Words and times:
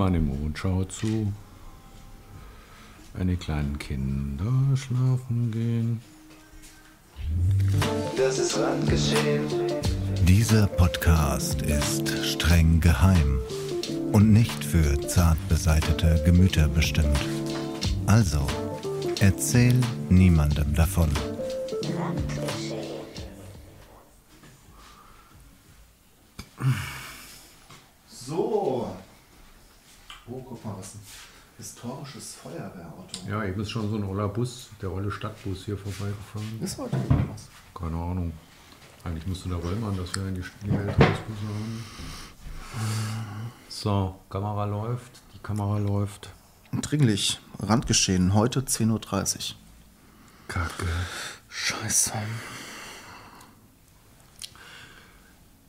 Mann 0.00 0.14
im 0.14 0.28
Mond 0.28 0.56
schaut 0.56 0.90
zu. 0.92 1.30
Wenn 3.12 3.28
die 3.28 3.36
kleinen 3.36 3.78
Kinder 3.78 4.50
schlafen 4.74 5.50
gehen. 5.50 6.00
Das 8.16 8.38
ist 8.38 8.58
Randgeschehen. 8.58 9.44
Dieser 10.26 10.68
Podcast 10.68 11.60
ist 11.60 12.08
streng 12.24 12.80
geheim 12.80 13.40
und 14.12 14.32
nicht 14.32 14.64
für 14.64 14.98
zart 15.06 15.36
beseitete 15.50 16.22
Gemüter 16.24 16.66
bestimmt. 16.68 17.20
Also, 18.06 18.46
erzähl 19.20 19.78
niemandem 20.08 20.74
davon. 20.74 21.10
Guck 30.62 30.72
mal, 30.72 30.78
was 30.78 30.94
ein 30.94 31.00
historisches 31.58 32.34
Feuerwehrauto. 32.36 33.28
Ja, 33.28 33.44
eben 33.44 33.60
ist 33.60 33.70
schon 33.70 33.90
so 33.90 33.96
ein 33.96 34.04
oller 34.04 34.28
Bus, 34.28 34.70
der 34.80 34.90
olle 34.90 35.10
Stadtbus 35.10 35.64
hier 35.64 35.76
vorbeigefahren. 35.76 36.62
Ist 36.62 36.78
heute 36.78 36.96
irgendwas? 36.96 37.48
Keine 37.74 37.96
Ahnung. 37.96 38.32
Eigentlich 39.04 39.26
müsste 39.26 39.48
der 39.48 39.62
Röllmann, 39.62 39.96
dass 39.96 40.14
wir 40.14 40.26
in 40.28 40.34
die, 40.34 40.42
Welthausbusse 40.42 41.46
haben. 41.48 41.84
So, 43.68 44.20
Kamera 44.28 44.64
läuft. 44.66 45.22
Die 45.34 45.38
Kamera 45.38 45.78
läuft. 45.78 46.30
Dringlich. 46.72 47.40
Randgeschehen. 47.58 48.34
Heute 48.34 48.60
10.30 48.60 48.90
Uhr. 48.90 49.56
Kacke. 50.48 50.86
Scheiße. 51.48 52.12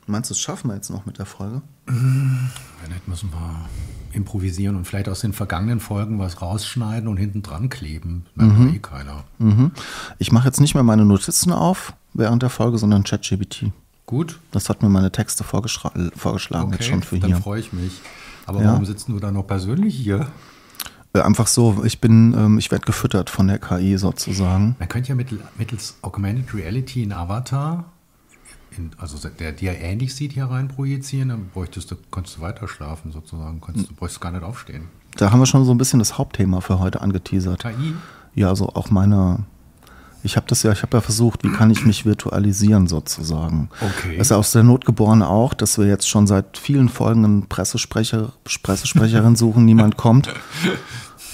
Meinst 0.06 0.30
du, 0.30 0.34
das 0.34 0.40
schaffen 0.40 0.68
wir 0.68 0.74
jetzt 0.74 0.90
noch 0.90 1.06
mit 1.06 1.18
der 1.18 1.26
Folge? 1.26 1.62
Wenn 1.86 2.50
nicht, 2.88 3.08
müssen 3.08 3.30
wir 3.30 3.68
improvisieren 4.12 4.76
und 4.76 4.86
vielleicht 4.86 5.08
aus 5.08 5.20
den 5.20 5.32
vergangenen 5.32 5.80
Folgen 5.80 6.18
was 6.18 6.40
rausschneiden 6.42 7.08
und 7.08 7.16
hinten 7.16 7.42
dran 7.42 7.68
kleben. 7.68 8.26
Merkt 8.34 8.58
mhm. 8.58 8.74
eh 8.74 8.78
keiner. 8.78 9.24
Mhm. 9.38 9.72
Ich 10.18 10.32
mache 10.32 10.46
jetzt 10.46 10.60
nicht 10.60 10.74
mehr 10.74 10.82
meine 10.82 11.04
Notizen 11.04 11.52
auf 11.52 11.94
während 12.14 12.42
der 12.42 12.50
Folge, 12.50 12.78
sondern 12.78 13.04
ChatGPT. 13.04 13.72
Gut. 14.06 14.38
Das 14.50 14.68
hat 14.68 14.82
mir 14.82 14.88
meine 14.88 15.10
Texte 15.12 15.44
vorgeschla 15.44 15.92
vorgeschlagen 16.16 16.66
Okay, 16.66 16.76
jetzt 16.80 16.88
schon 16.88 17.02
für 17.02 17.18
dann 17.18 17.30
hier. 17.30 17.36
freue 17.40 17.60
ich 17.60 17.72
mich. 17.72 18.00
Aber 18.46 18.60
Ja. 18.60 18.72
warum 18.72 18.84
sitzen 18.84 19.12
du 19.12 19.20
da 19.20 19.30
noch 19.30 19.46
persönlich 19.46 19.94
hier? 19.94 20.26
Äh, 21.14 21.20
Einfach 21.20 21.46
so, 21.46 21.82
ich 21.84 22.00
bin, 22.00 22.34
ähm, 22.36 22.58
ich 22.58 22.70
werde 22.70 22.84
gefüttert 22.86 23.30
von 23.30 23.46
der 23.46 23.58
KI 23.58 23.96
sozusagen. 23.98 24.76
Man 24.78 24.88
könnte 24.88 25.10
ja 25.10 25.14
mittel, 25.14 25.40
mittels 25.56 25.96
Augmented 26.02 26.54
Reality 26.54 27.02
einen 27.02 27.12
Avatar, 27.12 27.84
in, 28.76 28.90
also 28.98 29.16
der 29.28 29.52
dir 29.52 29.72
ähnlich 29.78 30.14
sieht, 30.14 30.32
hier 30.32 30.44
rein 30.46 30.68
projizieren, 30.68 31.30
dann 31.30 31.48
bräuchtest 31.52 31.90
du, 31.90 31.96
könntest 32.10 32.38
du 32.38 32.40
weiter 32.40 32.68
schlafen 32.68 33.12
sozusagen, 33.12 33.60
könntest, 33.60 33.90
du 33.90 33.94
bräuchtest 33.94 34.20
gar 34.20 34.32
nicht 34.32 34.42
aufstehen. 34.42 34.88
Da 35.16 35.30
haben 35.30 35.40
wir 35.40 35.46
schon 35.46 35.64
so 35.64 35.72
ein 35.72 35.78
bisschen 35.78 35.98
das 35.98 36.18
Hauptthema 36.18 36.60
für 36.60 36.78
heute 36.78 37.00
angeteasert. 37.00 37.60
KI? 37.60 37.94
Ja, 38.34 38.48
also 38.48 38.68
auch 38.70 38.90
meine. 38.90 39.44
Ich 40.24 40.36
habe 40.36 40.46
das 40.46 40.62
ja, 40.62 40.70
ich 40.70 40.82
habe 40.82 40.96
ja 40.96 41.00
versucht, 41.00 41.42
wie 41.42 41.50
kann 41.50 41.70
ich 41.72 41.84
mich 41.84 42.06
virtualisieren 42.06 42.86
sozusagen. 42.86 43.68
Okay. 43.80 44.14
Es 44.18 44.28
ist 44.28 44.32
aus 44.32 44.52
der 44.52 44.62
Not 44.62 44.84
geboren 44.84 45.20
auch, 45.20 45.52
dass 45.52 45.78
wir 45.78 45.86
jetzt 45.86 46.08
schon 46.08 46.28
seit 46.28 46.56
vielen 46.58 46.88
Folgen 46.88 47.24
einen 47.24 47.48
Pressesprecher, 47.48 48.32
Pressesprecherin 48.62 49.34
suchen, 49.34 49.64
niemand 49.64 49.96
kommt. 49.96 50.32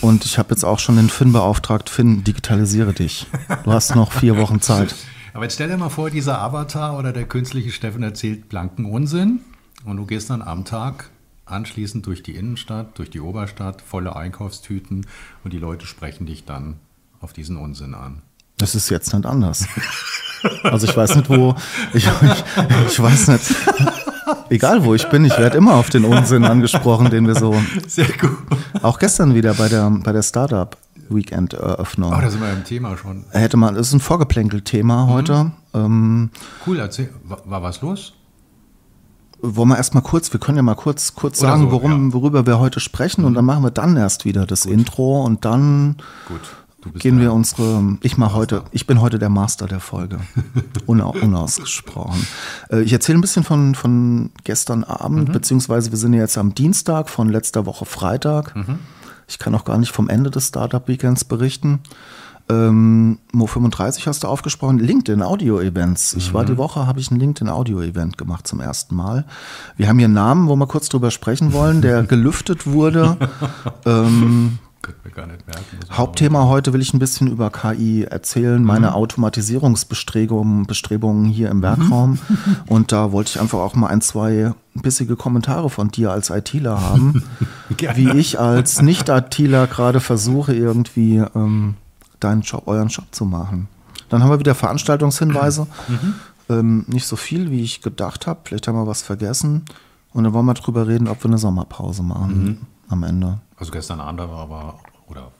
Und 0.01 0.25
ich 0.25 0.39
habe 0.39 0.51
jetzt 0.51 0.65
auch 0.65 0.79
schon 0.79 0.97
den 0.97 1.11
Finn 1.11 1.33
beauftragt, 1.33 1.91
Finn, 1.91 2.25
digitalisiere 2.25 2.95
dich. 2.95 3.27
Du 3.65 3.73
hast 3.73 3.95
noch 3.95 4.11
vier 4.11 4.39
Wochen 4.39 4.63
Zeit. 4.63 4.95
Aber 5.39 5.45
jetzt 5.45 5.55
stell 5.55 5.69
dir 5.69 5.77
mal 5.77 5.89
vor, 5.89 6.11
dieser 6.11 6.41
Avatar 6.41 6.99
oder 6.99 7.13
der 7.13 7.25
künstliche 7.25 7.71
Steffen 7.71 8.03
erzählt 8.03 8.49
blanken 8.49 8.87
Unsinn 8.87 9.39
und 9.85 9.97
du 9.97 10.05
gehst 10.05 10.31
dann 10.31 10.43
am 10.43 10.65
Tag 10.65 11.11
anschließend 11.45 12.05
durch 12.05 12.25
die 12.25 12.35
Innenstadt, 12.35 12.99
durch 12.99 13.09
die 13.09 13.21
Oberstadt, 13.21 13.81
volle 13.81 14.17
Einkaufstüten 14.17 15.07
und 15.45 15.53
die 15.53 15.59
Leute 15.59 15.87
sprechen 15.87 16.27
dich 16.27 16.45
dann 16.45 16.81
auf 17.21 17.33
diesen 17.33 17.57
Unsinn 17.57 17.95
an. 17.95 18.23
Das 18.57 18.75
ist 18.75 18.91
jetzt 18.91 19.15
nicht 19.15 19.27
anders. 19.27 19.69
Also 20.63 20.87
ich 20.87 20.97
weiß 20.97 21.17
nicht, 21.17 21.29
wo, 21.31 21.57
ich, 21.95 22.07
ich, 22.07 22.45
ich 22.87 23.01
weiß 23.01 23.27
nicht, 23.29 23.55
egal 24.51 24.85
wo 24.85 24.95
ich 24.95 25.09
bin, 25.09 25.25
ich 25.25 25.37
werde 25.39 25.57
immer 25.57 25.75
auf 25.75 25.91
den 25.91 26.05
Unsinn 26.05 26.45
angesprochen, 26.45 27.11
den 27.11 27.27
wir 27.27 27.35
so, 27.35 27.55
Sehr 27.87 28.07
gut. 28.07 28.37
auch 28.83 28.99
gestern 28.99 29.35
wieder 29.35 29.55
bei 29.55 29.69
der, 29.69 29.91
bei 29.91 30.13
der 30.13 30.23
Startup 30.23 30.77
Weekend 31.11 31.55
Eröffnung. 31.55 32.13
Oh, 32.17 32.21
da 32.21 32.31
sind 32.31 32.41
wir 32.41 32.53
im 32.53 32.65
Thema 32.65 32.97
schon. 32.97 33.25
Hätte 33.31 33.57
man, 33.57 33.75
das 33.75 33.89
ist 33.89 33.95
ein 33.95 34.01
Vorgeplänkel-Thema 34.01 35.07
heute. 35.09 35.53
Ähm, 35.75 36.31
Cool, 36.67 36.79
erzähl. 36.79 37.11
War, 37.25 37.39
war 37.47 37.63
was 37.63 37.81
los? 37.81 38.13
wollen 39.41 39.69
wir 39.69 39.77
erstmal 39.77 40.03
kurz, 40.03 40.33
wir 40.33 40.41
können 40.41 40.57
ja 40.57 40.63
mal 40.63 40.75
kurz, 40.75 41.15
kurz 41.15 41.41
Oder 41.41 41.51
sagen, 41.51 41.63
so, 41.63 41.73
worum, 41.73 41.91
ja. 41.91 41.97
Mhm. 41.97 42.13
worüber 42.13 42.47
wir 42.47 42.59
heute 42.59 42.81
sprechen 42.81 43.25
und 43.25 43.35
dann 43.35 43.45
machen 43.45 43.63
wir 43.63 43.71
dann 43.71 43.97
erst 43.97 44.25
wieder 44.25 44.47
das 44.47 44.67
Intro 44.67 45.23
und 45.25 45.45
dann 45.45 45.97
Gut. 46.27 46.41
Gehen 46.95 47.21
wir 47.21 47.33
unsere, 47.33 47.97
ich 48.03 48.17
mache 48.19 48.35
heute, 48.35 48.63
ich 48.73 48.87
bin 48.87 49.01
heute 49.01 49.19
der 49.19 49.29
Master 49.29 49.67
der 49.67 49.81
Folge. 49.81 50.19
Una, 50.87 51.05
unausgesprochen. 51.07 52.27
Äh, 52.71 52.83
ich 52.83 52.93
erzähle 52.93 53.19
ein 53.19 53.23
bisschen 53.23 53.45
von, 53.45 53.75
von 53.75 54.31
gestern 54.45 54.81
Mhm. 54.81 54.85
Abend, 54.85 55.33
beziehungsweise 55.33 55.91
wir 55.91 55.99
sind 55.99 56.13
ja 56.15 56.21
jetzt 56.21 56.39
am 56.39 56.55
Dienstag 56.55 57.09
von 57.09 57.29
letzter 57.29 57.67
Woche 57.67 57.85
Freitag. 57.85 58.55
Mhm. 58.57 58.79
Ich 59.27 59.39
kann 59.39 59.55
auch 59.55 59.65
gar 59.65 59.79
nicht 59.79 59.93
vom 59.93 60.09
Ende 60.09 60.31
des 60.31 60.49
Startup 60.49 60.87
Weekends 60.89 61.25
berichten. 61.25 61.81
Ähm, 62.51 63.19
Mo 63.33 63.47
35 63.47 64.07
hast 64.07 64.25
du 64.25 64.27
aufgesprochen, 64.29 64.79
LinkedIn 64.79 65.21
Audio 65.23 65.61
Events. 65.61 66.15
Ich 66.15 66.31
Mhm. 66.31 66.35
war 66.35 66.45
die 66.47 66.57
Woche, 66.57 66.87
habe 66.87 66.99
ich 66.99 67.11
ein 67.11 67.21
LinkedIn 67.21 67.51
Audio 67.51 67.83
Event 67.83 68.17
gemacht 68.17 68.47
zum 68.47 68.61
ersten 68.61 68.97
Mal. 68.97 69.27
Wir 69.77 69.87
haben 69.89 69.99
hier 69.99 70.07
einen 70.07 70.15
Namen, 70.15 70.49
wo 70.49 70.57
wir 70.57 70.67
kurz 70.67 70.89
drüber 70.89 71.11
sprechen 71.11 71.53
wollen, 71.53 71.83
der 71.83 72.03
gelüftet 72.05 72.67
wurde. 72.67 73.19
ähm, 73.85 74.59
Könnte 74.89 75.01
mir 75.05 75.15
gar 75.15 75.27
nicht 75.27 75.47
merken. 75.47 75.65
Hauptthema 75.91 76.47
heute 76.47 76.73
will 76.73 76.81
ich 76.81 76.95
ein 76.95 76.99
bisschen 76.99 77.27
über 77.27 77.51
KI 77.51 78.05
erzählen, 78.05 78.65
meine 78.65 78.95
Automatisierungsbestrebungen 78.95 80.67
Bestrebungen 80.67 81.27
hier 81.27 81.51
im 81.51 81.61
Werkraum. 81.61 82.19
Und 82.69 82.91
da 82.91 83.13
wollte 83.13 83.33
ich 83.33 83.41
einfach 83.41 83.59
auch 83.59 83.75
mal 83.75 83.89
ein, 83.89 84.01
zwei 84.01 84.55
bissige 84.73 85.17
Kommentare 85.17 85.69
von 85.69 85.89
dir 85.91 86.11
als 86.11 86.31
ITler 86.31 86.81
haben, 86.81 87.23
wie 87.97 88.11
ich 88.13 88.41
als 88.41 88.81
Nicht-ITler 88.81 89.67
gerade 89.67 90.01
versuche, 90.01 90.55
irgendwie 90.55 91.23
ähm, 91.35 91.75
deinen 92.19 92.41
Job, 92.41 92.63
euren 92.65 92.89
Job 92.89 93.09
zu 93.11 93.27
machen. 93.27 93.69
Dann 94.09 94.23
haben 94.23 94.31
wir 94.31 94.39
wieder 94.39 94.55
Veranstaltungshinweise. 94.55 95.67
Ähm, 96.49 96.87
nicht 96.87 97.07
so 97.07 97.17
viel, 97.17 97.51
wie 97.51 97.61
ich 97.61 97.83
gedacht 97.83 98.27
habe. 98.27 98.41
Vielleicht 98.45 98.69
haben 98.69 98.77
wir 98.77 98.87
was 98.87 99.03
vergessen. 99.03 99.67
Und 100.15 100.25
dann 100.25 100.33
wollen 100.33 100.47
wir 100.47 100.55
drüber 100.55 100.89
reden, 100.89 101.09
ob 101.09 101.23
wir 101.23 101.29
eine 101.29 101.37
Sommerpause 101.37 102.03
machen 102.03 102.67
am 102.89 103.03
Ende. 103.03 103.41
Also 103.57 103.73
gestern 103.73 104.01
Abend 104.01 104.21
war 104.21 104.31
aber, 104.31 104.79
oder 105.09 105.31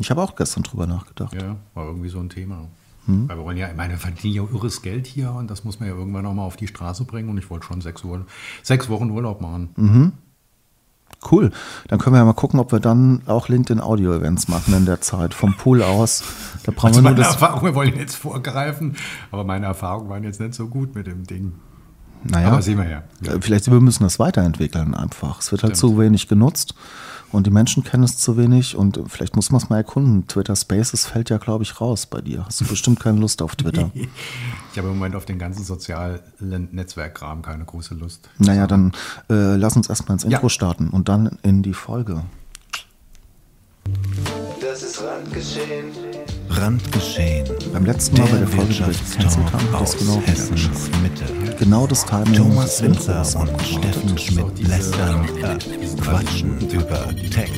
Ich 0.00 0.10
habe 0.10 0.22
auch 0.22 0.34
gestern 0.36 0.62
drüber 0.62 0.86
nachgedacht. 0.86 1.32
ja, 1.34 1.56
war 1.74 1.86
irgendwie 1.86 2.08
so 2.08 2.18
ein 2.20 2.28
Thema. 2.28 2.68
Hm? 3.06 3.28
Weil 3.28 3.36
wir 3.38 3.44
wollen 3.44 3.56
ja, 3.58 3.68
ich 3.68 3.76
meine, 3.76 3.92
wir 3.94 3.98
verdienen 3.98 4.34
ja 4.34 4.42
irres 4.42 4.80
Geld 4.82 5.06
hier 5.06 5.30
und 5.32 5.50
das 5.50 5.62
muss 5.64 5.78
man 5.78 5.88
ja 5.88 5.94
irgendwann 5.94 6.24
auch 6.26 6.32
mal 6.34 6.44
auf 6.44 6.56
die 6.56 6.66
Straße 6.68 7.04
bringen 7.04 7.28
und 7.28 7.36
ich 7.38 7.50
wollte 7.50 7.66
schon 7.66 7.80
sechs, 7.82 8.02
Uhr, 8.02 8.24
sechs 8.62 8.88
Wochen 8.88 9.10
Urlaub 9.10 9.40
machen. 9.40 9.70
Hm. 9.76 10.12
Cool. 11.30 11.52
Dann 11.88 11.98
können 11.98 12.14
wir 12.14 12.18
ja 12.20 12.24
mal 12.24 12.32
gucken, 12.34 12.60
ob 12.60 12.72
wir 12.72 12.80
dann 12.80 13.22
auch 13.26 13.48
LinkedIn 13.48 13.80
Audio 13.80 14.14
Events 14.14 14.48
machen 14.48 14.74
in 14.74 14.84
der 14.84 15.00
Zeit. 15.00 15.32
Vom 15.32 15.54
Pool 15.56 15.82
aus. 15.82 16.22
Da 16.64 16.72
brauchen 16.72 16.88
Also 16.88 16.98
wir 16.98 17.02
nur 17.02 17.10
meine 17.12 17.22
das. 17.24 17.34
Erfahrungen, 17.34 17.64
wir 17.64 17.74
wollen 17.74 17.96
jetzt 17.96 18.16
vorgreifen, 18.16 18.96
aber 19.30 19.44
meine 19.44 19.66
Erfahrungen 19.66 20.10
waren 20.10 20.24
jetzt 20.24 20.40
nicht 20.40 20.54
so 20.54 20.66
gut 20.68 20.94
mit 20.94 21.06
dem 21.06 21.24
Ding. 21.24 21.52
Naja, 22.24 22.48
Aber 22.48 22.62
sehen 22.62 22.78
wir 22.78 22.88
ja. 22.88 23.02
ja. 23.22 23.32
äh, 23.34 23.40
vielleicht 23.40 23.70
wir 23.70 23.80
müssen 23.80 24.02
das 24.04 24.18
weiterentwickeln 24.18 24.94
einfach. 24.94 25.40
Es 25.40 25.52
wird 25.52 25.62
halt 25.62 25.76
Stimmt. 25.76 25.92
zu 25.92 25.98
wenig 25.98 26.26
genutzt 26.28 26.74
und 27.32 27.46
die 27.46 27.50
Menschen 27.50 27.82
kennen 27.84 28.04
es 28.04 28.16
zu 28.16 28.36
wenig 28.36 28.76
und 28.76 29.00
vielleicht 29.08 29.36
muss 29.36 29.50
man 29.50 29.60
es 29.60 29.68
mal 29.68 29.76
erkunden. 29.78 30.26
Twitter 30.28 30.54
Spaces 30.56 31.06
fällt 31.06 31.30
ja, 31.30 31.38
glaube 31.38 31.64
ich, 31.64 31.80
raus 31.80 32.06
bei 32.06 32.20
dir. 32.20 32.44
Hast 32.46 32.60
du 32.60 32.64
bestimmt 32.64 33.00
keine 33.00 33.18
Lust 33.20 33.42
auf 33.42 33.56
Twitter. 33.56 33.90
Ich 34.72 34.78
habe 34.78 34.88
im 34.88 34.94
Moment 34.98 35.14
auf 35.14 35.24
den 35.24 35.38
ganzen 35.38 35.62
sozialen 35.62 36.18
Netzwerkkram 36.72 37.42
keine 37.42 37.64
große 37.64 37.94
Lust. 37.94 38.28
naja, 38.38 38.66
dann 38.66 38.90
äh, 39.30 39.54
lass 39.54 39.76
uns 39.76 39.88
erstmal 39.88 40.14
ins 40.16 40.24
Ja. 40.24 40.30
Intro 40.30 40.48
starten 40.48 40.88
und 40.90 41.08
dann 41.08 41.38
in 41.44 41.62
die 41.62 41.74
Folge. 41.74 42.22
Das 44.60 44.82
ist 44.82 45.00
Randgeschehen. 45.00 45.92
Randgeschehen. 46.56 47.48
Beim 47.72 47.84
letzten 47.84 48.16
Mal 48.18 48.28
bei 48.28 48.38
der 48.38 48.48
Folge, 48.48 48.72
die 48.72 48.80
wir 48.80 48.86
gecancelt 48.86 49.52
haben, 49.52 49.72
hat 49.72 49.82
das 49.82 49.94
aus 49.94 49.98
genau 49.98 50.22
Hessens 50.24 50.90
Mitte. 51.02 51.24
Genau 51.58 51.86
das 51.86 52.04
Timing. 52.04 52.34
Thomas 52.34 52.82
Winzer 52.82 53.24
und. 53.40 53.62
Steffen 53.62 54.18
Schmidt 54.18 54.68
lästern, 54.68 55.24
äh, 55.42 55.58
quatschen 56.00 56.58
über 56.70 57.08
Tech, 57.30 57.50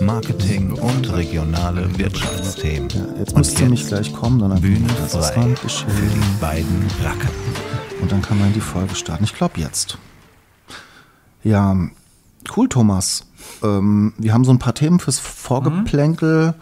Marketing 0.00 0.72
und 0.72 1.12
regionale 1.12 1.96
Wirtschaftsthemen. 1.98 2.88
Ja, 2.90 3.18
jetzt 3.18 3.32
und 3.32 3.38
müsste 3.38 3.62
nämlich 3.62 3.86
gleich 3.86 4.12
kommen, 4.12 4.40
dann 4.40 4.60
Bühne 4.60 4.86
das 4.98 5.14
ist 5.14 5.30
frei 5.32 5.40
Randgeschehen. 5.40 5.90
für 5.90 6.06
die 6.06 6.40
beiden 6.40 6.86
Racker. 7.04 7.30
Und 8.00 8.10
dann 8.10 8.22
kann 8.22 8.38
man 8.38 8.48
in 8.48 8.54
die 8.54 8.60
Folge 8.60 8.94
starten. 8.94 9.24
Ich 9.24 9.34
glaube 9.34 9.60
jetzt. 9.60 9.98
Ja, 11.44 11.76
cool, 12.56 12.68
Thomas. 12.68 13.26
Ähm, 13.62 14.12
wir 14.18 14.32
haben 14.32 14.44
so 14.44 14.50
ein 14.50 14.58
paar 14.58 14.74
Themen 14.74 14.98
fürs 15.00 15.18
Vorgeplänkel. 15.18 16.54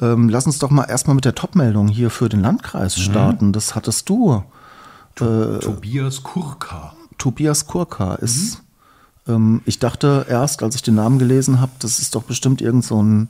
Ähm, 0.00 0.28
lass 0.28 0.46
uns 0.46 0.58
doch 0.58 0.70
mal 0.70 0.84
erstmal 0.84 1.14
mit 1.14 1.24
der 1.24 1.34
Topmeldung 1.34 1.88
hier 1.88 2.10
für 2.10 2.28
den 2.28 2.40
Landkreis 2.40 2.98
starten. 2.98 3.52
Das 3.52 3.74
hattest 3.74 4.08
du. 4.08 4.42
Tobias 5.60 6.22
Kurka. 6.22 6.92
Tobias 7.16 7.66
Kurka 7.66 8.16
ist 8.16 8.62
Ähm, 9.28 9.62
ich 9.64 9.78
dachte 9.78 10.26
erst, 10.28 10.62
als 10.62 10.76
ich 10.76 10.82
den 10.82 10.94
Namen 10.94 11.18
gelesen 11.18 11.60
habe, 11.60 11.72
das 11.80 11.98
ist 11.98 12.14
doch 12.14 12.22
bestimmt 12.22 12.60
irgend 12.60 12.84
so 12.84 13.02
ein 13.02 13.28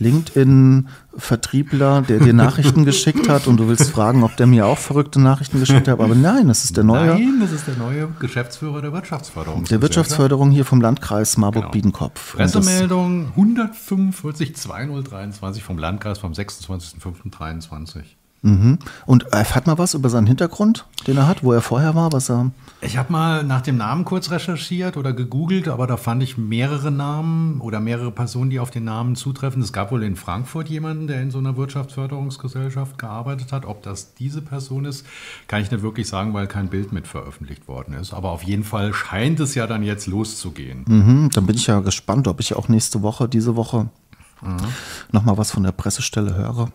LinkedIn-Vertriebler, 0.00 2.02
der 2.02 2.18
dir 2.20 2.32
Nachrichten 2.32 2.84
geschickt 2.84 3.28
hat 3.28 3.46
und 3.46 3.58
du 3.58 3.68
willst 3.68 3.90
fragen, 3.90 4.22
ob 4.24 4.36
der 4.36 4.46
mir 4.46 4.66
auch 4.66 4.78
verrückte 4.78 5.20
Nachrichten 5.20 5.60
geschickt 5.60 5.88
hat. 5.88 6.00
Aber 6.00 6.14
nein, 6.14 6.48
das 6.48 6.64
ist 6.64 6.76
der 6.76 6.84
neue. 6.84 7.14
Nein, 7.14 7.38
das 7.40 7.52
ist 7.52 7.66
der 7.66 7.76
neue 7.76 8.08
Geschäftsführer 8.18 8.80
der 8.82 8.92
Wirtschaftsförderung. 8.92 9.64
Der 9.64 9.82
Wirtschaftsförderung 9.82 10.50
hier 10.50 10.64
vom 10.64 10.80
Landkreis 10.80 11.36
Marburg-Biedenkopf. 11.36 12.36
Das- 12.36 12.52
Pressemeldung 12.52 13.28
145 13.36 14.56
2023 14.56 15.62
vom 15.62 15.78
Landkreis 15.78 16.18
vom 16.18 16.32
26.05.23. 16.32 18.02
Mhm. 18.42 18.78
Und 19.04 19.32
erfahrt 19.32 19.66
mal 19.66 19.76
was 19.76 19.94
über 19.94 20.08
seinen 20.08 20.26
Hintergrund, 20.26 20.86
den 21.06 21.18
er 21.18 21.26
hat, 21.26 21.44
wo 21.44 21.52
er 21.52 21.60
vorher 21.60 21.94
war, 21.94 22.12
was 22.12 22.30
er. 22.30 22.50
Ich 22.80 22.96
habe 22.96 23.12
mal 23.12 23.44
nach 23.44 23.60
dem 23.60 23.76
Namen 23.76 24.06
kurz 24.06 24.30
recherchiert 24.30 24.96
oder 24.96 25.12
gegoogelt, 25.12 25.68
aber 25.68 25.86
da 25.86 25.98
fand 25.98 26.22
ich 26.22 26.38
mehrere 26.38 26.90
Namen 26.90 27.60
oder 27.60 27.78
mehrere 27.80 28.10
Personen, 28.10 28.48
die 28.48 28.58
auf 28.58 28.70
den 28.70 28.84
Namen 28.84 29.16
zutreffen. 29.16 29.60
Es 29.60 29.74
gab 29.74 29.92
wohl 29.92 30.02
in 30.02 30.16
Frankfurt 30.16 30.70
jemanden, 30.70 31.06
der 31.06 31.20
in 31.20 31.30
so 31.30 31.36
einer 31.36 31.58
Wirtschaftsförderungsgesellschaft 31.58 32.96
gearbeitet 32.96 33.52
hat. 33.52 33.66
Ob 33.66 33.82
das 33.82 34.14
diese 34.14 34.40
Person 34.40 34.86
ist, 34.86 35.04
kann 35.46 35.60
ich 35.60 35.70
nicht 35.70 35.82
wirklich 35.82 36.08
sagen, 36.08 36.32
weil 36.32 36.46
kein 36.46 36.68
Bild 36.68 36.92
mit 36.92 37.06
veröffentlicht 37.06 37.68
worden 37.68 37.92
ist. 37.92 38.14
Aber 38.14 38.30
auf 38.30 38.42
jeden 38.42 38.64
Fall 38.64 38.94
scheint 38.94 39.40
es 39.40 39.54
ja 39.54 39.66
dann 39.66 39.82
jetzt 39.82 40.06
loszugehen. 40.06 40.84
Mhm, 40.86 41.30
dann 41.34 41.44
bin 41.44 41.56
ich 41.56 41.66
ja 41.66 41.80
gespannt, 41.80 42.26
ob 42.28 42.40
ich 42.40 42.56
auch 42.56 42.68
nächste 42.68 43.02
Woche, 43.02 43.28
diese 43.28 43.56
Woche, 43.56 43.90
nochmal 45.12 45.36
was 45.36 45.50
von 45.50 45.62
der 45.62 45.72
Pressestelle 45.72 46.34
höre. 46.34 46.70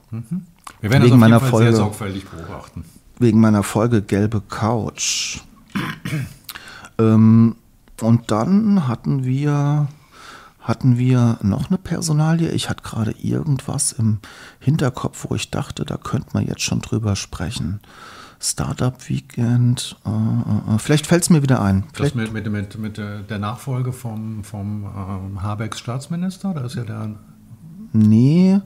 Wir 0.82 0.92
werden 0.92 1.04
Wegen 1.04 1.12
das 1.12 1.12
auf 1.14 1.20
meiner 1.20 1.40
Folge. 1.40 1.72
sehr 1.72 1.76
sorgfältig 1.76 2.26
beobachten. 2.28 2.86
wegen 3.20 3.40
meiner 3.40 3.64
Folge 3.64 4.02
Gelbe 4.02 4.42
Couch. 4.42 5.40
ähm, 7.00 7.56
und 8.02 8.32
dann 8.32 8.88
hatten 8.88 9.24
wir, 9.24 9.88
hatten 10.60 10.98
wir 10.98 11.40
noch 11.42 11.70
eine 11.70 11.78
Personalie. 11.78 12.50
Ich 12.52 12.70
hatte 12.70 12.84
gerade 12.84 13.12
irgendwas 13.12 13.94
im 13.94 14.20
Hinterkopf, 14.60 15.28
wo 15.30 15.36
ich 15.36 15.50
dachte, 15.50 15.86
da 15.86 15.98
könnte 15.98 16.30
man 16.34 16.46
jetzt 16.46 16.62
schon 16.62 16.82
drüber 16.82 17.16
sprechen. 17.16 17.80
Startup 18.40 19.10
Weekend. 19.10 19.96
Äh, 20.06 20.10
äh, 20.10 20.76
äh, 20.76 20.80
vielleicht 20.80 21.08
fällt 21.08 21.24
es 21.24 21.30
mir 21.30 21.42
wieder 21.42 21.62
ein. 21.62 21.86
Vielleicht, 21.94 22.16
mit, 22.16 22.34
mit, 22.34 22.52
mit, 22.52 22.78
mit 22.78 22.98
der 22.98 23.20
der 23.20 23.40
Nachfolge 23.40 23.92
vom, 23.94 24.44
vom 24.44 24.84
ähm, 24.84 25.42
Habecks 25.42 25.80
Staatsminister, 25.80 26.54
da 26.54 26.62
ist 26.62 26.76
ja 26.76 26.84
der 26.84 27.16
nee, 27.94 28.60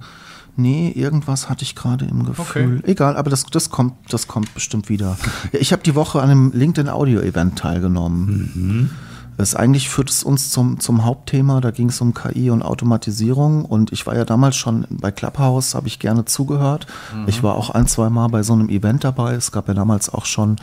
nee, 0.56 0.92
irgendwas 0.92 1.50
hatte 1.50 1.64
ich 1.64 1.76
gerade 1.76 2.06
im 2.06 2.26
Gefühl. 2.26 2.82
Egal, 2.86 3.18
aber 3.18 3.30
das, 3.30 3.46
das, 3.46 3.70
kommt, 3.70 3.94
das 4.10 4.28
kommt 4.28 4.54
bestimmt 4.54 4.90
wieder. 4.90 5.18
Ich 5.52 5.72
habe 5.72 5.84
die 5.84 5.96
Woche 5.96 6.22
an 6.22 6.30
einem 6.30 6.52
LinkedIn 6.54 6.90
Audio 6.90 7.22
Event 7.22 7.58
teilgenommen. 7.58 8.92
Das 9.40 9.56
eigentlich 9.56 9.88
führt 9.88 10.10
es 10.10 10.22
uns 10.22 10.52
zum, 10.52 10.82
zum 10.82 11.06
Hauptthema. 11.06 11.62
Da 11.62 11.72
ging 11.72 11.88
es 11.88 12.02
um 12.02 12.14
KI 12.14 12.50
und 12.50 12.62
Automatisierung. 12.62 13.64
Und 13.64 13.94
ich 13.94 14.06
war 14.06 14.14
ja 14.14 14.26
damals 14.26 14.58
schon 14.58 14.86
bei 14.90 15.12
Clubhouse, 15.12 15.76
habe 15.76 15.88
ich 15.88 16.00
gerne 16.00 16.26
zugehört. 16.26 16.88
Ich 17.26 17.42
war 17.42 17.56
auch 17.56 17.70
ein, 17.70 17.88
zwei 17.88 18.10
Mal 18.10 18.28
bei 18.28 18.44
so 18.44 18.52
einem 18.52 18.68
Event 18.68 19.06
dabei. 19.06 19.36
Es 19.36 19.54
gab 19.54 19.70
ja 19.70 19.74
damals 19.74 20.14
auch 20.14 20.26
schon 20.26 20.58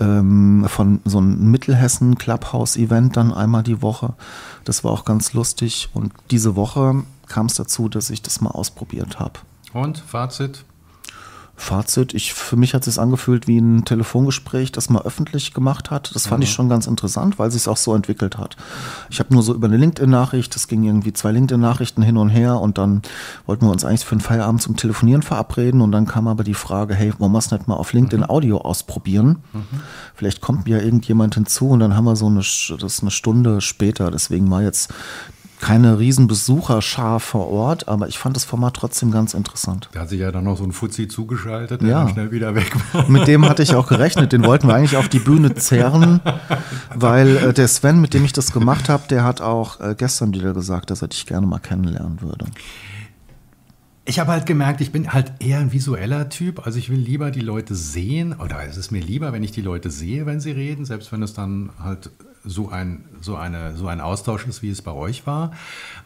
ähm, 0.00 0.66
von 0.68 1.00
so 1.06 1.16
einem 1.16 1.50
Mittelhessen 1.50 2.18
Clubhouse-Event 2.18 3.16
dann 3.16 3.32
einmal 3.32 3.62
die 3.62 3.80
Woche. 3.80 4.12
Das 4.66 4.84
war 4.84 4.90
auch 4.90 5.06
ganz 5.06 5.32
lustig. 5.32 5.88
Und 5.94 6.12
diese 6.30 6.56
Woche 6.56 7.02
kam 7.26 7.46
es 7.46 7.54
dazu, 7.54 7.88
dass 7.88 8.10
ich 8.10 8.20
das 8.20 8.42
mal 8.42 8.50
ausprobiert 8.50 9.18
habe. 9.18 9.40
Und 9.72 9.96
Fazit? 9.96 10.66
Fazit, 11.60 12.14
ich, 12.14 12.32
für 12.32 12.56
mich 12.56 12.72
hat 12.72 12.86
es 12.86 12.94
sich 12.94 13.00
angefühlt 13.00 13.46
wie 13.46 13.58
ein 13.58 13.84
Telefongespräch, 13.84 14.72
das 14.72 14.88
man 14.88 15.02
öffentlich 15.02 15.52
gemacht 15.52 15.90
hat. 15.90 16.14
Das 16.14 16.26
fand 16.26 16.42
ich 16.42 16.50
schon 16.50 16.70
ganz 16.70 16.86
interessant, 16.86 17.38
weil 17.38 17.50
sich 17.50 17.68
auch 17.68 17.76
so 17.76 17.94
entwickelt 17.94 18.38
hat. 18.38 18.56
Ich 19.10 19.20
habe 19.20 19.32
nur 19.34 19.42
so 19.42 19.54
über 19.54 19.66
eine 19.66 19.76
LinkedIn-Nachricht, 19.76 20.56
es 20.56 20.68
ging 20.68 20.84
irgendwie 20.84 21.12
zwei 21.12 21.32
LinkedIn-Nachrichten 21.32 22.02
hin 22.02 22.16
und 22.16 22.30
her 22.30 22.58
und 22.60 22.78
dann 22.78 23.02
wollten 23.44 23.66
wir 23.66 23.70
uns 23.70 23.84
eigentlich 23.84 24.06
für 24.06 24.12
einen 24.12 24.22
Feierabend 24.22 24.62
zum 24.62 24.76
Telefonieren 24.76 25.22
verabreden 25.22 25.82
und 25.82 25.92
dann 25.92 26.06
kam 26.06 26.28
aber 26.28 26.44
die 26.44 26.54
Frage, 26.54 26.94
hey, 26.94 27.12
wollen 27.18 27.32
wir 27.32 27.38
es 27.38 27.50
nicht 27.50 27.68
mal 27.68 27.76
auf 27.76 27.92
LinkedIn 27.92 28.28
Audio 28.28 28.58
ausprobieren? 28.58 29.40
Vielleicht 30.14 30.40
kommt 30.40 30.66
ja 30.66 30.78
irgendjemand 30.78 31.34
hinzu 31.34 31.68
und 31.68 31.80
dann 31.80 31.94
haben 31.94 32.04
wir 32.04 32.16
so 32.16 32.26
eine, 32.26 32.38
das 32.38 32.68
ist 32.68 33.02
eine 33.02 33.10
Stunde 33.10 33.60
später, 33.60 34.10
deswegen 34.10 34.50
war 34.50 34.62
jetzt 34.62 34.92
keine 35.60 35.98
riesen 35.98 36.26
Besucherschar 36.26 37.20
vor 37.20 37.48
Ort, 37.48 37.86
aber 37.88 38.08
ich 38.08 38.18
fand 38.18 38.34
das 38.36 38.44
Format 38.44 38.74
trotzdem 38.74 39.10
ganz 39.10 39.34
interessant. 39.34 39.88
Da 39.92 40.00
hat 40.00 40.08
sich 40.08 40.20
ja 40.20 40.32
dann 40.32 40.44
noch 40.44 40.56
so 40.56 40.64
ein 40.64 40.72
Fuzzi 40.72 41.06
zugeschaltet, 41.06 41.82
der 41.82 41.88
Ja. 41.88 41.98
dann 42.04 42.12
schnell 42.14 42.32
wieder 42.32 42.54
weg 42.54 42.72
war. 42.92 43.08
Mit 43.10 43.28
dem 43.28 43.48
hatte 43.48 43.62
ich 43.62 43.74
auch 43.74 43.86
gerechnet. 43.86 44.32
Den 44.32 44.44
wollten 44.44 44.66
wir 44.68 44.74
eigentlich 44.74 44.96
auf 44.96 45.08
die 45.08 45.18
Bühne 45.18 45.54
zerren, 45.54 46.20
weil 46.94 47.36
äh, 47.36 47.52
der 47.52 47.68
Sven, 47.68 48.00
mit 48.00 48.14
dem 48.14 48.24
ich 48.24 48.32
das 48.32 48.52
gemacht 48.52 48.88
habe, 48.88 49.02
der 49.10 49.24
hat 49.24 49.40
auch 49.40 49.80
äh, 49.80 49.94
gestern 49.96 50.32
wieder 50.34 50.54
gesagt, 50.54 50.90
dass 50.90 51.02
er 51.02 51.08
dich 51.08 51.26
gerne 51.26 51.46
mal 51.46 51.58
kennenlernen 51.58 52.20
würde. 52.22 52.46
Ich 54.06 54.18
habe 54.18 54.32
halt 54.32 54.46
gemerkt, 54.46 54.80
ich 54.80 54.90
bin 54.92 55.12
halt 55.12 55.32
eher 55.38 55.58
ein 55.58 55.72
visueller 55.72 56.28
Typ. 56.30 56.66
Also 56.66 56.78
ich 56.78 56.90
will 56.90 56.98
lieber 56.98 57.30
die 57.30 57.40
Leute 57.42 57.74
sehen, 57.74 58.32
oder 58.32 58.64
es 58.68 58.76
ist 58.76 58.90
mir 58.90 59.00
lieber, 59.02 59.32
wenn 59.32 59.44
ich 59.44 59.52
die 59.52 59.60
Leute 59.60 59.90
sehe, 59.90 60.26
wenn 60.26 60.40
sie 60.40 60.50
reden, 60.50 60.84
selbst 60.84 61.12
wenn 61.12 61.22
es 61.22 61.32
dann 61.34 61.70
halt 61.82 62.10
so 62.44 62.68
ein, 62.68 63.04
so 63.20 63.36
eine, 63.36 63.76
so 63.76 63.86
ein 63.86 64.00
Austausch 64.00 64.46
ist, 64.46 64.62
wie 64.62 64.70
es 64.70 64.82
bei 64.82 64.92
euch 64.92 65.26
war. 65.26 65.52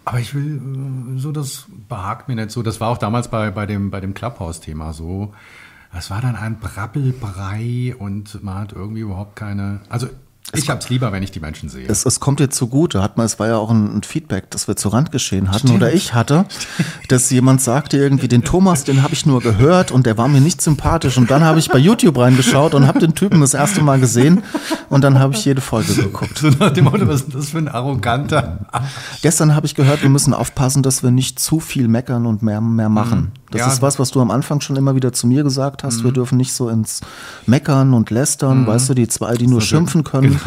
Aber 0.04 0.20
ich 0.20 0.34
will, 0.34 1.16
äh, 1.16 1.18
so 1.18 1.32
das 1.32 1.66
behagt 1.88 2.28
mir 2.28 2.36
nicht 2.36 2.50
so. 2.50 2.62
Das 2.62 2.80
war 2.80 2.88
auch 2.88 2.98
damals 2.98 3.28
bei, 3.28 3.50
bei 3.50 3.66
dem, 3.66 3.90
bei 3.90 4.00
dem 4.00 4.14
Clubhouse-Thema 4.14 4.92
so. 4.92 5.32
Das 5.92 6.10
war 6.10 6.20
dann 6.20 6.34
ein 6.34 6.58
Brabbelbrei 6.58 7.94
und 7.96 8.42
man 8.42 8.58
hat 8.58 8.72
irgendwie 8.72 9.02
überhaupt 9.02 9.36
keine. 9.36 9.80
Also 9.88 10.08
ich 10.58 10.70
habe 10.70 10.80
es 10.80 10.88
lieber, 10.90 11.12
wenn 11.12 11.22
ich 11.22 11.30
die 11.30 11.40
Menschen 11.40 11.68
sehe. 11.68 11.86
Es, 11.88 12.04
es 12.06 12.20
kommt 12.20 12.40
dir 12.40 12.50
zugute, 12.50 13.02
hat 13.02 13.16
man, 13.16 13.26
es 13.26 13.38
war 13.38 13.48
ja 13.48 13.56
auch 13.56 13.70
ein, 13.70 13.98
ein 13.98 14.02
Feedback, 14.02 14.50
das 14.50 14.68
wir 14.68 14.76
zu 14.76 14.88
Randgeschehen 14.88 15.50
hatten 15.50 15.70
oder 15.70 15.92
ich 15.92 16.14
hatte, 16.14 16.46
dass 17.08 17.30
jemand 17.30 17.60
sagte 17.60 17.96
irgendwie, 17.96 18.28
den 18.28 18.42
Thomas, 18.44 18.84
den 18.84 19.02
habe 19.02 19.14
ich 19.14 19.26
nur 19.26 19.40
gehört 19.40 19.90
und 19.92 20.06
der 20.06 20.18
war 20.18 20.28
mir 20.28 20.40
nicht 20.40 20.60
sympathisch 20.62 21.16
und 21.18 21.30
dann 21.30 21.44
habe 21.44 21.58
ich 21.58 21.68
bei 21.68 21.78
YouTube 21.78 22.18
reingeschaut 22.18 22.74
und 22.74 22.86
habe 22.86 22.98
den 22.98 23.14
Typen 23.14 23.40
das 23.40 23.54
erste 23.54 23.82
Mal 23.82 23.98
gesehen 24.00 24.42
und 24.90 25.02
dann 25.04 25.18
habe 25.18 25.34
ich 25.34 25.44
jede 25.44 25.60
Folge 25.60 25.94
geguckt. 25.94 26.38
so 26.38 26.48
nach 26.50 26.70
dem 26.70 26.84
Motto, 26.84 27.06
was 27.08 27.22
ist 27.22 27.32
denn 27.32 27.40
das 27.40 27.50
für 27.50 27.58
ein 27.58 27.68
arroganter. 27.68 28.58
Gestern 29.22 29.54
habe 29.54 29.66
ich 29.66 29.74
gehört, 29.74 30.02
wir 30.02 30.08
müssen 30.10 30.34
aufpassen, 30.34 30.82
dass 30.82 31.02
wir 31.02 31.10
nicht 31.10 31.38
zu 31.38 31.60
viel 31.60 31.88
meckern 31.88 32.26
und 32.26 32.42
mehr, 32.42 32.60
mehr 32.60 32.88
machen. 32.88 33.32
Das 33.50 33.60
Ja. 33.60 33.66
ist 33.68 33.82
was, 33.82 33.98
was 33.98 34.10
du 34.10 34.20
am 34.20 34.30
Anfang 34.32 34.60
schon 34.60 34.74
immer 34.76 34.96
wieder 34.96 35.12
zu 35.12 35.26
mir 35.28 35.44
gesagt 35.44 35.84
hast. 35.84 36.02
Wir 36.02 36.10
dürfen 36.10 36.36
nicht 36.38 36.52
so 36.52 36.68
ins 36.68 37.00
Meckern 37.46 37.94
und 37.94 38.10
Lästern, 38.10 38.66
weißt 38.66 38.88
du, 38.90 38.94
die 38.94 39.06
zwei, 39.06 39.34
die 39.34 39.46
nur 39.46 39.60
schimpfen 39.60 40.02
können. 40.02 40.40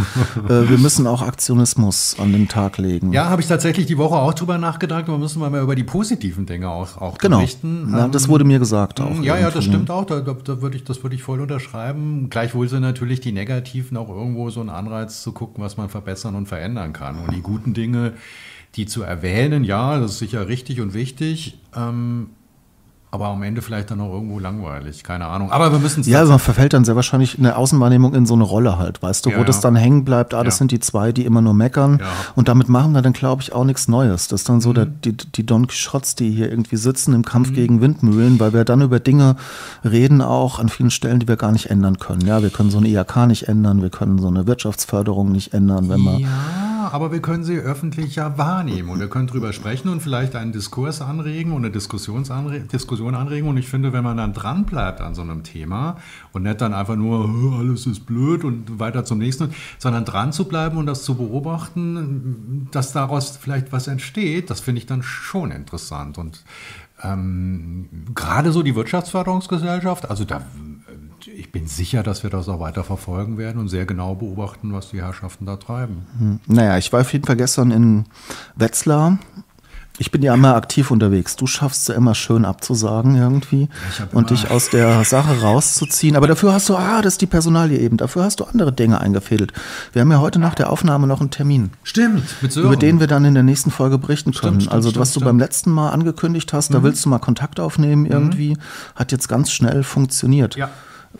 Äh, 0.50 0.70
wir 0.70 0.78
müssen 0.78 1.08
auch 1.08 1.22
Aktionismus 1.22 2.16
an 2.20 2.32
den 2.32 2.48
Tag 2.48 2.78
legen. 2.78 3.14
Ja, 3.14 3.30
habe 3.30 3.42
ich 3.42 3.48
tatsächlich 3.48 3.86
die 3.86 3.98
Woche 3.98 4.16
auch 4.16 4.34
drüber 4.34 4.58
nachgedacht. 4.58 5.08
Wir 5.08 5.18
müssen 5.18 5.40
mal 5.40 5.62
über 5.62 5.76
die 5.76 5.84
positiven 5.84 6.46
Dinge 6.46 6.69
auch, 6.69 6.98
auch 7.02 7.18
genau. 7.18 7.38
berichten. 7.38 7.90
Ja, 7.92 8.06
Ähm, 8.06 8.12
das 8.12 8.28
wurde 8.28 8.44
mir 8.44 8.60
gesagt 8.60 9.00
auch. 9.02 9.21
Ja, 9.21 9.36
ja, 9.38 9.45
das 9.45 9.56
irgendwie. 9.56 9.69
stimmt 9.69 9.92
auch. 9.92 10.06
Da, 10.06 10.21
da, 10.21 10.33
da 10.33 10.62
würde 10.62 10.78
ich, 10.78 10.83
das 10.83 11.04
würde 11.04 11.16
ich 11.16 11.24
voll 11.24 11.42
unterschreiben. 11.42 12.30
Gleichwohl 12.30 12.68
sind 12.69 12.81
natürlich 12.81 13.19
die 13.19 13.31
negativen 13.31 13.98
auch 13.98 14.10
irgendwo 14.10 14.50
so 14.50 14.62
ein 14.62 14.69
Anreiz 14.69 15.21
zu 15.21 15.31
gucken, 15.31 15.64
was 15.64 15.78
man 15.78 15.90
verbessern 15.90 16.36
und 16.36 16.48
verändern 16.48 16.94
kann. 16.94 17.19
Und 17.19 17.33
die 17.36 17.42
guten 17.42 17.74
Dinge, 17.74 18.14
die 18.76 18.86
zu 18.86 19.02
erwähnen, 19.04 19.64
ja, 19.64 20.00
das 20.00 20.12
ist 20.14 20.19
sicher 20.19 20.48
richtig 20.48 20.81
und 20.81 20.94
wichtig. 20.94 21.57
Ähm, 21.76 22.30
aber 23.18 23.30
am 23.30 23.42
Ende 23.42 23.62
vielleicht 23.64 23.90
dann 23.90 24.00
auch 24.00 24.14
irgendwo 24.14 24.38
langweilig, 24.38 25.04
keine 25.04 25.26
Ahnung. 25.26 25.52
Aber 25.52 25.71
wir 25.71 25.80
müssen 25.80 26.02
es 26.02 26.07
Ja, 26.07 26.24
man 26.26 26.38
verfällt 26.38 26.74
dann 26.74 26.86
sehr 26.86 26.95
wahrscheinlich 26.95 27.36
in 27.38 27.44
der 27.45 27.57
Außenwahrnehmung 27.57 28.14
in 28.14 28.26
so 28.28 28.36
eine 28.36 28.44
Rolle 28.44 28.78
halt, 28.78 29.02
weißt 29.02 29.26
du, 29.26 29.31
Ja, 29.31 29.40
wo 29.40 29.44
das 29.44 29.57
ja. 29.57 29.62
dann 29.64 29.76
hängen 29.76 30.06
bleibt, 30.06 30.36
ah, 30.36 30.44
das 30.44 30.56
Ja. 30.56 30.57
sind 30.59 30.71
die 30.71 30.80
zwei, 30.80 31.12
die 31.12 31.26
immer 31.26 31.42
nur 31.42 31.56
meckern 31.56 32.00
und 32.36 32.47
damit 32.47 32.69
machen 32.69 32.92
wir 32.94 33.02
dann, 33.02 33.14
glaube 33.14 33.42
ich, 33.42 33.54
auch 33.54 33.64
nichts 33.64 33.88
Neues. 33.88 34.28
Das 34.28 34.42
ist 34.42 34.50
dann 34.50 34.62
so 34.62 34.69
Mhm. 34.69 34.74
der, 34.76 34.86
die, 34.86 35.18
die 35.18 35.45
Don 35.45 35.66
Quixotes, 35.68 36.14
die 36.16 36.30
hier 36.30 36.50
irgendwie 36.52 36.78
sitzen 36.78 37.14
im 37.16 37.26
Kampf 37.26 37.54
gegen 37.54 37.81
Windmühlen, 37.81 38.40
weil 38.40 38.54
wir 38.54 38.64
dann 38.66 38.81
über 38.81 39.00
Dinge 39.00 39.36
reden 39.83 40.21
auch 40.21 40.59
an 40.59 40.69
vielen 40.69 40.92
Stellen, 40.92 41.19
die 41.19 41.28
wir 41.28 41.38
gar 41.38 41.52
nicht 41.52 41.71
ändern 41.71 41.97
können. 41.97 42.21
Ja, 42.21 42.44
wir 42.44 42.52
können 42.52 42.69
so 42.69 42.78
eine 42.78 42.88
IHK 42.88 43.26
nicht 43.28 43.47
ändern, 43.47 43.81
wir 43.81 43.90
können 43.90 44.19
so 44.19 44.28
eine 44.28 44.45
Wirtschaftsförderung 44.47 45.31
nicht 45.31 45.54
ändern, 45.54 45.90
wenn 45.90 46.02
wir... 46.02 46.19
Aber 46.94 47.12
wir 47.12 47.22
können 47.22 47.44
sie 47.44 47.58
öffentlich 47.58 48.16
ja 48.16 48.38
wahrnehmen 48.38 48.90
und 48.90 49.00
wir 49.00 49.10
können 49.10 49.28
drüber 49.28 49.54
sprechen 49.54 49.90
und 49.90 50.02
vielleicht 50.02 50.36
einen 50.36 50.52
Diskurs 50.52 51.02
anregen 51.02 51.52
und 51.52 51.64
eine 51.66 51.72
Diskussionsanre 51.72 52.62
Diskussion 52.62 53.16
anregen. 53.16 53.48
Und 53.48 53.58
ich 53.58 53.68
finde, 53.68 53.94
wenn 53.94 54.04
man 54.04 54.18
dann 54.18 54.34
dran 54.34 54.66
bleibt 54.66 55.02
an 55.02 55.16
so 55.16 55.22
einem 55.22 55.44
Thema 55.44 55.98
und 56.34 56.44
nicht 56.44 56.62
dann 56.62 56.74
einfach 56.74 56.96
nur, 56.96 57.26
"Oh, 57.26 57.58
alles 57.58 57.86
ist 57.88 58.06
blöd 58.06 58.44
und 58.44 58.80
weiter 58.80 59.06
zum 59.06 59.20
nächsten, 59.20 59.54
sondern 59.78 60.06
dran 60.06 60.32
zu 60.34 60.46
bleiben 60.46 60.78
und 60.78 60.86
das 60.86 61.04
zu 61.04 61.16
beobachten, 61.16 62.68
dass 62.72 62.94
daraus 62.94 63.38
vielleicht 63.38 63.72
was 63.72 63.88
entsteht, 63.88 64.50
das 64.50 64.60
finde 64.60 64.80
ich 64.80 64.86
dann 64.86 65.04
schon 65.04 65.52
interessant. 65.52 66.18
Und 66.18 66.44
ähm, 67.04 67.88
gerade 68.16 68.52
so 68.52 68.64
die 68.64 68.76
Wirtschaftsförderungsgesellschaft, 68.76 70.10
also 70.10 70.26
da, 70.26 70.42
ich 71.38 71.52
bin 71.52 71.68
sicher, 71.68 72.02
dass 72.04 72.24
wir 72.24 72.30
das 72.30 72.50
auch 72.50 72.60
weiter 72.60 72.84
verfolgen 72.84 73.38
werden 73.38 73.60
und 73.60 73.70
sehr 73.70 73.86
genau 73.86 74.16
beobachten, 74.16 74.74
was 74.74 74.90
die 74.90 75.02
Herrschaften 75.02 75.46
da 75.46 75.56
treiben. 75.58 76.40
Naja, 76.48 76.78
ich 76.78 76.92
war 76.92 77.02
auf 77.02 77.14
jeden 77.14 77.26
Fall 77.26 77.36
gestern 77.38 77.70
in 77.72 78.06
Wetzlar 78.56 79.20
Ich 80.00 80.10
bin 80.12 80.22
ja 80.24 80.34
immer 80.34 80.56
aktiv 80.56 80.90
unterwegs. 80.92 81.36
Du 81.36 81.46
schaffst 81.48 81.82
es 81.84 81.88
ja 81.90 81.96
immer 81.96 82.16
schön 82.16 82.44
abzusagen 82.46 83.16
irgendwie 83.16 83.68
und 84.14 84.30
dich 84.32 84.50
aus 84.50 84.70
der 84.70 85.04
Sache 85.04 85.42
rauszuziehen. 85.42 86.16
Aber 86.16 86.28
dafür 86.28 86.54
hast 86.54 86.70
du, 86.70 86.76
ah, 86.76 87.02
das 87.02 87.14
ist 87.14 87.22
die 87.22 87.28
Personalie 87.28 87.78
eben. 87.80 87.98
Dafür 87.98 88.24
hast 88.24 88.40
du 88.40 88.44
andere 88.46 88.72
Dinge 88.74 89.00
eingefädelt. 89.00 89.54
Wir 89.94 90.02
haben 90.02 90.12
ja 90.12 90.20
heute 90.20 90.40
nach 90.40 90.56
der 90.56 90.72
Aufnahme 90.72 91.06
noch 91.08 91.20
einen 91.22 91.30
Termin, 91.32 91.70
Stimmt, 91.84 92.24
mit 92.42 92.52
Sören. 92.52 92.68
über 92.68 92.76
den 92.78 93.00
wir 93.00 93.08
dann 93.08 93.26
in 93.26 93.36
der 93.36 93.44
nächsten 93.44 93.70
Folge 93.72 93.98
berichten 94.00 94.34
können. 94.34 94.62
stimmt, 94.62 94.74
also 94.74 94.90
stimmt, 94.90 95.02
was 95.02 95.10
du 95.10 95.20
stimmt. 95.20 95.26
Mhm. 95.26 95.38
beim 95.38 95.40
letzten 95.40 95.72
Mal 95.72 95.90
angekündigt 95.92 96.52
hast, 96.54 96.74
da 96.74 96.82
willst 96.84 97.06
du 97.06 97.10
mal 97.10 97.20
Kontakt 97.20 97.60
aufnehmen 97.60 98.06
irgendwie, 98.08 98.58
hat 98.96 99.12
jetzt 99.12 99.28
ganz 99.30 99.52
schnell 99.52 99.84
funktioniert. 99.84 100.56
Ja. 100.56 100.70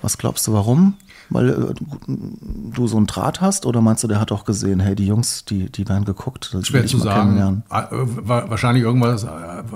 Was 0.01 0.18
glaubst 0.18 0.46
du, 0.48 0.54
warum? 0.54 0.94
Weil 1.30 1.50
äh, 1.50 1.74
du 2.08 2.88
so 2.88 2.96
einen 2.98 3.08
Draht 3.08 3.42
hast 3.42 3.66
oder 3.66 3.82
meinst 3.82 4.04
du, 4.04 4.08
der 4.08 4.20
hat 4.22 4.32
auch 4.32 4.46
gesehen, 4.46 4.80
hey, 4.80 4.96
die 4.96 5.08
Jungs, 5.08 5.44
die, 5.46 5.70
die 5.70 5.88
werden 5.89 6.06
geguckt, 6.06 6.51
das 6.54 6.68
Schwer 6.68 6.86
zu 6.86 6.98
sagen. 7.00 7.22
kennenlernen. 7.32 7.63
Ah, 7.70 7.82
äh, 7.92 8.27
wa- 8.27 8.46
Wahrscheinlich 8.50 8.84
irgendwas 8.84 9.24
äh, 9.24 9.27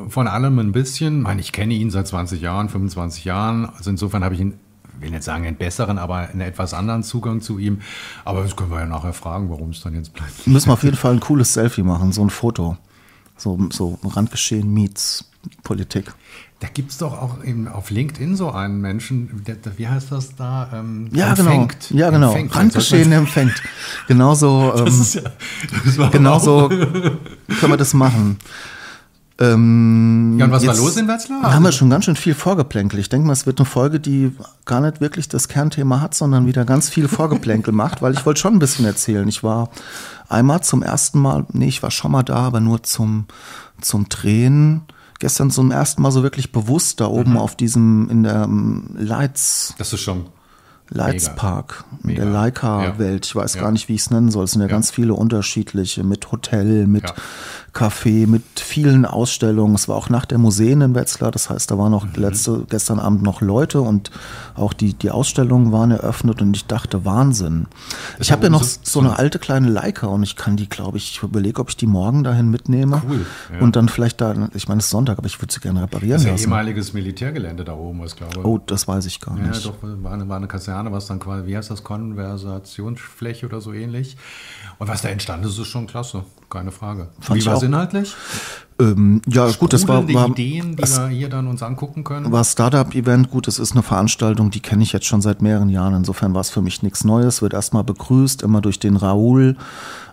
von 0.07 0.27
allem 0.27 0.59
ein 0.59 0.71
bisschen. 0.71 1.17
Ich, 1.19 1.23
meine, 1.23 1.41
ich 1.41 1.51
kenne 1.51 1.73
ihn 1.73 1.89
seit 1.91 2.07
20 2.07 2.41
Jahren, 2.41 2.69
25 2.69 3.25
Jahren. 3.25 3.65
Also 3.65 3.89
insofern 3.89 4.23
habe 4.23 4.35
ich 4.35 4.39
ihn, 4.41 4.53
will 5.01 5.09
nicht 5.09 5.23
sagen 5.23 5.45
einen 5.45 5.57
besseren, 5.57 5.97
aber 5.97 6.17
einen 6.29 6.39
etwas 6.41 6.73
anderen 6.73 7.03
Zugang 7.03 7.41
zu 7.41 7.57
ihm. 7.59 7.81
Aber 8.23 8.43
das 8.43 8.55
können 8.55 8.71
wir 8.71 8.79
ja 8.79 8.85
nachher 8.85 9.13
fragen, 9.13 9.49
warum 9.49 9.71
es 9.71 9.81
dann 9.81 9.95
jetzt 9.95 10.13
bleibt. 10.13 10.47
Müssen 10.47 10.69
wir 10.69 10.73
auf 10.73 10.83
jeden 10.83 10.95
Fall 10.97 11.11
ein 11.13 11.19
cooles 11.19 11.53
Selfie 11.53 11.83
machen, 11.83 12.13
so 12.13 12.21
ein 12.23 12.29
Foto. 12.29 12.77
So, 13.41 13.57
so 13.71 13.97
Randgeschehen 14.03 14.71
meets 14.71 15.25
Politik. 15.63 16.13
Da 16.59 16.67
gibt 16.67 16.91
es 16.91 16.99
doch 16.99 17.13
auch 17.19 17.43
eben 17.43 17.67
auf 17.67 17.89
LinkedIn 17.89 18.35
so 18.35 18.51
einen 18.51 18.79
Menschen, 18.81 19.43
der, 19.47 19.55
der, 19.55 19.79
wie 19.79 19.87
heißt 19.87 20.11
das 20.11 20.35
da? 20.35 20.69
Ähm, 20.71 21.09
Ja, 21.11 21.29
empfängt. 21.29 21.87
genau. 21.89 21.99
Ja, 21.99 22.09
genau. 22.11 22.27
Empfängt. 22.33 22.55
Randgeschehen 22.55 23.11
empfängt. 23.11 23.55
Genauso, 24.07 24.73
ähm, 24.77 24.85
Das 24.85 24.99
ist 24.99 25.15
ja, 25.15 25.23
das 25.97 26.11
genauso 26.11 26.69
können 26.69 27.19
wir 27.61 27.77
das 27.77 27.95
machen. 27.95 28.37
Ähm, 29.41 30.37
Ja, 30.37 30.45
und 30.45 30.51
was 30.51 30.65
war 30.65 30.75
los 30.75 30.97
in 30.97 31.07
Wetzlar? 31.07 31.41
Haben 31.53 31.63
wir 31.63 31.71
schon 31.71 31.89
ganz 31.89 32.05
schön 32.05 32.15
viel 32.15 32.35
Vorgeplänkel. 32.35 32.99
Ich 32.99 33.09
denke 33.09 33.25
mal, 33.27 33.33
es 33.33 33.45
wird 33.45 33.59
eine 33.59 33.65
Folge, 33.65 33.99
die 33.99 34.31
gar 34.65 34.81
nicht 34.81 35.01
wirklich 35.01 35.27
das 35.29 35.47
Kernthema 35.47 35.99
hat, 35.99 36.13
sondern 36.13 36.45
wieder 36.45 36.63
ganz 36.65 36.89
viel 36.89 37.07
Vorgeplänkel 37.07 37.73
macht, 37.73 38.01
weil 38.01 38.13
ich 38.13 38.25
wollte 38.25 38.39
schon 38.39 38.53
ein 38.53 38.59
bisschen 38.59 38.85
erzählen. 38.85 39.27
Ich 39.27 39.43
war 39.43 39.69
einmal 40.29 40.61
zum 40.61 40.83
ersten 40.83 41.19
Mal, 41.19 41.45
nee, 41.53 41.67
ich 41.67 41.81
war 41.83 41.91
schon 41.91 42.11
mal 42.11 42.23
da, 42.23 42.37
aber 42.37 42.59
nur 42.59 42.83
zum, 42.83 43.25
zum 43.81 44.07
Drehen. 44.09 44.81
Gestern 45.19 45.51
zum 45.51 45.69
ersten 45.71 46.01
Mal 46.01 46.11
so 46.11 46.23
wirklich 46.23 46.51
bewusst 46.51 46.99
da 46.99 47.05
Mhm. 47.07 47.11
oben 47.13 47.37
auf 47.37 47.55
diesem, 47.55 48.09
in 48.09 48.23
der 48.23 48.43
ähm, 48.43 48.95
Lights, 48.97 49.73
Das 49.77 49.93
ist 49.93 50.01
schon. 50.01 50.25
Lights 50.93 51.27
Mega. 51.27 51.35
Park, 51.37 51.85
in 52.03 52.15
der 52.15 52.25
Leica-Welt. 52.25 53.25
Ich 53.25 53.33
weiß 53.33 53.53
Ja. 53.55 53.61
gar 53.61 53.71
nicht, 53.71 53.87
wie 53.87 53.95
ich 53.95 54.01
es 54.01 54.09
nennen 54.09 54.29
soll. 54.29 54.43
Es 54.43 54.51
sind 54.51 54.59
ja, 54.61 54.67
Ja. 54.67 54.73
ganz 54.73 54.91
viele 54.91 55.13
unterschiedliche 55.13 56.03
mit 56.03 56.33
Hotel, 56.33 56.85
mit 56.85 57.03
Ja. 57.03 57.13
Café, 57.73 58.27
mit 58.27 58.43
vielen 58.59 59.05
Ausstellungen. 59.05 59.75
Es 59.75 59.87
war 59.87 59.95
auch 59.95 60.09
nach 60.09 60.25
der 60.25 60.37
Museen 60.37 60.81
in 60.81 60.93
Wetzlar. 60.93 61.31
Das 61.31 61.49
heißt, 61.49 61.71
da 61.71 61.77
waren 61.77 61.91
noch 61.91 62.03
Mhm. 62.05 62.11
letzte, 62.15 62.65
gestern 62.69 62.99
Abend 62.99 63.21
noch 63.23 63.39
Leute 63.41 63.79
und 63.81 64.11
auch 64.55 64.73
die, 64.73 64.93
die 64.93 65.09
Ausstellungen 65.09 65.71
waren 65.71 65.91
eröffnet 65.91 66.41
und 66.41 66.53
ich 66.55 66.65
dachte, 66.65 67.05
Wahnsinn. 67.05 67.67
Ich 68.19 68.31
habe 68.31 68.43
ja 68.43 68.47
auch 68.49 68.51
noch 68.59 68.63
so- 68.63 68.79
so 68.83 68.99
eine 68.99 69.17
alte 69.17 69.39
kleine 69.39 69.69
Leica 69.69 70.07
und 70.07 70.23
ich 70.23 70.35
kann 70.35 70.57
die, 70.57 70.67
glaube 70.67 70.97
ich, 70.97 71.11
ich 71.11 71.23
überlege, 71.23 71.61
ob 71.61 71.69
ich 71.69 71.77
die 71.77 71.87
morgen 71.87 72.23
dahin 72.25 72.49
mitnehme. 72.51 73.01
Cool, 73.07 73.25
ja. 73.53 73.59
Und 73.61 73.75
dann 73.77 73.87
vielleicht 73.87 74.19
da, 74.19 74.49
ich 74.53 74.67
meine, 74.67 74.79
es 74.79 74.85
ist 74.85 74.91
Sonntag, 74.91 75.17
aber 75.17 75.27
ich 75.27 75.41
würde 75.41 75.53
sie 75.53 75.61
gerne 75.61 75.81
reparieren 75.83 76.11
Das 76.13 76.21
ist 76.23 76.25
ja 76.27 76.31
lassen. 76.33 76.43
ehemaliges 76.43 76.91
Militärgelände 76.93 77.63
da 77.63 77.73
oben, 77.73 78.01
was 78.01 78.15
glaube 78.17 78.45
Oh, 78.45 78.57
das 78.65 78.87
weiß 78.87 79.05
ich 79.05 79.21
gar 79.21 79.37
Ja, 79.37 79.47
nicht. 79.47 79.65
doch, 79.65 79.75
war 79.81 80.11
eine, 80.11 80.27
war 80.27 80.35
eine 80.37 80.47
Kaserne, 80.47 80.91
was 80.91 81.07
dann 81.07 81.19
quasi, 81.19 81.47
wie 81.47 81.55
heißt 81.55 81.71
das, 81.71 81.83
Konversationsfläche 81.85 83.45
oder 83.45 83.61
so 83.61 83.71
ähnlich. 83.73 84.17
Und 84.77 84.87
was 84.87 85.01
da 85.01 85.09
entstanden 85.09 85.47
ist, 85.47 85.57
ist 85.57 85.67
schon 85.67 85.87
klasse, 85.87 86.23
keine 86.51 86.71
Frage. 86.71 87.09
Fand 87.19 87.39
wie 87.39 87.45
war 87.45 87.55
es 87.55 87.63
inhaltlich? 87.63 88.15
Ähm, 88.81 89.21
ja, 89.27 89.49
gut, 89.51 89.73
das 89.73 89.87
war, 89.87 90.07
war, 90.13 90.29
Ideen, 90.29 90.75
die 90.75 90.83
wir 90.83 91.07
hier 91.09 91.29
dann 91.29 91.47
uns 91.47 91.61
angucken 91.61 92.03
können. 92.03 92.31
war 92.31 92.43
Startup-Event. 92.43 93.29
Gut, 93.29 93.47
es 93.47 93.59
ist 93.59 93.73
eine 93.73 93.83
Veranstaltung, 93.83 94.49
die 94.49 94.59
kenne 94.59 94.83
ich 94.83 94.91
jetzt 94.91 95.05
schon 95.05 95.21
seit 95.21 95.41
mehreren 95.41 95.69
Jahren. 95.69 95.93
Insofern 95.93 96.33
war 96.33 96.41
es 96.41 96.49
für 96.49 96.61
mich 96.61 96.81
nichts 96.83 97.03
Neues. 97.03 97.41
Wird 97.41 97.53
erstmal 97.53 97.83
begrüßt, 97.83 98.41
immer 98.41 98.61
durch 98.61 98.79
den 98.79 98.95
Raoul. 98.97 99.55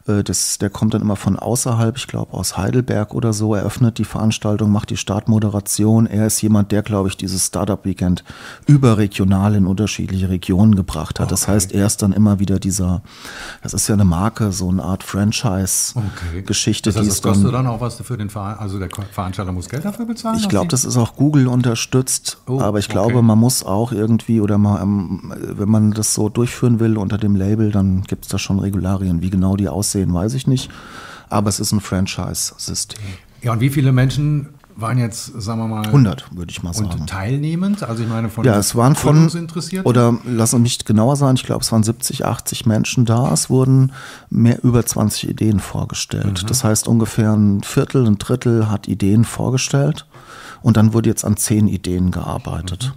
Äh, 0.06 0.22
Das, 0.24 0.58
der 0.58 0.70
kommt 0.70 0.94
dann 0.94 1.02
immer 1.02 1.16
von 1.16 1.38
außerhalb, 1.38 1.96
ich 1.96 2.06
glaube 2.06 2.32
aus 2.34 2.56
Heidelberg 2.56 3.14
oder 3.14 3.32
so, 3.32 3.54
eröffnet 3.54 3.98
die 3.98 4.04
Veranstaltung, 4.04 4.70
macht 4.72 4.90
die 4.90 4.96
Startmoderation. 4.96 6.06
Er 6.06 6.26
ist 6.26 6.40
jemand, 6.42 6.72
der, 6.72 6.82
glaube 6.82 7.08
ich, 7.08 7.16
dieses 7.16 7.46
Startup-Weekend 7.46 8.24
überregional 8.66 9.54
in 9.54 9.66
unterschiedliche 9.66 10.28
Regionen 10.28 10.74
gebracht 10.74 11.20
hat. 11.20 11.30
Das 11.30 11.42
Okay. 11.44 11.52
heißt, 11.52 11.72
er 11.72 11.86
ist 11.86 12.02
dann 12.02 12.12
immer 12.12 12.38
wieder 12.38 12.58
dieser, 12.58 13.02
das 13.62 13.74
ist 13.74 13.86
ja 13.88 13.94
eine 13.94 14.04
Marke, 14.04 14.50
so 14.52 14.68
eine 14.70 14.82
Art 14.82 15.02
Franchise-Geschichte, 15.04 16.90
Das 16.90 16.96
heißt, 16.98 17.08
das 17.08 17.14
es 17.16 17.20
dann 17.20 17.32
kostet 17.34 17.52
dann 17.54 17.66
auch 17.66 17.80
was 17.80 17.96
für 17.96 18.16
den 18.16 18.30
Verein, 18.30 18.57
also 18.58 18.78
der 18.78 18.88
Veranstalter 19.12 19.52
muss 19.52 19.68
Geld 19.68 19.84
dafür 19.84 20.04
bezahlen? 20.04 20.38
ich 20.38 20.48
glaube, 20.48 20.68
das 20.68 20.84
ist 20.84 20.96
auch 20.96 21.14
Google 21.16 21.46
unterstützt, 21.46 22.38
Oh, 22.46 22.60
aber 22.60 22.78
ich 22.78 22.86
okay. 22.86 22.94
glaube, 22.94 23.22
man 23.22 23.38
muss 23.38 23.62
auch 23.64 23.92
irgendwie 23.92 24.40
oder 24.40 24.58
mal, 24.58 24.82
ähm, 24.82 25.32
wenn 25.38 25.68
man 25.68 25.92
das 25.92 26.14
so 26.14 26.28
durchführen 26.28 26.80
will 26.80 26.98
unter 26.98 27.18
dem 27.18 27.36
Label, 27.36 27.70
dann 27.70 28.02
gibt 28.02 28.24
es 28.24 28.30
da 28.30 28.38
schon 28.38 28.58
Regularien. 28.58 29.22
Wie 29.22 29.30
genau 29.30 29.56
die 29.56 29.68
aussehen, 29.68 30.12
weiß 30.12 30.34
ich 30.34 30.46
nicht. 30.46 30.70
Aber 31.30 31.48
es 31.48 31.60
ist 31.60 31.72
ein 31.72 31.80
Franchise-System. 31.80 33.00
Ja, 33.42 33.52
und 33.52 33.60
wie 33.60 33.70
viele 33.70 33.92
Menschen 33.92 34.48
waren 34.80 34.98
jetzt, 34.98 35.32
sagen 35.40 35.60
wir 35.60 35.66
mal, 35.66 35.86
100, 35.86 36.36
würde 36.36 36.50
ich 36.50 36.62
mal 36.62 36.72
sagen. 36.72 37.00
und 37.00 37.08
teilnehmend? 37.08 37.82
Also 37.82 38.04
ich 38.04 38.08
meine 38.08 38.28
von 38.28 38.44
Ja, 38.44 38.56
es 38.58 38.76
waren 38.76 38.94
von, 38.94 39.28
oder 39.84 40.18
lass 40.24 40.54
uns 40.54 40.62
nicht 40.62 40.86
genauer 40.86 41.16
sein, 41.16 41.34
ich 41.34 41.44
glaube, 41.44 41.62
es 41.62 41.72
waren 41.72 41.82
70, 41.82 42.24
80 42.24 42.64
Menschen 42.66 43.04
da. 43.04 43.32
Es 43.32 43.50
wurden 43.50 43.92
mehr 44.30 44.62
über 44.62 44.86
20 44.86 45.28
Ideen 45.28 45.58
vorgestellt. 45.58 46.42
Mhm. 46.42 46.46
Das 46.46 46.62
heißt, 46.62 46.86
ungefähr 46.86 47.32
ein 47.32 47.62
Viertel, 47.62 48.06
ein 48.06 48.18
Drittel 48.18 48.70
hat 48.70 48.86
Ideen 48.86 49.24
vorgestellt. 49.24 50.06
Und 50.62 50.76
dann 50.76 50.92
wurde 50.92 51.08
jetzt 51.08 51.24
an 51.24 51.36
zehn 51.36 51.68
Ideen 51.68 52.10
gearbeitet. 52.10 52.94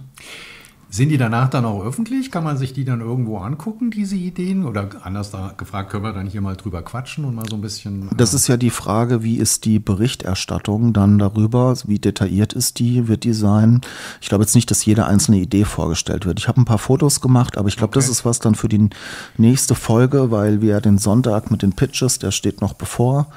Sind 0.94 1.08
die 1.08 1.16
danach 1.16 1.48
dann 1.48 1.64
auch 1.64 1.82
öffentlich? 1.86 2.30
Kann 2.30 2.44
man 2.44 2.58
sich 2.58 2.74
die 2.74 2.84
dann 2.84 3.00
irgendwo 3.00 3.38
angucken, 3.38 3.90
diese 3.90 4.14
Ideen? 4.14 4.66
Oder 4.66 4.90
anders 5.02 5.30
da 5.30 5.54
gefragt, 5.56 5.88
können 5.90 6.04
wir 6.04 6.12
dann 6.12 6.26
hier 6.26 6.42
mal 6.42 6.54
drüber 6.54 6.82
quatschen 6.82 7.24
und 7.24 7.34
mal 7.34 7.48
so 7.48 7.56
ein 7.56 7.62
bisschen. 7.62 8.10
Das 8.14 8.34
ist 8.34 8.46
ja 8.46 8.58
die 8.58 8.68
Frage, 8.68 9.22
wie 9.22 9.36
ist 9.38 9.64
die 9.64 9.78
Berichterstattung 9.78 10.92
dann 10.92 11.18
darüber, 11.18 11.74
wie 11.86 11.98
detailliert 11.98 12.52
ist 12.52 12.78
die, 12.78 13.08
wird 13.08 13.24
die 13.24 13.32
sein? 13.32 13.80
Ich 14.20 14.28
glaube 14.28 14.44
jetzt 14.44 14.54
nicht, 14.54 14.70
dass 14.70 14.84
jede 14.84 15.06
einzelne 15.06 15.38
Idee 15.38 15.64
vorgestellt 15.64 16.26
wird. 16.26 16.38
Ich 16.38 16.46
habe 16.46 16.60
ein 16.60 16.66
paar 16.66 16.76
Fotos 16.76 17.22
gemacht, 17.22 17.56
aber 17.56 17.68
ich 17.68 17.78
glaube, 17.78 17.94
das 17.94 18.04
Okay. 18.04 18.12
ist 18.12 18.24
was 18.26 18.38
dann 18.40 18.54
für 18.54 18.68
die 18.68 18.90
nächste 19.38 19.74
Folge, 19.74 20.30
weil 20.30 20.60
wir 20.60 20.72
ja 20.72 20.80
den 20.82 20.98
Sonntag 20.98 21.50
mit 21.50 21.62
den 21.62 21.72
Pitches, 21.72 22.18
der 22.18 22.32
steht 22.32 22.60
noch 22.60 22.74
bevor 22.74 23.28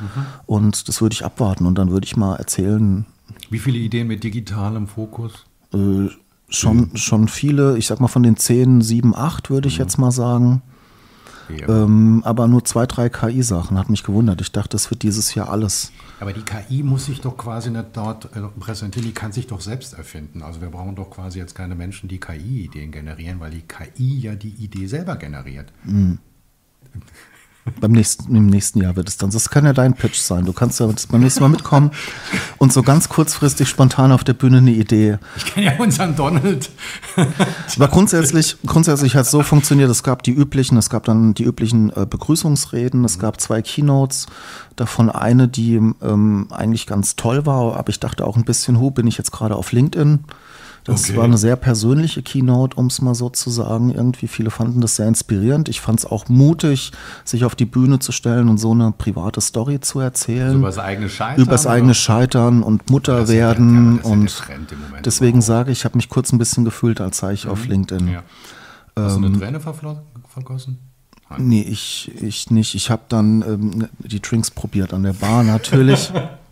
und 0.45 0.89
das 0.89 1.01
würde 1.01 1.13
ich 1.13 1.23
abwarten 1.23 1.65
und 1.65 1.77
dann 1.77 1.89
würde 1.89 2.05
ich 2.05 2.17
mal 2.17 2.35
erzählen, 2.35 3.05
Wie 3.49 3.59
viele 3.59 3.77
Ideen 3.77 4.07
mit 4.07 4.25
digitalem 4.25 4.87
Fokus? 4.87 5.31
äh, 5.73 6.09
schon, 6.49 6.95
schon 6.95 7.27
viele, 7.27 7.77
ich 7.77 7.87
sag 7.87 7.99
mal 7.99 8.07
von 8.07 8.23
den 8.23 8.37
10, 8.37 8.81
7, 8.81 9.15
8 9.15 9.49
würde 9.49 9.67
ich 9.67 9.77
jetzt 9.77 9.97
mal 9.97 10.11
sagen. 10.11 10.61
Ja. 11.49 11.67
Ähm, 11.67 12.23
aber 12.25 12.47
nur 12.47 12.65
zwei, 12.65 12.87
drei 12.87 13.09
KI-Sachen, 13.09 13.77
hat 13.77 13.89
mich 13.89 14.03
gewundert. 14.03 14.41
Ich 14.41 14.51
dachte, 14.51 14.69
das 14.69 14.89
wird 14.89 15.03
dieses 15.03 15.35
Jahr 15.35 15.49
alles. 15.49 15.91
Aber 16.19 16.33
die 16.33 16.41
KI 16.41 16.81
muss 16.81 17.05
sich 17.05 17.21
doch 17.21 17.37
quasi 17.37 17.69
nicht 17.69 17.85
dort 17.93 18.35
äh, 18.35 18.41
präsentieren, 18.59 19.07
die 19.07 19.13
kann 19.13 19.31
sich 19.31 19.45
doch 19.47 19.61
selbst 19.61 19.93
erfinden. 19.93 20.41
Also 20.41 20.61
wir 20.61 20.69
brauchen 20.69 20.95
doch 20.95 21.11
quasi 21.11 21.37
jetzt 21.39 21.53
keine 21.53 21.75
Menschen, 21.75 22.09
die 22.09 22.19
KI-Ideen 22.19 22.91
generieren, 22.91 23.39
weil 23.39 23.51
die 23.51 23.61
KI 23.61 24.19
ja 24.19 24.35
die 24.35 24.49
Idee 24.49 24.87
selber 24.87 25.17
generiert. 25.17 25.71
Beim 27.79 27.93
nächsten, 27.93 28.35
Im 28.35 28.45
nächsten 28.45 28.79
Jahr 28.79 28.95
wird 28.95 29.09
es 29.09 29.17
dann. 29.17 29.31
Das 29.31 29.49
kann 29.49 29.65
ja 29.65 29.73
dein 29.73 29.95
Pitch 29.95 30.19
sein. 30.19 30.45
Du 30.45 30.53
kannst 30.53 30.79
ja 30.79 30.87
beim 31.09 31.21
nächsten 31.21 31.41
Mal 31.41 31.49
mitkommen 31.49 31.89
und 32.59 32.71
so 32.71 32.83
ganz 32.83 33.09
kurzfristig 33.09 33.67
spontan 33.67 34.11
auf 34.11 34.23
der 34.23 34.33
Bühne 34.33 34.57
eine 34.57 34.71
Idee. 34.71 35.17
Ich 35.35 35.45
kenne 35.45 35.65
ja 35.65 35.77
unseren 35.79 36.15
Donald. 36.15 36.69
Aber 37.75 37.87
grundsätzlich, 37.87 38.57
grundsätzlich 38.67 39.15
hat 39.15 39.23
es 39.23 39.31
so 39.31 39.41
funktioniert, 39.41 39.89
es 39.89 40.03
gab 40.03 40.21
die 40.21 40.31
üblichen, 40.31 40.77
es 40.77 40.91
gab 40.91 41.05
dann 41.05 41.33
die 41.33 41.43
üblichen 41.43 41.89
äh, 41.89 42.05
Begrüßungsreden, 42.07 43.03
es 43.03 43.17
gab 43.17 43.41
zwei 43.41 43.63
Keynotes, 43.63 44.27
davon 44.75 45.09
eine, 45.09 45.47
die 45.47 45.75
ähm, 46.03 46.47
eigentlich 46.51 46.85
ganz 46.85 47.15
toll 47.15 47.47
war, 47.47 47.77
aber 47.77 47.89
ich 47.89 47.99
dachte 47.99 48.25
auch 48.27 48.37
ein 48.37 48.45
bisschen, 48.45 48.79
hu, 48.79 48.91
bin 48.91 49.07
ich 49.07 49.17
jetzt 49.17 49.31
gerade 49.31 49.55
auf 49.55 49.71
LinkedIn. 49.71 50.19
Das 50.85 51.05
Okay. 51.09 51.17
war 51.17 51.23
eine 51.25 51.37
sehr 51.37 51.55
persönliche 51.55 52.21
Keynote, 52.21 52.77
um 52.77 52.85
es 52.87 53.01
mal 53.01 53.15
so 53.15 53.29
zu 53.29 53.49
sagen. 53.49 53.89
Irgendwie 53.91 54.27
viele 54.27 54.51
fanden 54.51 54.81
das 54.81 54.95
sehr 54.95 55.07
inspirierend. 55.07 55.67
Ich 55.67 55.81
fand 55.81 55.99
es 55.99 56.05
auch 56.05 56.29
mutig, 56.29 56.91
sich 57.23 57.43
auf 57.43 57.55
die 57.55 57.65
Bühne 57.65 57.97
zu 57.99 58.11
stellen 58.11 58.47
und 58.49 58.59
so 58.59 58.71
eine 58.71 58.91
private 58.95 59.41
Story 59.41 59.79
zu 59.81 59.99
erzählen. 59.99 60.55
Über 60.57 60.67
das 60.67 60.77
eigene 60.77 61.09
Scheitern. 61.09 61.41
Übers 61.43 61.65
eigene 61.65 61.87
oder? 61.89 61.93
Scheitern 61.95 62.61
und 62.63 62.89
Mutter 62.91 63.21
Das 63.21 63.29
werden. 63.31 63.95
ja, 63.97 64.01
das 64.03 64.11
und 64.11 64.43
deswegen 65.05 65.29
überhaupt. 65.39 65.43
sage 65.47 65.71
ich, 65.71 65.79
ich 65.79 65.85
habe 65.85 65.97
mich 65.97 66.07
kurz 66.07 66.31
ein 66.31 66.37
bisschen 66.37 66.65
gefühlt, 66.65 67.01
als 67.01 67.17
sei 67.17 67.33
ich 67.33 67.47
auf 67.47 67.65
LinkedIn. 67.65 68.05
Mhm. 68.05 68.13
Ja. 68.13 68.23
Hast 68.95 69.15
Ähm, 69.15 69.21
du 69.23 69.27
eine 69.29 69.39
Träne 69.39 69.59
verflo- 69.59 69.97
vergossen? 70.29 70.77
Nee, 71.39 71.63
ich, 71.63 72.11
ich 72.21 72.51
nicht. 72.51 72.75
Ich 72.75 72.91
habe 72.91 73.01
dann 73.09 73.41
ähm, 73.41 73.87
die 73.97 74.21
Drinks 74.21 74.51
probiert 74.51 74.93
an 74.93 75.01
der 75.01 75.13
Bar 75.13 75.41
natürlich. 75.43 76.11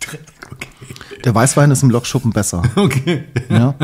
Der 1.25 1.33
Weißwein 1.33 1.71
ist 1.71 1.83
im 1.83 1.89
Lokschuppen 1.89 2.31
besser. 2.33 2.61
Okay. 2.75 3.23
Ja. 3.49 3.75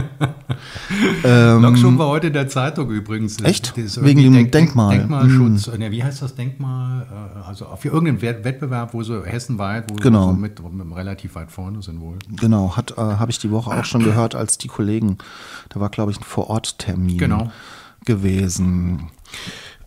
Lokschuppen 1.57 1.97
war 1.97 2.07
heute 2.07 2.27
in 2.27 2.33
der 2.33 2.47
Zeitung 2.49 2.89
übrigens. 2.89 3.39
Ähm, 3.39 3.45
Echt? 3.45 3.73
Wegen 4.03 4.21
dem 4.33 4.51
Denkmal. 4.51 4.93
Hm. 4.93 4.99
Denkmalschutz. 4.99 5.77
Ne, 5.77 5.89
wie 5.91 6.03
heißt 6.03 6.21
das 6.21 6.35
Denkmal? 6.35 7.07
Äh, 7.35 7.47
Also 7.47 7.65
für 7.77 7.87
irgendeinen 7.89 8.21
Wett- 8.21 8.43
Wettbewerb, 8.43 8.93
wo 8.93 9.03
so 9.03 9.23
hessenweit, 9.25 9.89
wo 9.89 9.95
Genau. 9.95 10.27
so 10.27 10.33
mit, 10.33 10.59
mit 10.73 10.95
relativ 10.97 11.35
weit 11.35 11.51
vorne 11.51 11.81
sind 11.81 11.99
wohl. 12.01 12.17
Genau, 12.35 12.75
hat 12.75 12.91
äh, 12.91 12.95
habe 13.01 13.31
ich 13.31 13.39
die 13.39 13.51
Woche 13.51 13.71
auch 13.71 13.85
schon 13.85 14.03
gehört, 14.03 14.35
als 14.35 14.57
die 14.57 14.67
Kollegen, 14.67 15.17
da 15.69 15.79
war 15.79 15.89
glaube 15.89 16.11
ich 16.11 16.19
ein 16.19 16.23
Vororttermin 16.23 17.17
Genau. 17.17 17.51
gewesen. 18.05 19.09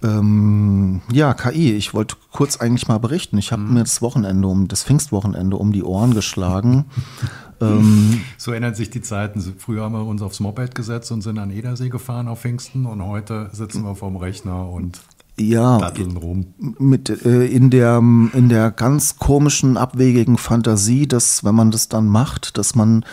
Ähm, 0.03 1.01
ja, 1.13 1.35
KI, 1.35 1.73
ich 1.75 1.95
wollte 1.95 2.17
kurz 2.33 2.57
eigentlich 2.57 2.89
mal 2.89 2.99
berichten. 2.99 3.39
Ich 3.39 3.53
habe 3.53 3.63
mir 3.63 3.81
das 3.81 4.03
Wochenende 4.03 4.49
um 4.49 4.69
das 4.69 4.85
Pfingstwochenende 4.85 5.57
um 5.57 5.73
die 5.73 5.83
Ohren 5.83 6.15
geschlagen. 6.15 6.87
ähm, 7.61 8.23
So 8.39 8.53
ändern 8.53 8.75
sich 8.75 8.91
die 8.91 9.03
Zeiten. 9.03 9.41
Früher 9.59 9.85
haben 9.85 9.93
wir 9.93 10.05
uns 10.05 10.23
aufs 10.23 10.41
Moped 10.41 10.75
gesetzt 10.75 11.13
und 11.13 11.23
sind 11.23 11.39
an 11.39 11.51
Edersee 11.51 11.89
gefahren 11.89 12.29
auf 12.29 12.41
Pfingsten 12.41 12.87
und 12.87 13.05
heute 13.05 13.51
sitzen 13.53 13.85
wir 13.85 13.95
vorm 13.95 14.17
Rechner 14.17 14.69
und 14.69 15.01
ja, 15.39 15.79
datteln 15.79 16.17
rum. 16.17 16.55
mit 16.79 17.09
äh, 17.09 17.47
in 17.47 17.71
der 17.71 17.99
in 17.99 18.49
der 18.49 18.71
ganz 18.71 19.17
komischen 19.17 19.77
abwegigen 19.77 20.37
Fantasie, 20.37 21.09
dass 21.09 21.43
wenn 21.43 21.55
man 21.55 21.71
das 21.71 21.89
dann 21.89 22.07
macht, 22.07 22.59
dass 22.59 22.75
man 22.75 23.05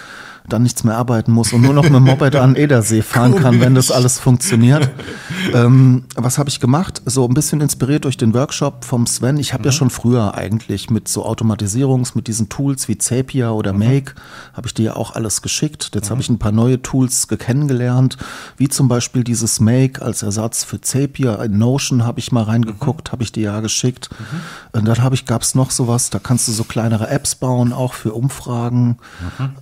dann 0.48 0.64
nichts 0.64 0.84
mehr 0.84 0.98
arbeiten 0.98 1.32
muss 1.32 1.54
und 1.54 1.62
nur 1.62 1.74
noch 1.74 1.84
mit 1.84 1.94
dem 1.94 2.04
Moped 2.04 2.36
an 2.36 2.56
Edersee 2.56 3.02
fahren 3.02 3.36
kann, 3.36 3.60
wenn 3.62 3.76
das 3.76 3.92
alles 3.92 4.20
funktioniert. 4.20 4.90
ähm, 5.54 6.04
was 6.16 6.38
habe 6.38 6.50
ich 6.50 6.60
gemacht? 6.60 7.02
So 7.06 7.28
ein 7.28 7.34
bisschen 7.34 7.62
inspiriert 7.62 8.06
durch 8.06 8.18
den 8.18 8.34
Workshop 8.34 8.84
vom 8.86 9.06
Sven. 9.08 9.38
Ich 9.38 9.54
habe 9.54 9.66
ja 9.66 9.72
schon 9.72 9.90
früher 9.90 10.36
eigentlich 10.36 10.90
mit 10.90 11.08
so 11.08 11.26
Automatisierungs, 11.26 12.16
mit 12.16 12.28
diesen 12.28 12.50
Tools 12.50 12.88
wie 12.88 12.98
Zapier 12.98 13.52
oder 13.54 13.74
Make, 13.74 14.16
habe 14.54 14.68
ich 14.68 14.74
dir 14.74 14.84
ja 14.84 14.96
auch 14.96 15.16
alles 15.16 15.42
geschickt. 15.42 15.92
Jetzt 15.94 16.10
habe 16.10 16.22
ich 16.22 16.30
ein 16.30 16.40
paar 16.40 16.52
neue 16.52 16.82
Tools 16.82 17.28
ge- 17.28 17.38
kennengelernt, 17.38 18.18
wie 18.58 18.68
zum 18.70 18.88
Beispiel 18.88 19.24
dieses 19.24 19.60
Make 19.60 20.02
als 20.02 20.24
Ersatz 20.24 20.64
für 20.64 20.82
Zapier. 20.82 21.40
In 21.42 21.58
Notion 21.58 22.06
habe 22.06 22.20
ich 22.20 22.32
mal 22.32 22.44
reingeguckt, 22.44 23.12
habe 23.12 23.24
ich 23.24 23.32
dir 23.32 23.44
ja 23.44 23.60
geschickt. 23.60 24.10
Und 24.72 24.86
dann 24.88 25.02
habe 25.04 25.16
ich, 25.16 25.26
gab 25.26 25.42
es 25.42 25.56
noch 25.56 25.72
sowas, 25.72 26.10
da 26.10 26.20
kannst 26.20 26.48
du 26.48 26.52
so 26.52 26.64
kleinere 26.64 27.10
Apps 27.10 27.36
bauen, 27.36 27.74
auch 27.74 27.94
für 27.94 28.14
Umfragen. 28.14 28.98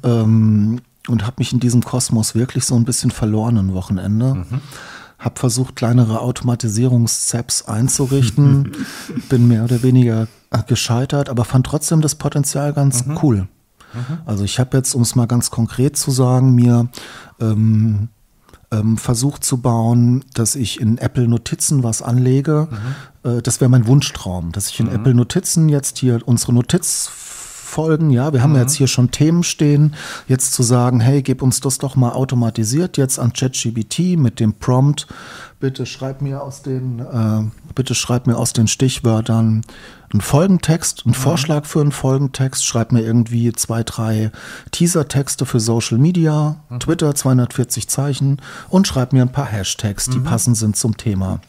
Ähm, 0.04 0.77
und 1.10 1.26
habe 1.26 1.36
mich 1.40 1.54
in 1.54 1.60
diesem 1.60 1.84
Kosmos 1.84 2.36
wirklich 2.36 2.66
so 2.66 2.76
ein 2.76 2.86
bisschen 2.86 3.12
verloren 3.12 3.58
am 3.58 3.74
Wochenende. 3.74 4.46
Hab 5.20 5.40
versucht, 5.40 5.76
kleinere 5.76 6.22
Automatisierungs-Apps 6.22 7.64
einzurichten, 7.68 8.74
bin 9.30 9.48
mehr 9.48 9.64
oder 9.64 9.82
weniger 9.82 10.28
äh, 10.52 10.64
gescheitert, 10.68 11.30
aber 11.30 11.44
fand 11.44 11.66
trotzdem 11.66 12.02
das 12.02 12.16
Potenzial 12.16 12.74
ganz 12.74 13.04
cool. 13.24 13.48
Also 14.26 14.44
ich 14.44 14.60
habe 14.60 14.78
jetzt, 14.78 14.94
um 14.94 15.02
es 15.02 15.16
mal 15.16 15.26
ganz 15.26 15.50
konkret 15.50 15.98
zu 15.98 16.12
sagen, 16.12 16.54
mir 16.54 16.88
ähm, 17.40 18.10
ähm, 18.72 18.98
versucht 18.98 19.44
zu 19.44 19.58
bauen, 19.58 20.26
dass 20.34 20.56
ich 20.56 20.82
in 20.82 20.98
Apple 20.98 21.28
Notizen 21.28 21.84
was 21.84 22.02
anlege. 22.02 22.68
Äh, 23.24 23.42
das 23.42 23.62
wäre 23.62 23.70
mein 23.70 23.88
Wunschtraum, 23.88 24.52
dass 24.52 24.70
ich 24.70 24.80
in 24.80 24.90
Apple 24.90 25.14
Notizen 25.14 25.70
jetzt 25.70 25.98
hier 25.98 26.20
unsere 26.26 26.54
Notizfolgen, 27.68 28.10
ja, 28.12 28.34
wir 28.34 28.42
haben 28.42 28.56
ja 28.56 28.62
jetzt 28.62 28.76
hier 28.76 28.88
schon 28.88 29.12
Themen 29.12 29.44
stehen, 29.44 29.94
jetzt 30.28 30.54
zu 30.54 30.64
sagen, 30.64 31.00
hey, 31.00 31.22
gib 31.22 31.42
uns 31.42 31.60
das 31.60 31.78
doch 31.78 31.96
mal 31.96 32.12
automatisiert 32.12 32.98
jetzt 32.98 33.20
an 33.20 33.34
ChatGPT 33.34 34.18
mit 34.18 34.40
dem 34.40 34.54
Prompt. 34.54 35.08
Bitte 35.60 35.86
schreib 35.86 36.22
mir 36.22 36.42
aus 36.42 36.62
den, 36.62 37.00
äh, 37.00 37.74
bitte 37.76 37.96
schreib 37.96 38.28
mir 38.28 38.38
aus 38.38 38.54
den 38.54 38.68
Stichwörtern 38.68 39.64
einen 40.14 40.22
Folgentext, 40.22 41.04
einen 41.06 41.14
Vorschlag 41.14 41.66
für 41.66 41.82
einen 41.82 41.92
Folgentext, 41.92 42.66
schreib 42.66 42.92
mir 42.92 43.02
irgendwie 43.02 43.52
zwei, 43.52 43.84
drei 43.84 44.32
Teasertexte 44.72 45.46
für 45.46 45.60
Social 45.60 45.98
Media, 45.98 46.58
Twitter 46.80 47.14
240 47.14 47.90
Zeichen. 47.90 48.42
Und 48.70 48.88
schreib 48.88 49.12
mir 49.12 49.24
ein 49.24 49.32
paar 49.32 49.48
Hashtags, 49.48 50.06
die 50.06 50.20
passend 50.20 50.56
sind 50.58 50.78
zum 50.78 50.96
Thema. 50.96 51.42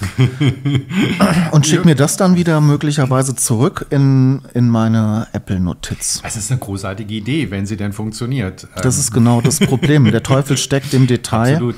und 1.50 1.66
schick 1.66 1.84
mir 1.84 1.94
das 1.94 2.16
dann 2.16 2.36
wieder 2.36 2.60
möglicherweise 2.60 3.34
zurück 3.34 3.86
in, 3.90 4.42
in 4.54 4.68
meine 4.68 5.26
Apple-Notiz. 5.32 6.22
Es 6.24 6.36
ist 6.36 6.50
eine 6.50 6.60
großartige 6.60 7.14
Idee, 7.14 7.50
wenn 7.50 7.66
sie 7.66 7.76
denn 7.76 7.92
funktioniert. 7.92 8.68
Das 8.82 8.98
ist 8.98 9.12
genau 9.12 9.40
das 9.40 9.58
Problem. 9.60 10.10
Der 10.10 10.22
Teufel 10.22 10.56
steckt 10.56 10.94
im 10.94 11.06
Detail. 11.08 11.54
Absolut. 11.54 11.76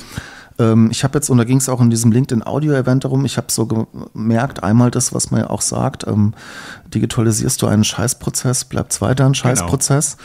Ähm, 0.59 0.89
ich 0.91 1.05
habe 1.05 1.19
jetzt, 1.19 1.31
und 1.31 1.39
da 1.39 1.45
ging 1.45 1.59
es 1.59 1.69
auch 1.69 1.81
in 1.81 1.91
diesem 1.91 2.13
LinkedIn-Audio-Event 2.13 3.05
darum, 3.05 3.25
ich 3.25 3.37
habe 3.37 3.47
so 3.51 3.67
gemerkt, 3.67 4.63
einmal 4.63 4.91
das, 4.91 5.15
was 5.15 5.31
man 5.31 5.41
ja 5.43 5.51
auch 5.51 5.63
sagt, 5.63 6.07
ähm, 6.07 6.35
digitalisierst 6.95 7.61
du 7.63 7.67
einen 7.67 7.85
Scheißprozess, 7.85 8.65
bleibt 8.67 9.01
weiter 9.01 9.25
ein 9.27 9.35
Scheißprozess. 9.35 10.17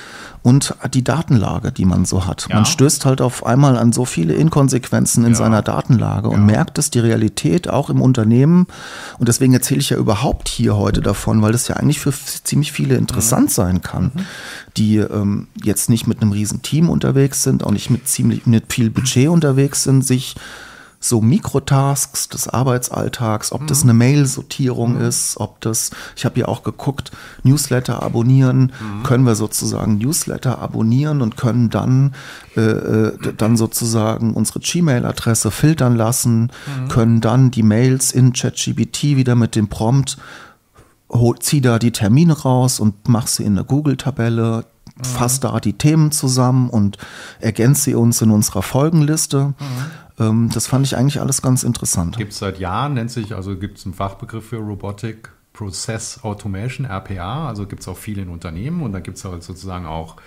Und 0.43 0.75
die 0.93 1.03
Datenlage, 1.03 1.71
die 1.73 1.83
man 1.83 2.05
so 2.05 2.25
hat. 2.25 2.47
Ja. 2.49 2.55
Man 2.55 2.65
stößt 2.65 3.05
halt 3.05 3.19
auf 3.21 3.45
einmal 3.45 3.77
an 3.77 3.91
so 3.91 4.05
viele 4.05 4.33
Inkonsequenzen 4.33 5.25
in 5.25 5.31
Ja. 5.31 5.37
seiner 5.37 5.61
Datenlage 5.61 6.29
und 6.29 6.45
merkt, 6.45 6.77
dass 6.77 6.89
die 6.89 6.99
Realität 6.99 7.69
auch 7.69 7.89
im 7.89 8.01
Unternehmen, 8.01 8.67
und 9.19 9.27
deswegen 9.27 9.53
erzähle 9.53 9.81
ich 9.81 9.89
ja 9.89 9.97
überhaupt 9.97 10.47
hier 10.47 10.77
heute 10.77 11.01
davon, 11.01 11.41
weil 11.41 11.51
das 11.51 11.67
ja 11.67 11.75
eigentlich 11.75 11.99
für 11.99 12.13
ziemlich 12.13 12.71
viele 12.71 12.95
interessant 12.95 13.51
sein 13.51 13.81
kann, 13.81 14.11
die 14.77 14.97
ähm, 14.97 15.47
jetzt 15.61 15.89
nicht 15.89 16.07
mit 16.07 16.21
einem 16.21 16.31
riesen 16.31 16.61
Team 16.61 16.89
unterwegs 16.89 17.43
sind, 17.43 17.63
auch 17.65 17.71
nicht 17.71 17.89
mit 17.89 18.07
ziemlich 18.07 18.45
mit 18.45 18.71
viel 18.71 18.89
Budget 18.89 19.27
unterwegs 19.37 19.83
sind, 19.83 20.05
sich 20.17 20.35
so 20.99 21.21
Mikrotasks 21.21 22.27
des 22.27 22.47
Arbeitsalltags, 22.47 23.51
ob 23.51 23.67
das 23.67 23.83
eine 23.83 23.93
Mail-Sortierung 23.93 24.99
ist, 24.99 25.37
ob 25.37 25.61
das, 25.61 25.91
ich 26.15 26.25
habe 26.25 26.39
ja 26.39 26.47
auch 26.47 26.63
geguckt, 26.63 27.11
Newsletter 27.43 28.01
abonnieren, 28.01 28.71
können 29.03 29.23
wir 29.23 29.35
sozusagen 29.35 29.99
Newsletter 29.99 30.57
abonnieren 30.59 31.21
und 31.21 31.37
können 31.37 31.69
dann, 31.69 32.15
äh, 32.55 32.61
äh, 32.61 33.33
dann 33.37 33.57
sozusagen 33.57 34.33
unsere 34.33 34.59
Gmail-Adresse 34.59 35.51
filtern 35.51 35.95
lassen, 35.95 36.51
können 36.89 37.21
dann 37.21 37.51
die 37.51 37.63
Mails 37.63 38.11
in 38.11 38.33
ChatGPT 38.33 39.15
wieder 39.17 39.35
mit 39.35 39.55
dem 39.55 39.67
Prompt 39.67 40.17
hol, 41.09 41.37
zieh 41.39 41.61
da 41.61 41.79
die 41.79 41.91
Termine 41.91 42.33
raus 42.33 42.79
und 42.79 43.07
mach 43.07 43.27
sie 43.27 43.43
in 43.43 43.53
eine 43.53 43.63
Google-Tabelle, 43.65 44.65
fass 45.01 45.39
da 45.39 45.59
die 45.59 45.73
Themen 45.73 46.11
zusammen 46.11 46.69
und 46.69 46.97
ergänze 47.39 47.83
sie 47.83 47.95
uns 47.95 48.21
in 48.21 48.31
unserer 48.31 48.63
Folgenliste. 48.63 49.53
Ähm, 50.19 50.49
das 50.53 50.67
fand 50.67 50.85
ich 50.85 50.95
eigentlich 50.95 51.19
alles 51.19 51.41
ganz 51.41 51.63
interessant. 51.63 52.17
Gibt 52.17 52.33
es 52.33 52.39
seit 52.39 52.59
Jahren, 52.59 52.95
nennt 52.95 53.11
sich, 53.11 53.35
also 53.35 53.57
gibt 53.57 53.77
es 53.77 53.85
einen 53.85 53.93
Fachbegriff 53.93 54.47
für 54.49 54.57
Robotic 54.57 55.29
Process 55.53 56.23
Automation, 56.23 56.85
RPA, 56.85 57.47
also 57.47 57.65
gibt 57.65 57.81
es 57.81 57.87
auch 57.87 57.97
viele 57.97 58.21
in 58.21 58.29
Unternehmen 58.29 58.83
und 58.83 58.91
da 58.91 58.99
gibt 58.99 59.17
es 59.17 59.25
halt 59.25 59.43
sozusagen 59.43 59.87
auch, 59.87 60.17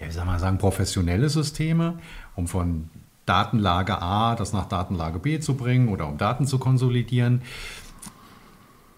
ja, 0.00 0.06
wie 0.06 0.12
soll 0.12 0.24
man 0.24 0.38
sagen, 0.38 0.58
professionelle 0.58 1.28
Systeme, 1.28 1.98
um 2.36 2.46
von 2.46 2.88
Datenlage 3.26 4.00
A 4.00 4.36
das 4.36 4.52
nach 4.52 4.66
Datenlage 4.66 5.18
B 5.18 5.40
zu 5.40 5.54
bringen 5.54 5.88
oder 5.88 6.06
um 6.06 6.16
Daten 6.16 6.46
zu 6.46 6.58
konsolidieren. 6.58 7.42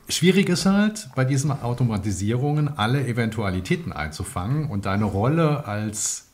Schwierig 0.09 0.49
ist 0.49 0.67
halt, 0.67 1.09
bei 1.15 1.25
diesen 1.25 1.51
Automatisierungen 1.51 2.77
alle 2.77 3.07
Eventualitäten 3.07 3.93
einzufangen 3.93 4.69
und 4.69 4.85
deine 4.85 5.05
Rolle 5.05 5.67
als 5.67 6.30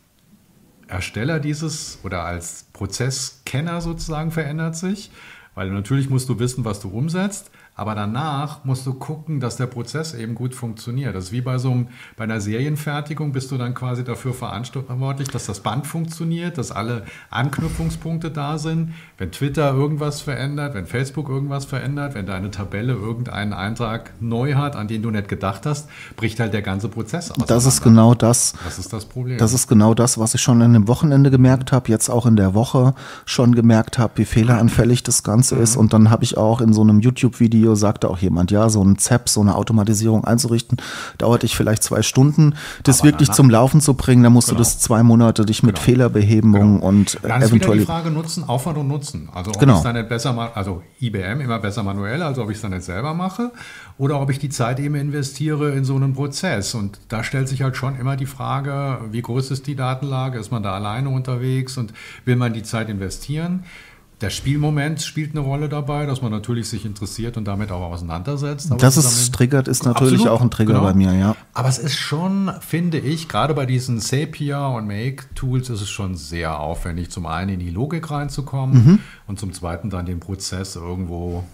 Ersteller 0.88 1.40
dieses 1.40 1.98
oder 2.02 2.24
als 2.24 2.66
Prozesskenner 2.72 3.80
sozusagen 3.80 4.30
verändert 4.30 4.76
sich, 4.76 5.10
weil 5.54 5.70
natürlich 5.70 6.10
musst 6.10 6.28
du 6.28 6.38
wissen, 6.38 6.64
was 6.64 6.80
du 6.80 6.88
umsetzt, 6.88 7.50
aber 7.76 7.94
danach 7.94 8.64
musst 8.64 8.86
du 8.86 8.94
gucken, 8.94 9.38
dass 9.38 9.56
der 9.56 9.66
Prozess 9.66 10.14
eben 10.14 10.34
gut 10.34 10.54
funktioniert. 10.54 11.14
Das 11.14 11.24
ist 11.24 11.32
wie 11.32 11.42
bei 11.42 11.58
so 11.58 11.70
einem, 11.70 11.88
bei 12.16 12.24
einer 12.24 12.40
Serienfertigung 12.40 13.32
bist 13.32 13.50
du 13.50 13.58
dann 13.58 13.74
quasi 13.74 14.02
dafür 14.02 14.32
verantwortlich, 14.32 15.28
dass 15.28 15.44
das 15.44 15.60
Band 15.60 15.86
funktioniert, 15.86 16.56
dass 16.56 16.72
alle 16.72 17.04
Anknüpfungspunkte 17.30 18.30
da 18.30 18.56
sind. 18.56 18.94
Wenn 19.18 19.30
Twitter 19.30 19.74
irgendwas 19.74 20.22
verändert, 20.22 20.74
wenn 20.74 20.86
Facebook 20.86 21.28
irgendwas 21.28 21.66
verändert, 21.66 22.14
wenn 22.14 22.24
deine 22.24 22.50
Tabelle 22.50 22.94
irgendeinen 22.94 23.52
Eintrag 23.52 24.12
neu 24.20 24.54
hat, 24.54 24.74
an 24.74 24.88
den 24.88 25.02
du 25.02 25.10
nicht 25.10 25.28
gedacht 25.28 25.66
hast, 25.66 25.88
bricht 26.16 26.40
halt 26.40 26.54
der 26.54 26.62
ganze 26.62 26.88
Prozess 26.88 27.30
aus. 27.30 27.46
Das 27.46 27.66
ist 27.66 27.82
genau 27.82 28.14
das. 28.14 28.54
Das 28.64 28.78
ist 28.78 28.92
das 28.92 29.04
Problem. 29.04 29.36
Das 29.36 29.52
ist 29.52 29.68
genau 29.68 29.92
das, 29.92 30.18
was 30.18 30.34
ich 30.34 30.40
schon 30.40 30.62
an 30.62 30.72
dem 30.72 30.88
Wochenende 30.88 31.30
gemerkt 31.30 31.72
habe, 31.72 31.90
jetzt 31.90 32.08
auch 32.08 32.24
in 32.24 32.36
der 32.36 32.54
Woche 32.54 32.94
schon 33.26 33.54
gemerkt 33.54 33.98
habe, 33.98 34.14
wie 34.16 34.24
fehleranfällig 34.24 35.02
das 35.02 35.22
Ganze 35.22 35.56
ist. 35.56 35.76
Und 35.76 35.92
dann 35.92 36.08
habe 36.10 36.24
ich 36.24 36.38
auch 36.38 36.60
in 36.60 36.72
so 36.72 36.80
einem 36.80 37.00
YouTube-Video, 37.00 37.65
sagte 37.74 38.08
auch 38.08 38.18
jemand, 38.18 38.50
ja, 38.50 38.68
so 38.68 38.82
ein 38.84 38.98
ZEP, 38.98 39.28
so 39.28 39.40
eine 39.40 39.56
Automatisierung 39.56 40.24
einzurichten, 40.24 40.76
dauert 41.18 41.42
dich 41.42 41.56
vielleicht 41.56 41.82
zwei 41.82 42.02
Stunden. 42.02 42.54
Das 42.84 43.00
Aber 43.00 43.08
wirklich 43.08 43.28
danach- 43.28 43.36
zum 43.36 43.50
Laufen 43.50 43.80
zu 43.80 43.94
bringen, 43.94 44.22
da 44.22 44.30
musst 44.30 44.48
Genau. 44.48 44.58
du 44.58 44.62
das 44.64 44.78
zwei 44.78 45.02
Monate 45.02 45.44
dich 45.44 45.62
mit 45.62 45.78
Fehlerbehebung 45.78 46.80
und 46.80 47.18
Dann 47.22 47.42
ist 47.42 47.52
wieder 47.52 47.64
eventuell 47.66 47.78
die 47.80 47.84
Frage 47.86 48.10
Nutzen, 48.10 48.44
Aufwand 48.44 48.78
und 48.78 48.88
Nutzen. 48.88 49.28
Also 49.34 49.50
ob 49.50 49.58
Genau. 49.58 49.72
ich 49.74 49.78
es 49.78 49.82
dann 49.84 49.96
nicht 49.96 50.08
besser 50.08 50.32
mal, 50.32 50.50
also 50.54 50.82
IBM 51.00 51.40
immer 51.40 51.58
besser 51.58 51.82
manuell, 51.82 52.22
also 52.22 52.42
ob 52.42 52.50
ich 52.50 52.56
es 52.56 52.62
dann 52.62 52.70
nicht 52.72 52.84
selber 52.84 53.14
mache 53.14 53.50
oder 53.98 54.20
ob 54.20 54.30
ich 54.30 54.38
die 54.38 54.48
Zeit 54.50 54.78
eben 54.78 54.94
investiere 54.94 55.72
in 55.72 55.84
so 55.84 55.96
einen 55.96 56.14
Prozess. 56.14 56.74
Und 56.74 56.98
da 57.08 57.24
stellt 57.24 57.48
sich 57.48 57.62
halt 57.62 57.76
schon 57.76 57.98
immer 57.98 58.16
die 58.16 58.26
Frage, 58.26 58.98
wie 59.10 59.22
groß 59.22 59.50
ist 59.50 59.66
die 59.66 59.74
Datenlage? 59.76 60.38
Ist 60.38 60.50
man 60.52 60.62
da 60.62 60.74
alleine 60.74 61.08
unterwegs 61.08 61.76
und 61.78 61.92
will 62.24 62.36
man 62.36 62.52
die 62.52 62.62
Zeit 62.62 62.88
investieren? 62.88 63.64
Der 64.22 64.30
Spielmoment 64.30 65.02
spielt 65.02 65.32
eine 65.32 65.40
Rolle 65.40 65.68
dabei, 65.68 66.06
dass 66.06 66.22
man 66.22 66.32
natürlich 66.32 66.68
sich 66.70 66.86
interessiert 66.86 67.36
und 67.36 67.44
damit 67.44 67.70
auch 67.70 67.82
auseinandersetzt. 67.82 68.70
Aber 68.70 68.80
Dass 68.80 68.96
es 68.96 69.30
triggert, 69.30 69.68
ist 69.68 69.84
natürlich 69.84 70.20
Absolut, 70.20 70.32
auch 70.32 70.40
ein 70.40 70.50
Trigger 70.50 70.72
genau. 70.74 70.84
bei 70.84 70.94
mir, 70.94 71.12
ja. 71.12 71.36
Aber 71.52 71.68
es 71.68 71.78
ist 71.78 71.96
schon, 71.96 72.50
finde 72.60 72.98
ich, 72.98 73.28
gerade 73.28 73.52
bei 73.52 73.66
diesen 73.66 74.00
Sapia 74.00 74.68
und 74.68 74.86
Make-Tools 74.86 75.68
ist 75.68 75.82
es 75.82 75.90
schon 75.90 76.14
sehr 76.16 76.58
aufwendig, 76.60 77.10
zum 77.10 77.26
einen 77.26 77.50
in 77.50 77.60
die 77.60 77.70
Logik 77.70 78.10
reinzukommen 78.10 78.84
Mhm. 78.86 78.98
und 79.26 79.38
zum 79.38 79.52
zweiten 79.52 79.90
dann 79.90 80.06
den 80.06 80.18
Prozess 80.20 80.76
irgendwo 80.76 81.44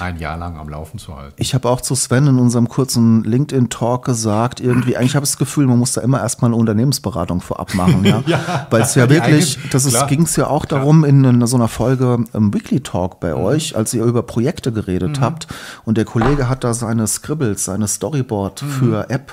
ein 0.00 0.18
Jahr 0.18 0.36
lang 0.36 0.58
am 0.58 0.68
Laufen 0.68 0.98
zu 0.98 1.16
halten. 1.16 1.34
Ich 1.38 1.54
habe 1.54 1.68
auch 1.68 1.80
zu 1.80 1.94
Sven 1.94 2.26
in 2.26 2.38
unserem 2.38 2.68
kurzen 2.68 3.24
LinkedIn-Talk 3.24 4.04
gesagt, 4.04 4.60
irgendwie, 4.60 4.96
eigentlich 4.96 5.14
habe 5.16 5.24
ich 5.24 5.30
das 5.30 5.38
Gefühl, 5.38 5.66
man 5.66 5.78
muss 5.78 5.92
da 5.92 6.00
immer 6.00 6.20
erstmal 6.20 6.50
eine 6.50 6.56
Unternehmensberatung 6.56 7.40
vorab 7.40 7.74
machen, 7.74 8.04
ja. 8.04 8.22
Ja, 8.26 8.66
Weil 8.70 8.82
es 8.82 8.94
ja 8.94 9.08
wirklich, 9.08 9.56
eigene- 9.56 9.70
das 9.70 9.86
klar. 9.88 10.06
ging 10.06 10.22
es 10.22 10.36
ja 10.36 10.46
auch 10.48 10.64
darum 10.64 11.04
in, 11.04 11.24
einer- 11.24 11.46
so 11.46 11.56
einer 11.56 11.68
Folge 11.68 12.24
im 12.32 12.52
Weekly 12.54 12.80
Talk 12.80 13.14
Mhm. 13.14 13.18
bei 13.20 13.34
euch, 13.34 13.76
als 13.76 13.94
ihr 13.94 14.04
über 14.04 14.22
Projekte 14.22 14.72
geredet 14.72 15.20
habt 15.20 15.46
und 15.84 15.96
der 15.96 16.04
Kollege 16.04 16.48
hat 16.48 16.64
da 16.64 16.74
seine 16.74 17.06
Scribbles, 17.06 17.64
seine 17.64 17.88
Storyboard 17.88 18.62
Mhm. 18.62 18.68
für 18.70 19.10
App 19.10 19.32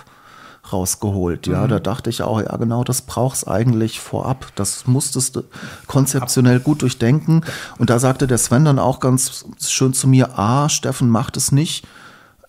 rausgeholt. 0.71 1.47
Ja, 1.47 1.67
da 1.67 1.80
dachte 1.80 2.10
ich 2.10 2.21
auch, 2.21 2.41
ja 2.41 2.56
genau, 2.58 2.84
das 2.84 3.01
brauchst 3.01 3.47
eigentlich 3.47 3.99
vorab. 3.99 4.47
Das 4.56 4.88
musstest 4.88 5.36
du 5.36 5.43
konzeptionell 5.88 6.60
gut 6.60 6.82
durchdenken. 6.82 7.41
Und 7.78 7.89
da 7.89 7.99
sagte 7.99 8.28
der 8.28 8.38
Sven 8.38 8.65
dann 8.65 8.80
auch 8.80 8.99
ganz 8.99 9.45
schön 9.65 9.93
zu 9.93 10.08
mir, 10.08 10.38
ah, 10.38 10.69
Steffen, 10.69 11.10
macht 11.10 11.38
es 11.38 11.51
nicht 11.51 11.86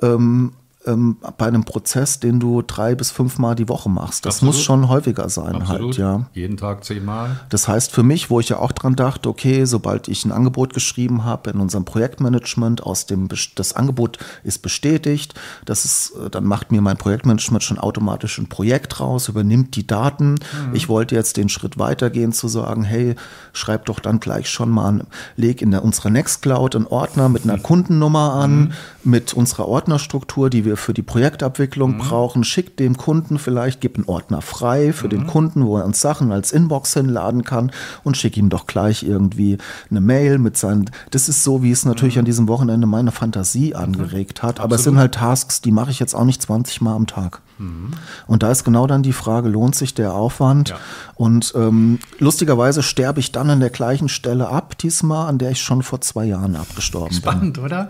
ähm, 0.02 0.52
ähm, 0.86 1.16
bei 1.38 1.46
einem 1.46 1.64
Prozess, 1.64 2.20
den 2.20 2.40
du 2.40 2.62
drei 2.62 2.94
bis 2.94 3.10
fünfmal 3.10 3.54
die 3.54 3.68
Woche 3.68 3.88
machst. 3.88 4.26
Das 4.26 4.36
Absolut. 4.36 4.54
muss 4.54 4.62
schon 4.62 4.88
häufiger 4.88 5.28
sein 5.28 5.56
Absolut. 5.56 5.98
halt, 5.98 5.98
ja. 5.98 6.26
Jeden 6.32 6.56
Tag 6.56 6.84
zehnmal. 6.84 7.40
Das 7.48 7.68
heißt 7.68 7.92
für 7.92 8.02
mich, 8.02 8.30
wo 8.30 8.40
ich 8.40 8.48
ja 8.48 8.58
auch 8.58 8.72
dran 8.72 8.96
dachte, 8.96 9.28
okay, 9.28 9.64
sobald 9.64 10.08
ich 10.08 10.24
ein 10.24 10.32
Angebot 10.32 10.74
geschrieben 10.74 11.24
habe 11.24 11.50
in 11.50 11.60
unserem 11.60 11.84
Projektmanagement, 11.84 12.82
aus 12.82 13.06
dem 13.06 13.28
das 13.54 13.72
Angebot 13.74 14.18
ist 14.44 14.62
bestätigt, 14.62 15.34
das 15.64 15.84
ist, 15.84 16.12
äh, 16.24 16.30
dann 16.30 16.44
macht 16.44 16.72
mir 16.72 16.80
mein 16.80 16.96
Projektmanagement 16.96 17.62
schon 17.62 17.78
automatisch 17.78 18.38
ein 18.38 18.48
Projekt 18.48 19.00
raus, 19.00 19.28
übernimmt 19.28 19.76
die 19.76 19.86
Daten. 19.86 20.36
Ich 20.72 20.88
wollte 20.88 21.14
jetzt 21.14 21.36
den 21.36 21.48
Schritt 21.48 21.78
weitergehen 21.78 22.32
zu 22.32 22.48
sagen, 22.48 22.84
hey, 22.84 23.14
schreib 23.52 23.86
doch 23.86 24.00
dann 24.00 24.20
gleich 24.20 24.48
schon 24.48 24.70
mal, 24.70 25.06
leg 25.36 25.62
in 25.62 25.70
der, 25.70 25.84
unserer 25.84 26.10
Nextcloud 26.10 26.76
einen 26.76 26.86
Ordner 26.86 27.28
mit 27.28 27.44
einer 27.44 27.58
Kundennummer 27.62 28.34
an, 28.34 28.72
mit 29.06 29.32
unserer 29.34 29.68
Ordnerstruktur, 29.68 30.50
die 30.50 30.64
wir 30.64 30.76
für 30.76 30.92
die 30.92 31.02
Projektabwicklung 31.02 31.98
brauchen, 31.98 32.44
schick 32.44 32.76
dem 32.76 32.96
Kunden 32.96 33.38
vielleicht, 33.38 33.80
gib 33.80 33.96
einen 33.96 34.08
Ordner 34.08 34.42
frei 34.42 34.92
für 34.92 35.08
den 35.08 35.26
Kunden, 35.26 35.64
wo 35.64 35.78
er 35.78 35.84
uns 35.84 36.00
Sachen 36.00 36.32
als 36.32 36.52
Inbox 36.52 36.94
hinladen 36.94 37.44
kann 37.44 37.70
und 38.04 38.16
schick 38.16 38.36
ihm 38.36 38.48
doch 38.48 38.66
gleich 38.66 39.02
irgendwie 39.02 39.58
eine 39.90 40.00
Mail 40.00 40.38
mit 40.38 40.56
seinen. 40.56 40.90
Das 41.10 41.28
ist 41.28 41.44
so, 41.44 41.62
wie 41.62 41.70
es 41.70 41.84
natürlich 41.84 42.18
an 42.18 42.24
diesem 42.24 42.48
Wochenende 42.48 42.86
meine 42.86 43.12
Fantasie 43.12 43.74
angeregt 43.74 44.42
hat. 44.42 44.60
Aber 44.60 44.76
es 44.76 44.84
sind 44.84 44.98
halt 44.98 45.14
Tasks, 45.14 45.60
die 45.60 45.72
mache 45.72 45.90
ich 45.90 46.00
jetzt 46.00 46.14
auch 46.14 46.24
nicht 46.24 46.42
20 46.42 46.80
Mal 46.80 46.94
am 46.94 47.06
Tag. 47.06 47.40
Und 47.58 48.42
da 48.42 48.50
ist 48.50 48.64
genau 48.64 48.86
dann 48.86 49.02
die 49.02 49.12
Frage, 49.12 49.48
lohnt 49.48 49.74
sich 49.74 49.94
der 49.94 50.12
Aufwand? 50.14 50.70
Ja. 50.70 50.78
Und 51.14 51.52
ähm, 51.56 51.98
lustigerweise 52.18 52.82
sterbe 52.82 53.20
ich 53.20 53.32
dann 53.32 53.48
an 53.48 53.60
der 53.60 53.70
gleichen 53.70 54.08
Stelle 54.08 54.48
ab, 54.48 54.76
diesmal, 54.78 55.28
an 55.28 55.38
der 55.38 55.52
ich 55.52 55.62
schon 55.62 55.82
vor 55.82 56.00
zwei 56.00 56.26
Jahren 56.26 56.56
abgestorben 56.56 57.08
bin. 57.08 57.18
Spannend, 57.18 57.58
oder? 57.58 57.88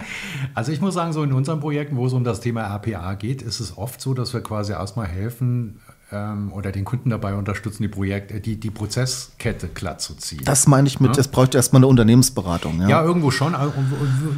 Also 0.54 0.70
ich 0.70 0.80
muss 0.80 0.94
sagen, 0.94 1.12
so 1.12 1.22
in 1.22 1.32
unseren 1.32 1.60
Projekten, 1.60 1.96
wo 1.96 2.06
es 2.06 2.12
um 2.12 2.22
das 2.22 2.40
Thema 2.40 2.62
RPA 2.62 3.14
geht, 3.14 3.42
ist 3.42 3.60
es 3.60 3.76
oft 3.76 4.00
so, 4.00 4.14
dass 4.14 4.32
wir 4.32 4.40
quasi 4.40 4.72
erstmal 4.72 5.06
helfen 5.06 5.80
ähm, 6.12 6.52
oder 6.52 6.70
den 6.70 6.84
Kunden 6.84 7.10
dabei 7.10 7.34
unterstützen, 7.34 7.82
die 7.82 7.88
Projekte, 7.88 8.40
die, 8.40 8.60
die 8.60 8.70
Prozesskette 8.70 9.66
glatt 9.66 10.00
zu 10.00 10.14
ziehen. 10.14 10.42
Das 10.44 10.68
meine 10.68 10.86
ich 10.86 11.00
mit, 11.00 11.18
es 11.18 11.26
bräuchte 11.26 11.56
erstmal 11.56 11.80
eine 11.80 11.88
Unternehmensberatung. 11.88 12.80
Ja, 12.82 12.88
Ja, 12.88 13.04
irgendwo 13.04 13.32
schon. 13.32 13.56
Aber 13.56 13.72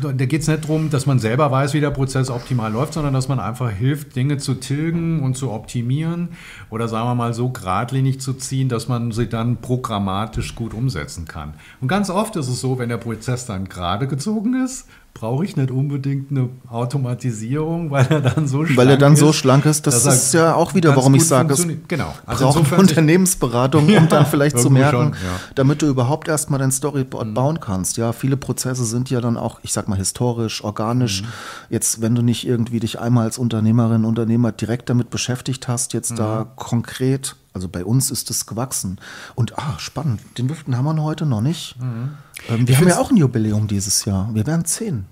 Da 0.02 0.24
geht 0.24 0.40
es 0.40 0.48
nicht 0.48 0.64
darum, 0.64 0.88
dass 0.88 1.04
man 1.04 1.18
selber 1.18 1.50
weiß, 1.50 1.74
wie 1.74 1.80
der 1.80 1.90
Prozess 1.90 2.30
optimal 2.30 2.72
läuft, 2.72 2.94
sondern 2.94 3.12
dass 3.12 3.28
man 3.28 3.38
einfach 3.38 3.70
hilft, 3.70 4.16
Dinge 4.16 4.38
zu 4.38 4.54
tilgen 4.54 5.22
und 5.22 5.36
zu 5.36 5.50
optimieren 5.50 6.30
oder 6.70 6.88
sagen 6.88 7.06
wir 7.06 7.14
mal 7.14 7.34
so 7.34 7.50
geradlinig 7.50 8.20
zu 8.20 8.32
ziehen, 8.32 8.70
dass 8.70 8.88
man 8.88 9.12
sie 9.12 9.28
dann 9.28 9.58
programmatisch 9.58 10.54
gut 10.54 10.72
umsetzen 10.72 11.26
kann. 11.26 11.52
Und 11.82 11.88
ganz 11.88 12.08
oft 12.08 12.34
ist 12.36 12.48
es 12.48 12.60
so, 12.60 12.78
wenn 12.78 12.88
der 12.88 12.96
Prozess 12.96 13.44
dann 13.44 13.68
gerade 13.68 14.06
gezogen 14.06 14.64
ist, 14.64 14.86
brauche 15.14 15.44
ich 15.44 15.56
nicht 15.56 15.70
unbedingt 15.72 16.30
eine 16.30 16.48
Automatisierung, 16.70 17.90
weil 17.90 18.06
er 18.08 18.20
dann 18.20 18.46
so 18.46 18.64
schlank 18.64 18.78
Weil 18.78 18.88
er 18.90 18.96
dann 18.96 19.16
so 19.16 19.30
ist, 19.30 19.36
schlank 19.36 19.64
ist, 19.66 19.86
das 19.86 20.06
ist 20.06 20.34
ja 20.34 20.54
auch 20.54 20.74
wieder, 20.74 20.94
warum 20.94 21.14
ich 21.14 21.26
sage, 21.26 21.52
es. 21.54 21.66
Genau. 21.88 22.14
Also 22.26 22.44
braucht 22.52 22.66
sich- 22.68 22.78
Unternehmensberatung, 22.78 23.84
um 23.84 23.90
Ja, 23.92 24.00
dann 24.06 24.26
vielleicht 24.26 24.58
zu 24.58 24.70
merken, 24.70 24.96
schon, 24.96 25.12
ja. 25.12 25.12
Mhm. 25.12 25.54
damit 25.56 25.82
du 25.82 25.86
überhaupt 25.86 26.28
erstmal 26.28 26.58
dein 26.60 26.70
Storyboard 26.70 27.34
bauen 27.34 27.58
kannst. 27.60 27.96
Ja, 27.96 28.12
viele 28.12 28.36
Prozesse 28.36 28.84
sind 28.84 29.10
ja 29.10 29.20
dann 29.20 29.36
auch, 29.36 29.58
ich 29.62 29.72
sag 29.72 29.88
mal, 29.88 29.96
historisch, 29.96 30.62
organisch. 30.62 31.22
Mhm. 31.22 31.26
Jetzt, 31.70 32.00
wenn 32.00 32.14
du 32.14 32.22
nicht 32.22 32.46
irgendwie 32.46 32.80
dich 32.80 33.00
einmal 33.00 33.24
als 33.24 33.38
Unternehmerin, 33.38 34.04
Unternehmer 34.04 34.52
direkt 34.52 34.88
damit 34.88 35.10
beschäftigt 35.10 35.66
hast, 35.68 35.94
jetzt 35.94 36.12
Mhm. 36.12 36.16
da 36.16 36.46
konkret, 36.56 37.34
also 37.52 37.68
bei 37.68 37.84
uns 37.84 38.10
ist 38.10 38.30
es 38.30 38.46
gewachsen. 38.46 38.98
Und 39.34 39.58
ah, 39.58 39.78
spannend, 39.78 40.20
den 40.38 40.48
Wüften 40.48 40.76
haben 40.76 40.84
wir 40.84 41.02
heute 41.02 41.26
noch 41.26 41.40
nicht. 41.40 41.76
Mhm. 41.80 42.10
Ähm, 42.48 42.68
wir 42.68 42.78
haben 42.78 42.88
ja 42.88 42.98
auch 42.98 43.10
ein 43.10 43.16
Jubiläum 43.16 43.66
dieses 43.66 44.04
Jahr. 44.04 44.32
Wir 44.34 44.46
werden 44.46 44.64
zehn. 44.64 45.06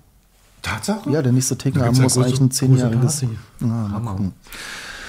Tatsache? 0.61 1.09
Ja, 1.09 1.21
der 1.21 1.31
nächste 1.31 1.57
ja 1.69 1.91
muss 1.91 2.17
eigentlich 2.17 2.39
ein 2.39 2.51
zehnjähriges. 2.51 3.21
Ja, 3.21 3.27
mal 3.59 3.91
Hammer. 3.91 4.11
gucken. 4.11 4.33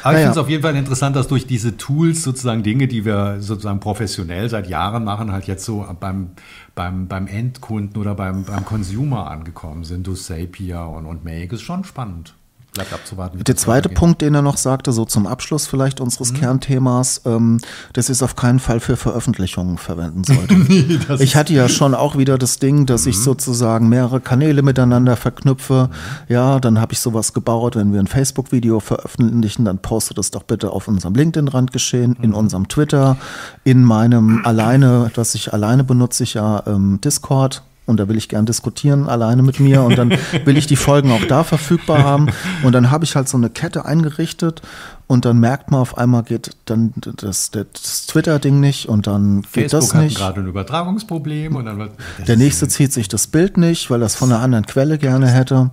Aber 0.02 0.14
ich 0.14 0.18
finde 0.18 0.32
es 0.32 0.38
auf 0.38 0.48
jeden 0.48 0.62
Fall 0.62 0.76
interessant, 0.76 1.16
dass 1.16 1.26
durch 1.26 1.46
diese 1.46 1.76
Tools 1.76 2.22
sozusagen 2.22 2.62
Dinge, 2.62 2.86
die 2.86 3.04
wir 3.04 3.38
sozusagen 3.40 3.80
professionell 3.80 4.48
seit 4.48 4.68
Jahren 4.68 5.04
machen, 5.04 5.32
halt 5.32 5.46
jetzt 5.46 5.64
so 5.64 5.84
beim, 5.98 6.30
beim, 6.74 7.08
beim 7.08 7.26
Endkunden 7.26 8.00
oder 8.00 8.14
beim, 8.14 8.44
beim 8.44 8.64
Consumer 8.64 9.28
angekommen 9.28 9.84
sind, 9.84 10.06
durch 10.06 10.22
Zapier 10.22 10.82
und, 10.82 11.06
und 11.06 11.24
Make, 11.24 11.56
ist 11.56 11.62
schon 11.62 11.84
spannend. 11.84 12.34
Bleibt 12.74 12.92
abzuwarten. 12.92 13.38
Der 13.38 13.54
das 13.54 13.62
zweite 13.62 13.86
weitergeht. 13.86 13.98
Punkt, 13.98 14.22
den 14.22 14.34
er 14.34 14.42
noch 14.42 14.58
sagte, 14.58 14.92
so 14.92 15.04
zum 15.04 15.26
Abschluss 15.26 15.66
vielleicht 15.66 16.00
unseres 16.00 16.34
Kernthemas, 16.34 17.22
ähm, 17.24 17.60
dass 17.94 18.06
ich 18.06 18.12
es 18.12 18.22
auf 18.22 18.36
keinen 18.36 18.60
Fall 18.60 18.80
für 18.80 18.96
Veröffentlichungen 18.96 19.78
verwenden 19.78 20.22
sollte. 20.22 20.54
ich 21.22 21.34
hatte 21.34 21.54
ja 21.54 21.68
schon 21.68 21.94
auch 21.94 22.18
wieder 22.18 22.36
das 22.36 22.58
Ding, 22.58 22.84
dass 22.84 23.06
ich 23.06 23.18
sozusagen 23.18 23.88
mehrere 23.88 24.20
Kanäle 24.20 24.62
miteinander 24.62 25.16
verknüpfe. 25.16 25.88
Ja, 26.28 26.60
dann 26.60 26.78
habe 26.80 26.92
ich 26.92 27.00
sowas 27.00 27.32
gebaut, 27.32 27.74
wenn 27.74 27.92
wir 27.92 28.00
ein 28.00 28.06
Facebook-Video 28.06 28.80
veröffentlichen, 28.80 29.64
dann 29.64 29.78
postet 29.78 30.18
es 30.18 30.30
doch 30.30 30.42
bitte 30.42 30.70
auf 30.70 30.88
unserem 30.88 31.14
LinkedIn-Randgeschehen, 31.14 32.16
in 32.20 32.34
unserem 32.34 32.68
Twitter, 32.68 33.16
in 33.64 33.82
meinem 33.82 34.44
alleine, 34.44 35.10
das 35.14 35.34
ich 35.34 35.52
alleine 35.54 35.84
benutze 35.84 36.22
ich 36.22 36.34
ja 36.34 36.62
ähm, 36.66 37.00
Discord. 37.02 37.62
Und 37.88 37.98
da 37.98 38.06
will 38.06 38.18
ich 38.18 38.28
gern 38.28 38.44
diskutieren 38.44 39.08
alleine 39.08 39.42
mit 39.42 39.60
mir 39.60 39.82
und 39.82 39.96
dann 39.96 40.10
will 40.44 40.58
ich 40.58 40.66
die 40.66 40.76
Folgen 40.76 41.10
auch 41.10 41.24
da 41.24 41.42
verfügbar 41.42 42.04
haben. 42.04 42.28
Und 42.62 42.72
dann 42.72 42.90
habe 42.90 43.04
ich 43.04 43.16
halt 43.16 43.28
so 43.28 43.38
eine 43.38 43.48
Kette 43.48 43.86
eingerichtet 43.86 44.60
und 45.06 45.24
dann 45.24 45.38
merkt 45.40 45.70
man 45.70 45.80
auf 45.80 45.96
einmal 45.96 46.22
geht 46.22 46.50
dann 46.66 46.92
das, 47.16 47.50
das 47.50 48.06
Twitter-Ding 48.06 48.60
nicht 48.60 48.90
und 48.90 49.06
dann 49.06 49.40
geht 49.40 49.70
Facebook 49.70 49.80
das 49.80 49.94
hat 49.94 50.02
nicht. 50.02 50.18
gerade 50.18 50.40
ein 50.40 50.46
Übertragungsproblem 50.46 51.56
und 51.56 51.64
dann 51.64 51.78
wird. 51.78 51.92
das 52.18 52.26
Der 52.26 52.36
nächste 52.36 52.68
zieht 52.68 52.92
sich 52.92 53.08
das 53.08 53.26
Bild 53.26 53.56
nicht, 53.56 53.90
weil 53.90 54.02
er 54.02 54.06
es 54.06 54.14
von 54.14 54.30
einer 54.30 54.42
anderen 54.42 54.66
Quelle 54.66 54.98
gerne 54.98 55.28
hätte. 55.28 55.70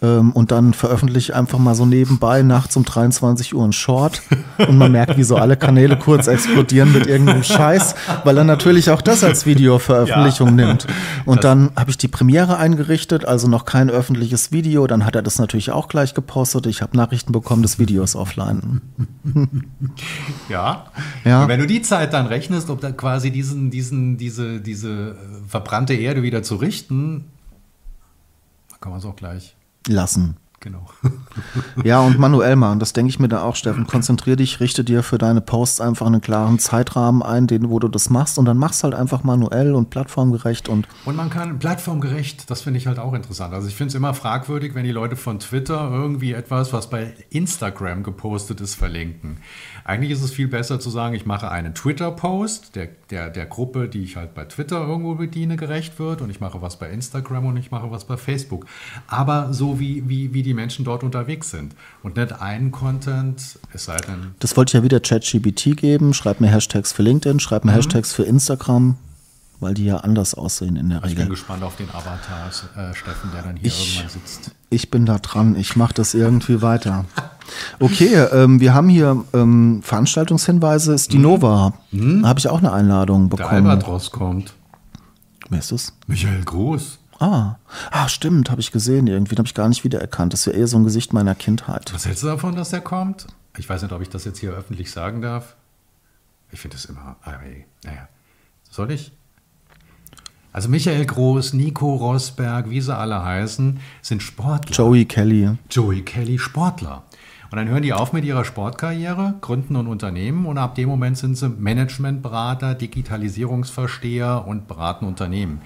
Ähm, 0.00 0.32
und 0.32 0.52
dann 0.52 0.74
veröffentliche 0.74 1.18
ich 1.18 1.34
einfach 1.34 1.58
mal 1.58 1.74
so 1.74 1.84
nebenbei 1.84 2.42
nachts 2.42 2.76
um 2.76 2.84
23 2.84 3.54
Uhr 3.54 3.64
einen 3.64 3.72
Short 3.72 4.22
und 4.58 4.78
man 4.78 4.92
merkt, 4.92 5.16
wie 5.16 5.24
so 5.24 5.36
alle 5.36 5.56
Kanäle 5.56 5.98
kurz 5.98 6.26
explodieren 6.28 6.92
mit 6.92 7.06
irgendeinem 7.06 7.42
Scheiß, 7.42 7.94
weil 8.24 8.38
er 8.38 8.44
natürlich 8.44 8.90
auch 8.90 9.02
das 9.02 9.24
als 9.24 9.44
Videoveröffentlichung 9.46 10.54
nimmt. 10.54 10.86
Und 11.24 11.44
dann 11.44 11.70
habe 11.76 11.90
ich 11.90 11.98
die 11.98 12.08
Premiere 12.08 12.58
eingerichtet, 12.58 13.24
also 13.24 13.48
noch 13.48 13.64
kein 13.64 13.90
öffentliches 13.90 14.52
Video. 14.52 14.86
Dann 14.86 15.04
hat 15.04 15.16
er 15.16 15.22
das 15.22 15.38
natürlich 15.38 15.72
auch 15.72 15.88
gleich 15.88 16.14
gepostet. 16.14 16.66
Ich 16.66 16.80
habe 16.80 16.96
Nachrichten 16.96 17.32
bekommen, 17.32 17.62
das 17.62 17.78
Video 17.78 18.02
ist 18.02 18.16
offline. 18.16 18.80
Ja. 20.48 20.86
Ja. 21.24 21.42
Und 21.42 21.48
wenn 21.48 21.60
du 21.60 21.66
die 21.66 21.82
Zeit 21.82 22.12
dann 22.12 22.26
rechnest, 22.26 22.70
ob 22.70 22.80
da 22.80 22.90
quasi 22.90 23.30
diesen, 23.30 23.70
diesen, 23.70 24.16
diese, 24.16 24.60
diese 24.60 25.10
äh, 25.10 25.14
verbrannte 25.46 25.94
Erde 25.94 26.22
wieder 26.22 26.42
zu 26.42 26.56
richten, 26.56 27.24
dann 28.70 28.80
kann 28.80 28.90
man 28.90 29.00
es 29.00 29.04
auch 29.04 29.16
gleich. 29.16 29.54
Lassen. 29.88 30.36
Genau. 30.60 30.86
Ja, 31.84 32.00
und 32.00 32.18
manuell 32.18 32.56
machen, 32.56 32.80
das 32.80 32.92
denke 32.92 33.10
ich 33.10 33.20
mir 33.20 33.28
da 33.28 33.42
auch, 33.42 33.54
Steffen. 33.54 33.86
Konzentrier 33.86 34.34
dich, 34.34 34.58
richte 34.58 34.82
dir 34.82 35.04
für 35.04 35.16
deine 35.16 35.40
Posts 35.40 35.80
einfach 35.80 36.06
einen 36.06 36.20
klaren 36.20 36.58
Zeitrahmen 36.58 37.22
ein, 37.22 37.46
den, 37.46 37.70
wo 37.70 37.78
du 37.78 37.86
das 37.86 38.10
machst 38.10 38.38
und 38.38 38.46
dann 38.46 38.58
machst 38.58 38.82
halt 38.82 38.94
einfach 38.94 39.22
manuell 39.22 39.74
und 39.74 39.88
plattformgerecht 39.90 40.68
und 40.68 40.88
Und 41.04 41.16
man 41.16 41.30
kann 41.30 41.60
plattformgerecht, 41.60 42.50
das 42.50 42.62
finde 42.62 42.78
ich 42.78 42.88
halt 42.88 42.98
auch 42.98 43.14
interessant. 43.14 43.54
Also 43.54 43.68
ich 43.68 43.76
finde 43.76 43.90
es 43.90 43.94
immer 43.94 44.14
fragwürdig, 44.14 44.74
wenn 44.74 44.84
die 44.84 44.90
Leute 44.90 45.14
von 45.14 45.38
Twitter 45.38 45.90
irgendwie 45.92 46.32
etwas, 46.32 46.72
was 46.72 46.90
bei 46.90 47.14
Instagram 47.30 48.02
gepostet 48.02 48.60
ist, 48.60 48.74
verlinken. 48.74 49.38
Eigentlich 49.84 50.10
ist 50.10 50.22
es 50.22 50.32
viel 50.32 50.48
besser 50.48 50.80
zu 50.80 50.90
sagen, 50.90 51.14
ich 51.14 51.24
mache 51.24 51.50
einen 51.50 51.74
Twitter-Post, 51.74 52.74
der, 52.74 52.88
der, 53.10 53.30
der 53.30 53.46
Gruppe, 53.46 53.88
die 53.88 54.02
ich 54.02 54.16
halt 54.16 54.34
bei 54.34 54.44
Twitter 54.44 54.80
irgendwo 54.80 55.14
bediene, 55.14 55.56
gerecht 55.56 55.98
wird 55.98 56.20
und 56.20 56.30
ich 56.30 56.40
mache 56.40 56.60
was 56.60 56.78
bei 56.78 56.90
Instagram 56.90 57.46
und 57.46 57.56
ich 57.56 57.70
mache 57.70 57.90
was 57.90 58.04
bei 58.04 58.16
Facebook. 58.16 58.66
Aber 59.06 59.52
so 59.52 59.78
wie, 59.78 60.08
wie, 60.08 60.34
wie 60.34 60.42
die 60.42 60.47
Menschen 60.54 60.84
dort 60.84 61.02
unterwegs 61.02 61.50
sind 61.50 61.74
und 62.02 62.16
nicht 62.16 62.40
einen 62.40 62.70
Content, 62.72 63.58
es 63.72 63.84
sei 63.84 63.96
denn, 63.96 64.34
das 64.38 64.56
wollte 64.56 64.70
ich 64.70 64.74
ja 64.74 64.82
wieder 64.82 65.00
ChatGBT 65.00 65.76
geben. 65.76 66.14
Schreib 66.14 66.40
mir 66.40 66.48
Hashtags 66.48 66.92
für 66.92 67.02
LinkedIn, 67.02 67.40
schreib 67.40 67.64
Mhm. 67.64 67.70
mir 67.70 67.76
Hashtags 67.76 68.12
für 68.12 68.24
Instagram. 68.24 68.96
weil 69.60 69.74
die 69.74 69.86
ja 69.86 69.96
anders 69.96 70.34
aussehen 70.34 70.76
in 70.76 70.88
der 70.88 70.98
Ich 70.98 71.02
bin 71.02 71.10
Regel. 71.14 71.30
gespannt 71.30 71.64
auf 71.64 71.74
den 71.74 71.88
Avatar, 71.90 72.46
äh, 72.76 72.94
Steffen, 72.94 73.30
der 73.34 73.42
dann 73.42 73.56
hier 73.56 73.66
Ich- 73.66 73.96
irgendwann 73.96 74.10
sitzt. 74.20 74.52
Ich 74.70 74.88
bin 74.88 75.04
da 75.04 75.18
dran, 75.18 75.56
ich 75.56 75.74
mache 75.74 75.92
das 75.94 76.14
irgendwie 76.14 76.62
weiter. 76.62 77.06
Okay, 77.80 78.14
ähm, 78.32 78.60
wir 78.60 78.72
haben 78.72 78.88
hier 78.88 79.24
ähm, 79.34 79.80
Veranstaltungshinweise. 79.82 80.94
Ist 80.94 81.12
die 81.12 81.18
Nova. 81.18 81.72
Habe 82.22 82.38
ich 82.38 82.46
auch 82.48 82.58
eine 82.58 82.72
Einladung 82.72 83.24
Mhm. 83.24 83.30
Der 83.30 83.36
bekommen. 83.38 83.66
Albatros 83.66 84.12
kommt. 84.12 84.54
Wer 85.50 85.58
ist 85.58 85.72
das? 85.72 85.92
Michael 86.06 86.44
Groß. 86.44 86.97
Ah, 87.18 87.56
ah 87.90 88.08
stimmt, 88.08 88.50
habe 88.50 88.60
ich 88.60 88.70
gesehen 88.72 89.06
irgendwie. 89.06 89.36
Habe 89.36 89.46
ich 89.46 89.54
gar 89.54 89.68
nicht 89.68 89.84
wiedererkannt. 89.84 90.32
Das 90.32 90.40
ist 90.40 90.46
ja 90.46 90.52
eher 90.52 90.66
so 90.66 90.76
ein 90.78 90.84
Gesicht 90.84 91.12
meiner 91.12 91.34
Kindheit. 91.34 91.92
Was 91.92 92.06
hältst 92.06 92.22
du 92.22 92.28
davon, 92.28 92.54
dass 92.54 92.70
der 92.70 92.80
kommt? 92.80 93.26
Ich 93.56 93.68
weiß 93.68 93.82
nicht, 93.82 93.92
ob 93.92 94.00
ich 94.02 94.08
das 94.08 94.24
jetzt 94.24 94.38
hier 94.38 94.52
öffentlich 94.52 94.90
sagen 94.90 95.20
darf. 95.20 95.56
Ich 96.52 96.60
finde 96.60 96.76
das 96.76 96.84
immer. 96.84 97.16
ah, 97.24 97.34
Naja. 97.84 98.08
Soll 98.70 98.92
ich? 98.92 99.12
Also 100.52 100.68
Michael 100.68 101.04
Groß, 101.04 101.52
Nico 101.52 101.94
Rosberg, 101.94 102.70
wie 102.70 102.80
sie 102.80 102.96
alle 102.96 103.22
heißen, 103.22 103.80
sind 104.00 104.22
Sportler. 104.22 104.74
Joey 104.74 105.04
Kelly. 105.04 105.50
Joey 105.70 106.02
Kelly 106.02 106.38
Sportler. 106.38 107.04
Und 107.50 107.56
dann 107.56 107.68
hören 107.68 107.82
die 107.82 107.94
auf 107.94 108.12
mit 108.12 108.24
ihrer 108.24 108.44
Sportkarriere, 108.44 109.34
gründen 109.40 109.76
ein 109.76 109.86
Unternehmen 109.86 110.44
und 110.44 110.58
ab 110.58 110.74
dem 110.74 110.88
Moment 110.88 111.16
sind 111.16 111.36
sie 111.36 111.48
Managementberater, 111.48 112.74
Digitalisierungsversteher 112.74 114.44
und 114.46 114.68
beraten 114.68 115.06
Unternehmen. 115.06 115.62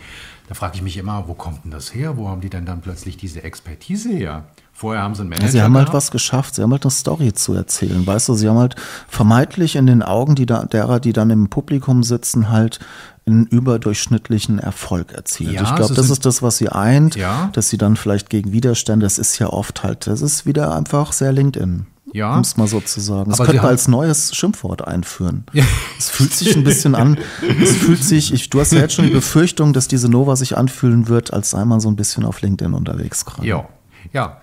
Da 0.53 0.57
frage 0.59 0.77
ich 0.77 0.83
mich 0.83 0.99
immer, 0.99 1.29
wo 1.29 1.33
kommt 1.33 1.65
denn 1.65 1.71
das 1.71 1.95
her? 1.95 2.19
Wo 2.19 2.29
haben 2.29 2.43
die 2.43 2.51
denn 2.51 2.67
dann 2.67 2.83
plötzlich 2.83 3.17
diese 3.17 3.43
Expertise 3.43 4.11
her? 4.11 4.45
Vorher 4.75 5.03
haben 5.03 5.15
sie 5.15 5.23
einen 5.23 5.31
Manager. 5.31 5.49
Sie 5.51 5.62
haben 5.62 5.75
halt 5.79 5.95
was 5.95 6.11
geschafft. 6.11 6.55
Sie 6.55 6.61
haben 6.62 6.73
halt 6.73 6.85
eine 6.85 6.91
Story 6.91 7.33
zu 7.33 7.55
erzählen. 7.55 8.07
Weißt 8.07 8.29
du, 8.29 8.35
sie 8.35 8.51
haben 8.51 8.59
halt 8.59 8.77
vermeintlich 9.09 9.77
in 9.77 9.87
den 9.87 10.03
Augen 10.03 10.35
die 10.35 10.45
da, 10.45 10.67
derer, 10.67 11.01
die 11.01 11.15
dann 11.15 11.31
im 11.31 11.49
Publikum 11.49 12.03
sitzen, 12.03 12.51
halt 12.51 12.81
einen 13.25 13.47
überdurchschnittlichen 13.47 14.59
Erfolg 14.59 15.12
erzielt. 15.12 15.53
Ja, 15.53 15.62
ich 15.62 15.75
glaube, 15.75 15.95
das 15.95 16.11
ist 16.11 16.27
das, 16.27 16.43
was 16.43 16.59
sie 16.59 16.69
eint, 16.69 17.17
Ja. 17.17 17.49
dass 17.55 17.71
sie 17.71 17.79
dann 17.79 17.97
vielleicht 17.97 18.29
gegen 18.29 18.53
Widerstände, 18.53 19.07
das 19.07 19.17
ist 19.17 19.38
ja 19.38 19.47
oft 19.47 19.83
halt, 19.83 20.07
das 20.07 20.21
ist 20.21 20.45
wieder 20.45 20.77
einfach 20.77 21.15
sehr 21.15 21.33
LinkedIn. 21.33 21.87
Ja. 22.12 22.35
Um 22.35 22.40
es 22.40 22.57
mal 22.57 22.66
so 22.66 22.81
zu 22.81 23.01
sagen. 23.01 23.31
Das 23.31 23.38
könnte 23.38 23.57
man 23.57 23.66
als 23.66 23.88
neues 23.88 24.35
Schimpfwort 24.35 24.87
einführen. 24.87 25.44
Ja. 25.53 25.64
Es 25.98 26.11
fühlt 26.11 26.33
sich 26.33 26.57
ein 26.57 26.64
bisschen 26.64 26.94
an, 26.94 27.18
es 27.61 27.77
fühlt 27.77 28.03
sich, 28.03 28.33
ich, 28.33 28.51
du 28.51 28.59
hast 28.61 28.72
ja 28.72 28.81
jetzt 28.81 28.94
schon 28.94 29.05
die 29.05 29.12
Befürchtung, 29.12 29.72
dass 29.72 29.87
diese 29.87 30.09
Nova 30.09 30.35
sich 30.35 30.57
anfühlen 30.57 31.09
wird, 31.09 31.33
als 31.33 31.51
sei 31.51 31.64
man 31.64 31.79
so 31.79 31.88
ein 31.88 31.96
bisschen 31.96 32.25
auf 32.25 32.40
LinkedIn 32.40 32.75
unterwegs 32.75 33.25
gerade. 33.25 33.46
Ja, 33.46 33.68
ja. 34.12 34.38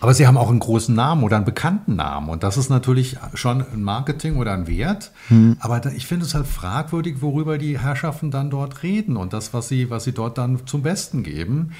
Aber 0.00 0.12
sie 0.12 0.26
haben 0.26 0.36
auch 0.36 0.50
einen 0.50 0.58
großen 0.58 0.94
Namen 0.94 1.22
oder 1.22 1.36
einen 1.36 1.46
bekannten 1.46 1.96
Namen. 1.96 2.28
Und 2.28 2.42
das 2.42 2.58
ist 2.58 2.68
natürlich 2.68 3.16
schon 3.32 3.62
ein 3.62 3.82
Marketing 3.82 4.36
oder 4.36 4.52
ein 4.52 4.66
Wert. 4.66 5.12
Hm. 5.28 5.56
Aber 5.60 5.80
ich 5.94 6.06
finde 6.06 6.26
es 6.26 6.34
halt 6.34 6.46
fragwürdig, 6.46 7.22
worüber 7.22 7.56
die 7.56 7.78
Herrschaften 7.78 8.30
dann 8.30 8.50
dort 8.50 8.82
reden 8.82 9.16
und 9.16 9.32
das, 9.32 9.54
was 9.54 9.68
sie, 9.68 9.88
was 9.88 10.04
sie 10.04 10.12
dort 10.12 10.36
dann 10.36 10.66
zum 10.66 10.82
Besten 10.82 11.22
geben. 11.22 11.72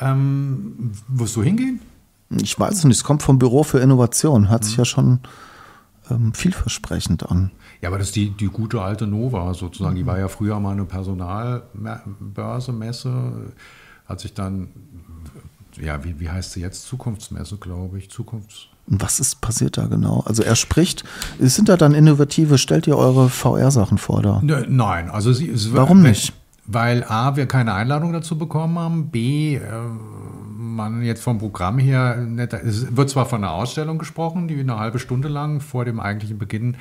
Ähm, 0.00 0.90
wirst 1.06 1.36
du 1.36 1.42
hingehen? 1.42 1.80
Ich 2.30 2.58
weiß 2.58 2.74
es 2.78 2.84
nicht, 2.84 2.96
es 2.96 3.04
kommt 3.04 3.22
vom 3.22 3.38
Büro 3.38 3.62
für 3.62 3.78
Innovation, 3.80 4.48
hört 4.50 4.62
Mhm. 4.62 4.66
sich 4.66 4.76
ja 4.76 4.84
schon 4.84 5.20
ähm, 6.10 6.32
vielversprechend 6.34 7.30
an. 7.30 7.50
Ja, 7.80 7.88
aber 7.88 7.98
das 7.98 8.08
ist 8.08 8.16
die, 8.16 8.30
die 8.30 8.46
gute 8.46 8.80
alte 8.82 9.06
Nova 9.06 9.52
sozusagen. 9.54 9.94
Mhm. 9.94 9.98
Die 9.98 10.06
war 10.06 10.18
ja 10.18 10.28
früher 10.28 10.58
mal 10.60 10.72
eine 10.72 10.84
Personalbörse, 10.84 12.72
Messe. 12.72 13.52
Hat 14.06 14.20
sich 14.20 14.34
dann, 14.34 14.68
ja, 15.80 16.02
wie, 16.04 16.18
wie 16.18 16.28
heißt 16.30 16.52
sie 16.52 16.60
jetzt? 16.60 16.86
Zukunftsmesse, 16.86 17.56
glaube 17.58 17.98
ich. 17.98 18.10
Zukunfts... 18.10 18.68
Was 18.90 19.20
ist 19.20 19.42
passiert 19.42 19.76
da 19.76 19.86
genau? 19.86 20.20
Also 20.24 20.42
er 20.42 20.56
spricht, 20.56 21.04
sind 21.38 21.68
da 21.68 21.76
dann 21.76 21.92
innovative, 21.92 22.56
stellt 22.56 22.86
ihr 22.86 22.96
eure 22.96 23.28
VR-Sachen 23.28 23.98
vor 23.98 24.22
da? 24.22 24.40
Ne, 24.42 24.64
Nein, 24.66 25.10
also 25.10 25.30
sie, 25.34 25.50
es 25.50 25.74
Warum 25.74 26.00
nicht? 26.00 26.32
Weil 26.64 27.04
A, 27.04 27.36
wir 27.36 27.44
keine 27.46 27.74
Einladung 27.74 28.14
dazu 28.14 28.38
bekommen 28.38 28.78
haben, 28.78 29.10
B, 29.10 29.56
äh, 29.56 29.60
man 30.78 31.02
jetzt 31.02 31.22
vom 31.22 31.38
Programm 31.38 31.78
her, 31.78 32.16
nicht, 32.16 32.54
es 32.54 32.96
wird 32.96 33.10
zwar 33.10 33.26
von 33.26 33.44
einer 33.44 33.52
Ausstellung 33.52 33.98
gesprochen, 33.98 34.48
die 34.48 34.58
eine 34.58 34.78
halbe 34.78 34.98
Stunde 34.98 35.28
lang 35.28 35.60
vor 35.60 35.84
dem 35.84 36.00
eigentlichen 36.00 36.38
Beginn 36.38 36.78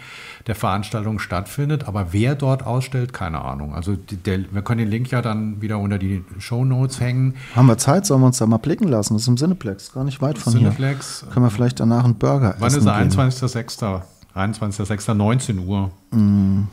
der 0.48 0.56
Veranstaltung 0.56 1.20
stattfindet, 1.20 1.88
aber 1.88 2.14
wer 2.14 2.36
dort 2.36 2.66
ausstellt, 2.66 3.12
keine 3.12 3.42
Ahnung. 3.44 3.76
Also 3.76 3.98
der, 3.98 4.46
wir 4.54 4.62
können 4.62 4.80
den 4.80 4.90
Link 4.90 5.12
ja 5.12 5.22
dann 5.22 5.62
wieder 5.62 5.80
unter 5.80 5.98
die 5.98 6.24
Show 6.40 6.64
Notes 6.64 7.02
hängen. 7.02 7.36
Haben 7.56 7.68
wir 7.68 7.78
Zeit, 7.78 8.06
sollen 8.06 8.22
wir 8.22 8.28
uns 8.28 8.38
da 8.38 8.46
mal 8.46 8.58
blicken 8.58 8.88
lassen? 8.88 9.14
Das 9.16 9.24
ist 9.24 9.28
im 9.28 9.36
Cineplex, 9.36 9.92
gar 9.94 10.06
nicht 10.06 10.22
weit 10.22 10.38
von 10.38 10.54
Cineplex. 10.54 11.22
hier. 11.22 11.30
Können 11.34 11.46
wir 11.46 11.50
vielleicht 11.52 11.80
danach 11.82 12.06
einen 12.06 12.16
Burger 12.16 12.56
Wann 12.60 12.68
essen 12.68 12.80
ist 12.80 12.86
er? 12.86 13.00
gehen? 13.00 13.12
21.06. 13.12 14.02
21.06. 14.34 15.14
19 15.14 15.68
Uhr. 15.68 15.92
Mm. 16.12 16.64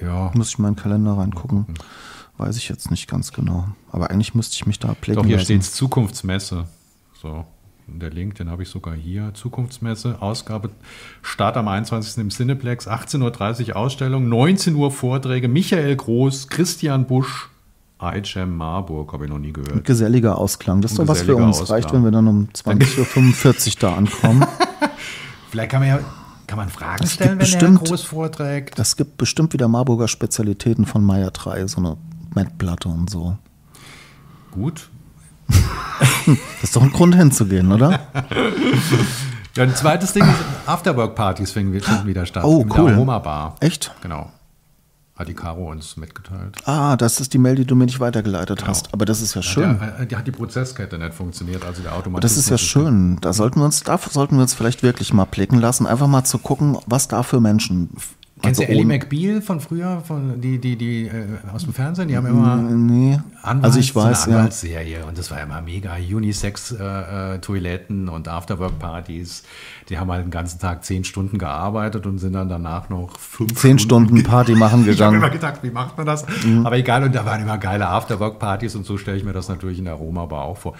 Ja. 0.00 0.30
Muss 0.34 0.48
ich 0.50 0.58
mal 0.58 0.68
in 0.68 0.74
den 0.74 0.82
Kalender 0.82 1.12
reingucken. 1.18 1.66
Weiß 2.38 2.56
ich 2.56 2.68
jetzt 2.68 2.90
nicht 2.90 3.08
ganz 3.08 3.32
genau. 3.32 3.68
Aber 3.90 4.10
eigentlich 4.10 4.34
müsste 4.34 4.54
ich 4.54 4.66
mich 4.66 4.78
da 4.78 4.94
blicken 5.00 5.22
Doch, 5.22 5.26
hier 5.26 5.38
steht 5.38 5.64
Zukunftsmesse. 5.64 6.66
So, 7.20 7.46
der 7.86 8.10
Link, 8.10 8.34
den 8.34 8.50
habe 8.50 8.62
ich 8.62 8.68
sogar 8.68 8.94
hier. 8.94 9.32
Zukunftsmesse, 9.34 10.20
Ausgabe, 10.20 10.70
Start 11.22 11.56
am 11.56 11.68
21. 11.68 12.18
im 12.18 12.30
Cineplex, 12.30 12.88
18.30 12.88 13.70
Uhr 13.70 13.76
Ausstellung, 13.76 14.28
19 14.28 14.74
Uhr 14.74 14.90
Vorträge, 14.90 15.48
Michael 15.48 15.96
Groß, 15.96 16.48
Christian 16.48 17.06
Busch, 17.06 17.48
iCham 18.02 18.56
Marburg, 18.56 19.12
habe 19.14 19.24
ich 19.24 19.30
noch 19.30 19.38
nie 19.38 19.52
gehört. 19.52 19.84
Geselliger 19.84 20.36
Ausklang. 20.36 20.82
Das 20.82 20.92
ist 20.92 21.00
Ein 21.00 21.06
doch 21.06 21.12
was 21.14 21.22
für 21.22 21.36
uns. 21.36 21.60
Ausklang. 21.60 21.76
Reicht, 21.76 21.92
wenn 21.94 22.04
wir 22.04 22.10
dann 22.10 22.28
um 22.28 22.48
20.45 22.54 23.66
Uhr 23.68 23.74
da 23.80 23.94
ankommen. 23.96 24.44
Vielleicht 25.50 25.70
kann 25.70 25.80
man 25.80 25.88
ja 25.88 26.00
kann 26.46 26.58
man 26.58 26.68
Fragen 26.68 27.02
Es 27.02 27.14
stellen, 27.14 27.38
gibt 27.38 27.52
wenn 27.52 27.60
bestimmt- 27.60 27.84
Groß 27.88 28.02
vorträgt. 28.02 28.78
Das 28.78 28.96
gibt 28.96 29.16
bestimmt 29.16 29.52
wieder 29.52 29.66
Marburger 29.68 30.06
Spezialitäten 30.06 30.86
von 30.86 31.02
Meier 31.02 31.30
3, 31.30 31.66
so 31.66 31.78
eine 31.78 31.96
Mettplatte 32.36 32.88
und 32.88 33.10
so. 33.10 33.36
Gut. 34.52 34.88
Das 36.26 36.64
ist 36.70 36.76
doch 36.76 36.82
ein 36.82 36.90
Grund 36.90 37.14
hinzugehen, 37.14 37.70
oder? 37.70 38.00
Ja, 39.54 39.62
ein 39.62 39.74
zweites 39.76 40.12
Ding 40.12 40.24
ist, 40.24 40.34
Afterwork-Partys 40.66 41.52
finden 41.52 41.72
wir- 41.72 41.80
finden 41.82 42.06
wieder 42.06 42.26
statt. 42.26 42.42
Oh, 42.44 42.62
in 42.62 42.70
cool. 42.72 42.86
der 42.88 42.96
Aroma 42.96 43.18
Bar. 43.20 43.54
Echt? 43.60 43.92
Genau. 44.02 44.30
Hat 45.14 45.28
die 45.28 45.34
Caro 45.34 45.70
uns 45.70 45.96
mitgeteilt. 45.96 46.56
Ah, 46.66 46.96
das 46.96 47.20
ist 47.20 47.32
die 47.32 47.38
Mail, 47.38 47.54
die 47.54 47.64
du 47.64 47.74
mir 47.76 47.86
nicht 47.86 48.00
weitergeleitet 48.00 48.58
Genau. 48.58 48.68
hast. 48.68 48.92
Aber 48.92 49.04
das 49.06 49.22
ist 49.22 49.34
ja 49.34 49.40
schön. 49.42 49.78
Ja, 49.80 50.04
die 50.04 50.16
hat 50.16 50.26
die 50.26 50.32
Prozesskette 50.32 50.98
nicht 50.98 51.14
funktioniert, 51.14 51.64
also 51.64 51.80
der 51.82 51.92
Automatismus. 51.94 52.20
Das 52.34 52.36
ist 52.44 52.50
ja 52.50 52.58
schön. 52.58 53.18
Da 53.22 53.32
sollten 53.32 53.60
wir 53.60 53.64
uns, 53.64 53.82
da 53.82 53.96
sollten 53.98 54.34
wir 54.36 54.42
uns 54.42 54.52
vielleicht 54.52 54.82
wirklich 54.82 55.14
mal 55.14 55.24
blicken 55.24 55.58
lassen, 55.58 55.86
einfach 55.86 56.08
mal 56.08 56.24
zu 56.24 56.38
gucken, 56.38 56.76
was 56.86 57.08
da 57.08 57.22
für 57.22 57.40
Menschen. 57.40 57.90
Kennst 58.42 58.60
also 58.60 58.70
du 58.70 58.78
Ellie 58.78 58.84
McBeal 58.84 59.40
von 59.40 59.60
früher, 59.60 60.02
von 60.06 60.42
die, 60.42 60.58
die, 60.58 60.76
die 60.76 61.06
äh, 61.06 61.24
aus 61.54 61.64
dem 61.64 61.72
Fernsehen? 61.72 62.08
Die 62.08 62.16
haben 62.18 62.26
immer 62.26 62.56
Nee. 62.56 63.18
Anwalts, 63.42 63.64
also 63.64 63.80
ich 63.80 63.96
weiß, 63.96 64.24
so 64.24 64.26
eine 64.26 64.32
ja. 64.32 64.38
Anwaltsserie 64.40 65.06
und 65.06 65.16
das 65.16 65.30
war 65.30 65.40
immer 65.40 65.62
mega. 65.62 65.94
Unisex-Toiletten 65.94 68.10
und 68.10 68.28
Afterwork-Partys. 68.28 69.42
Die 69.88 69.98
haben 69.98 70.10
halt 70.10 70.24
den 70.24 70.30
ganzen 70.30 70.58
Tag 70.58 70.84
zehn 70.84 71.04
Stunden 71.04 71.38
gearbeitet 71.38 72.04
und 72.06 72.18
sind 72.18 72.34
dann 72.34 72.50
danach 72.50 72.90
noch 72.90 73.18
fünf 73.18 73.54
Zehn 73.54 73.78
Stunden 73.78 74.22
Party 74.22 74.54
machen 74.54 74.80
Ich 74.82 74.88
habe 74.88 74.96
gegangen. 74.96 75.16
immer 75.16 75.30
gedacht, 75.30 75.60
wie 75.62 75.70
macht 75.70 75.96
man 75.96 76.04
das? 76.04 76.26
Aber 76.62 76.76
egal, 76.76 77.04
und 77.04 77.14
da 77.14 77.24
waren 77.24 77.40
immer 77.40 77.56
geile 77.56 77.88
Afterwork-Partys 77.88 78.76
und 78.76 78.84
so 78.84 78.98
stelle 78.98 79.16
ich 79.16 79.24
mir 79.24 79.32
das 79.32 79.48
natürlich 79.48 79.78
in 79.78 79.86
der 79.86 79.94
Roma-Bar 79.94 80.44
auch 80.44 80.58
vor. 80.58 80.74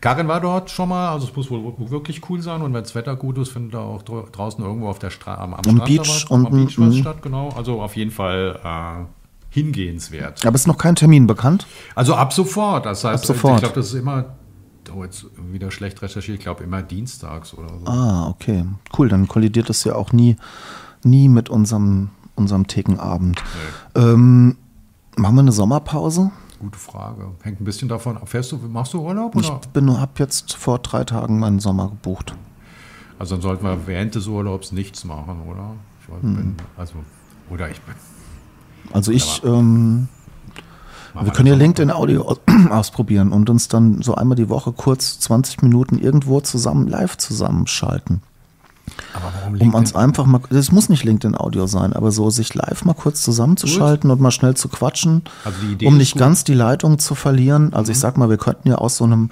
Karin 0.00 0.28
war 0.28 0.40
dort 0.40 0.70
schon 0.70 0.88
mal, 0.88 1.10
also 1.10 1.26
es 1.28 1.36
muss 1.36 1.50
wohl 1.50 1.74
wirklich 1.90 2.22
cool 2.30 2.40
sein 2.40 2.62
und 2.62 2.72
wenn 2.72 2.82
das 2.82 2.94
Wetter 2.94 3.16
gut 3.16 3.36
ist, 3.38 3.50
findet 3.50 3.74
da 3.74 3.80
auch 3.80 4.02
dra- 4.02 4.30
draußen 4.32 4.64
irgendwo 4.64 4.88
auf 4.88 4.98
der 4.98 5.10
Stra 5.10 5.34
am, 5.34 5.52
am 5.52 5.60
Am 5.60 5.62
Strand 5.76 5.84
Beach 5.84 5.96
da 5.98 6.08
was, 6.08 6.24
und- 6.24 6.46
am 6.46 6.52
Beach 6.52 6.78
was 6.78 6.94
mhm. 6.94 7.00
statt, 7.00 7.22
genau. 7.22 7.50
Also 7.50 7.82
auf 7.82 7.96
jeden 7.96 8.10
Fall 8.10 8.58
äh, 8.64 9.04
hingehenswert. 9.50 10.44
Aber 10.46 10.54
ist 10.54 10.66
noch 10.66 10.78
kein 10.78 10.96
Termin 10.96 11.26
bekannt. 11.26 11.66
Also 11.94 12.14
ab 12.14 12.32
sofort, 12.32 12.86
das 12.86 13.04
heißt, 13.04 13.24
Ab 13.24 13.26
sofort. 13.26 13.54
ich 13.56 13.60
glaube, 13.60 13.74
das 13.74 13.86
ist 13.88 13.94
immer, 13.94 14.24
oh, 14.96 15.04
jetzt 15.04 15.26
wieder 15.52 15.70
schlecht 15.70 16.00
recherchiert, 16.00 16.38
ich 16.38 16.44
glaube 16.44 16.64
immer 16.64 16.82
dienstags 16.82 17.52
oder 17.52 17.68
so. 17.68 17.86
Ah, 17.86 18.28
okay. 18.28 18.64
Cool, 18.96 19.08
dann 19.08 19.28
kollidiert 19.28 19.68
das 19.68 19.84
ja 19.84 19.94
auch 19.96 20.12
nie, 20.12 20.36
nie 21.02 21.28
mit 21.28 21.50
unserem, 21.50 22.10
unserem 22.36 22.66
Thekenabend. 22.66 23.42
Ähm, 23.94 24.56
machen 25.16 25.34
wir 25.34 25.40
eine 25.42 25.52
Sommerpause? 25.52 26.30
Gute 26.60 26.78
Frage. 26.78 27.28
Hängt 27.42 27.60
ein 27.60 27.64
bisschen 27.64 27.88
davon 27.88 28.16
ab. 28.18 28.28
Fährst 28.28 28.52
du, 28.52 28.58
machst 28.58 28.92
du 28.92 29.00
Urlaub? 29.00 29.34
Ich 29.34 29.50
Oder? 29.50 30.00
habe 30.00 30.12
jetzt 30.18 30.52
vor 30.54 30.78
drei 30.78 31.04
Tagen 31.04 31.38
meinen 31.38 31.58
Sommer 31.58 31.88
gebucht. 31.88 32.34
Also 33.18 33.34
dann 33.34 33.42
sollten 33.42 33.64
wir 33.64 33.86
während 33.86 34.14
des 34.14 34.26
Urlaubs 34.26 34.70
nichts 34.70 35.04
machen, 35.04 35.40
oder? 35.50 35.72
Ich 36.00 36.22
Hm. 36.22 36.36
bin, 36.36 36.56
also, 36.76 36.94
oder 37.50 37.70
ich 37.70 37.80
bin. 37.80 37.94
Also 38.92 39.10
ich, 39.12 39.42
ähm, 39.44 40.08
wir 41.18 41.32
können 41.32 41.48
ja 41.48 41.54
LinkedIn 41.54 41.90
Audio 41.90 42.22
aus- 42.28 42.40
ausprobieren 42.70 43.32
und 43.32 43.48
uns 43.48 43.68
dann 43.68 44.02
so 44.02 44.14
einmal 44.14 44.36
die 44.36 44.48
Woche 44.48 44.72
kurz 44.72 45.18
20 45.20 45.62
Minuten 45.62 45.98
irgendwo 45.98 46.40
zusammen 46.40 46.88
live 46.88 47.16
zusammenschalten. 47.16 48.22
Aber 49.14 49.29
Um 49.58 49.74
uns 49.74 49.94
einfach 49.94 50.26
mal, 50.26 50.40
das 50.50 50.70
muss 50.72 50.88
nicht 50.88 51.04
LinkedIn 51.04 51.36
Audio 51.36 51.66
sein, 51.66 51.92
aber 51.92 52.10
so 52.12 52.30
sich 52.30 52.54
live 52.54 52.84
mal 52.84 52.94
kurz 52.94 53.22
zusammenzuschalten 53.22 54.10
und 54.10 54.20
mal 54.20 54.30
schnell 54.30 54.54
zu 54.54 54.68
quatschen, 54.68 55.22
Also 55.44 55.58
um 55.86 55.96
nicht 55.96 56.12
gut. 56.12 56.20
Mhm. 56.20 56.24
ganz 56.24 56.44
die 56.44 56.54
Leitung 56.54 56.98
zu 56.98 57.14
verlieren. 57.14 57.72
Also 57.74 57.92
ich 57.92 57.98
sag 57.98 58.16
mal, 58.18 58.28
wir 58.30 58.36
könnten 58.38 58.68
ja 58.68 58.76
aus 58.76 58.96
so 58.96 59.04
einem 59.04 59.30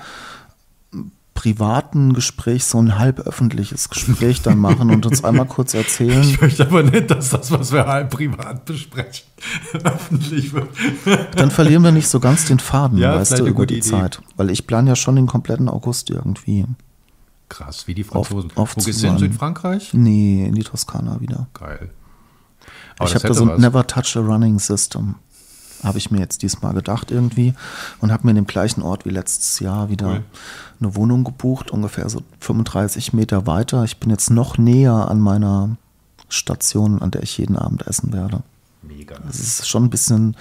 privaten 1.35 2.15
Gespräch 2.15 2.65
so 2.65 2.79
ein 2.83 2.99
halb 2.99 3.21
öffentliches 3.21 3.91
Gespräch 3.91 4.43
dann 4.43 4.59
machen 4.59 4.91
und 4.91 5.07
uns 5.07 5.23
einmal 5.23 5.47
kurz 5.47 5.73
erzählen. 5.73 6.23
Ich 6.23 6.41
möchte 6.41 6.67
aber 6.67 6.83
nicht, 6.83 7.09
dass 7.13 7.31
das, 7.31 7.53
was 7.53 7.71
wir 7.71 7.87
halb 7.87 8.11
privat 8.11 8.65
besprechen, 8.65 9.25
öffentlich 9.85 10.53
wird. 10.53 10.69
Dann 11.37 11.53
verlieren 11.53 11.85
wir 11.85 11.93
nicht 11.93 12.09
so 12.09 12.19
ganz 12.19 12.47
den 12.47 12.59
Faden, 12.59 12.99
Ja, 12.99 13.15
weißt 13.15 13.39
du, 13.39 13.47
über 13.47 13.67
die 13.67 13.79
Idee. 13.79 13.89
Zeit. 13.89 14.21
Weil 14.37 14.51
ich 14.51 14.67
plane 14.67 14.89
ja 14.91 14.97
schon 14.97 15.15
den 15.15 15.29
kompletten 15.29 15.69
August 15.69 16.11
irgendwie. 16.11 16.67
Krass, 17.49 17.87
wie 17.87 17.95
die 17.95 18.05
Franzosen. 18.05 18.51
Auf- 18.57 18.77
Wo 18.77 18.81
gehst 18.83 18.87
du 19.03 19.07
aufzuwandern. 19.09 19.19
Südfrankreich? 19.31 19.95
Nee, 19.95 20.47
in 20.47 20.55
die 20.55 20.65
Toskana 20.65 21.21
wieder. 21.21 21.47
Geil. 21.55 21.91
Aber 22.99 23.09
ich 23.09 23.15
habe 23.15 23.29
da 23.29 23.35
so 23.35 23.49
ein. 23.51 23.61
Never 23.61 23.87
Touch 23.87 24.17
a 24.17 24.21
Running 24.21 24.59
System. 24.59 25.15
Habe 25.85 25.99
ich 25.99 26.11
mir 26.11 26.19
jetzt 26.19 26.43
diesmal 26.43 26.75
gedacht 26.75 27.13
irgendwie 27.13 27.55
und 28.01 28.11
habe 28.11 28.25
mir 28.27 28.31
in 28.31 28.37
dem 28.37 28.47
gleichen 28.49 28.83
Ort 28.83 29.05
wie 29.07 29.11
letztes 29.11 29.61
Jahr 29.61 29.89
wieder 29.91 30.09
Cool. 30.09 30.25
eine 30.81 30.97
Wohnung 30.97 31.23
gebucht, 31.23 31.71
ungefähr 31.71 32.09
so 32.09 32.23
35 32.41 33.13
Meter 33.13 33.47
weiter. 33.47 33.85
Ich 33.85 33.99
bin 33.99 34.11
jetzt 34.11 34.29
noch 34.31 34.59
näher 34.59 35.09
an 35.09 35.21
meiner 35.21 35.77
Station, 36.29 37.01
an 37.01 37.13
der 37.13 37.23
ich 37.23 37.39
jeden 37.39 37.57
Abend 37.57 37.87
essen 37.87 38.13
werde. 38.13 38.43
Mega. 38.83 39.17
Es 39.31 39.39
ist 39.39 39.69
schon 39.69 39.85
ein 39.85 39.91
bisschen 39.91 40.37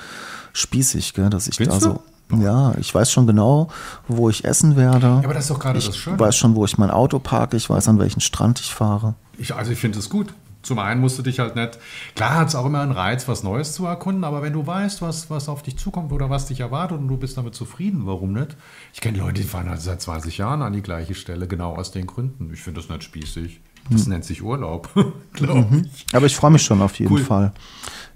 spießig, 0.53 1.13
gell, 1.13 1.29
dass 1.29 1.47
ich 1.47 1.57
Findest 1.57 1.85
da 1.85 1.89
so. 1.91 2.03
Ja, 2.35 2.73
ich 2.77 2.93
weiß 2.93 3.11
schon 3.11 3.25
genau, 3.25 3.69
wo 4.07 4.29
ich 4.29 4.43
essen 4.43 4.75
werde. 4.75 5.07
Ja, 5.07 5.21
aber 5.23 5.33
das 5.33 5.45
ist 5.45 5.51
doch 5.51 5.59
gerade 5.59 5.79
ich 5.79 5.85
das 5.85 5.97
Schöne. 5.97 6.19
weiß 6.19 6.35
schon, 6.35 6.55
wo 6.55 6.65
ich 6.65 6.77
mein 6.77 6.91
Auto 6.91 7.19
parke. 7.19 7.55
Ich 7.55 7.69
weiß, 7.69 7.87
an 7.87 7.99
welchen 7.99 8.19
Strand 8.19 8.59
ich 8.59 8.73
fahre. 8.73 9.15
Ich, 9.37 9.55
also 9.55 9.71
ich 9.71 9.79
finde 9.79 9.99
es 9.99 10.09
gut. 10.09 10.33
Zum 10.63 10.79
einen 10.79 10.99
musst 10.99 11.17
du 11.17 11.21
dich 11.21 11.39
halt 11.39 11.55
nicht. 11.55 11.79
Klar 12.15 12.35
hat 12.35 12.49
es 12.49 12.55
auch 12.55 12.65
immer 12.65 12.81
einen 12.81 12.91
Reiz, 12.91 13.29
was 13.29 13.41
Neues 13.41 13.71
zu 13.71 13.85
erkunden, 13.85 14.25
aber 14.25 14.41
wenn 14.41 14.51
du 14.51 14.67
weißt, 14.67 15.01
was, 15.01 15.29
was 15.29 15.47
auf 15.47 15.63
dich 15.63 15.77
zukommt 15.77 16.11
oder 16.11 16.29
was 16.29 16.47
dich 16.47 16.59
erwartet 16.59 16.99
und 16.99 17.07
du 17.07 17.15
bist 17.15 17.37
damit 17.37 17.55
zufrieden, 17.55 18.01
warum 18.05 18.33
nicht? 18.33 18.57
Ich 18.93 18.99
kenne 18.99 19.19
Leute, 19.19 19.41
die 19.41 19.47
fahren 19.47 19.69
halt 19.69 19.79
seit 19.79 20.01
20 20.01 20.37
Jahren 20.37 20.61
an 20.61 20.73
die 20.73 20.81
gleiche 20.81 21.15
Stelle, 21.15 21.47
genau 21.47 21.75
aus 21.75 21.91
den 21.91 22.05
Gründen. 22.05 22.51
Ich 22.53 22.61
finde 22.61 22.81
das 22.81 22.89
nicht 22.89 23.03
spießig. 23.03 23.61
Das 23.89 24.03
Hm. 24.03 24.09
nennt 24.11 24.25
sich 24.25 24.41
Urlaub, 24.43 24.89
glaube 25.33 25.83
ich. 25.93 26.05
Aber 26.13 26.25
ich 26.25 26.35
freue 26.35 26.51
mich 26.51 26.63
schon 26.63 26.81
auf 26.81 26.97
jeden 26.99 27.11
Cool. 27.11 27.23
Fall. 27.23 27.53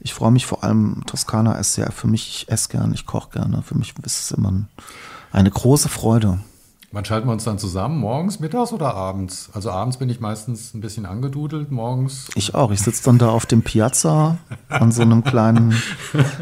Ich 0.01 0.13
freue 0.13 0.31
mich 0.31 0.45
vor 0.45 0.63
allem, 0.63 1.03
Toskana 1.05 1.53
ist 1.53 1.75
ja 1.77 1.91
für 1.91 2.07
mich, 2.07 2.27
ich 2.27 2.49
esse 2.51 2.69
gerne, 2.69 2.93
ich 2.95 3.05
koche 3.05 3.29
gerne. 3.31 3.61
Für 3.61 3.75
mich 3.77 3.93
ist 4.03 4.19
es 4.19 4.31
immer 4.31 4.51
ein, 4.51 4.67
eine 5.31 5.51
große 5.51 5.89
Freude. 5.89 6.39
Wann 6.93 7.05
schalten 7.05 7.27
wir 7.29 7.31
uns 7.31 7.45
dann 7.45 7.57
zusammen? 7.57 7.99
Morgens, 7.99 8.41
mittags 8.41 8.73
oder 8.73 8.93
abends? 8.95 9.49
Also 9.53 9.71
abends 9.71 9.95
bin 9.95 10.09
ich 10.09 10.19
meistens 10.19 10.73
ein 10.73 10.81
bisschen 10.81 11.05
angedudelt, 11.05 11.71
morgens. 11.71 12.27
Ich 12.35 12.53
auch. 12.53 12.69
Ich 12.71 12.81
sitze 12.81 13.03
dann 13.05 13.17
da 13.17 13.29
auf 13.29 13.45
dem 13.45 13.61
Piazza 13.61 14.39
an 14.67 14.91
so 14.91 15.01
einem 15.01 15.23
kleinen, 15.23 15.73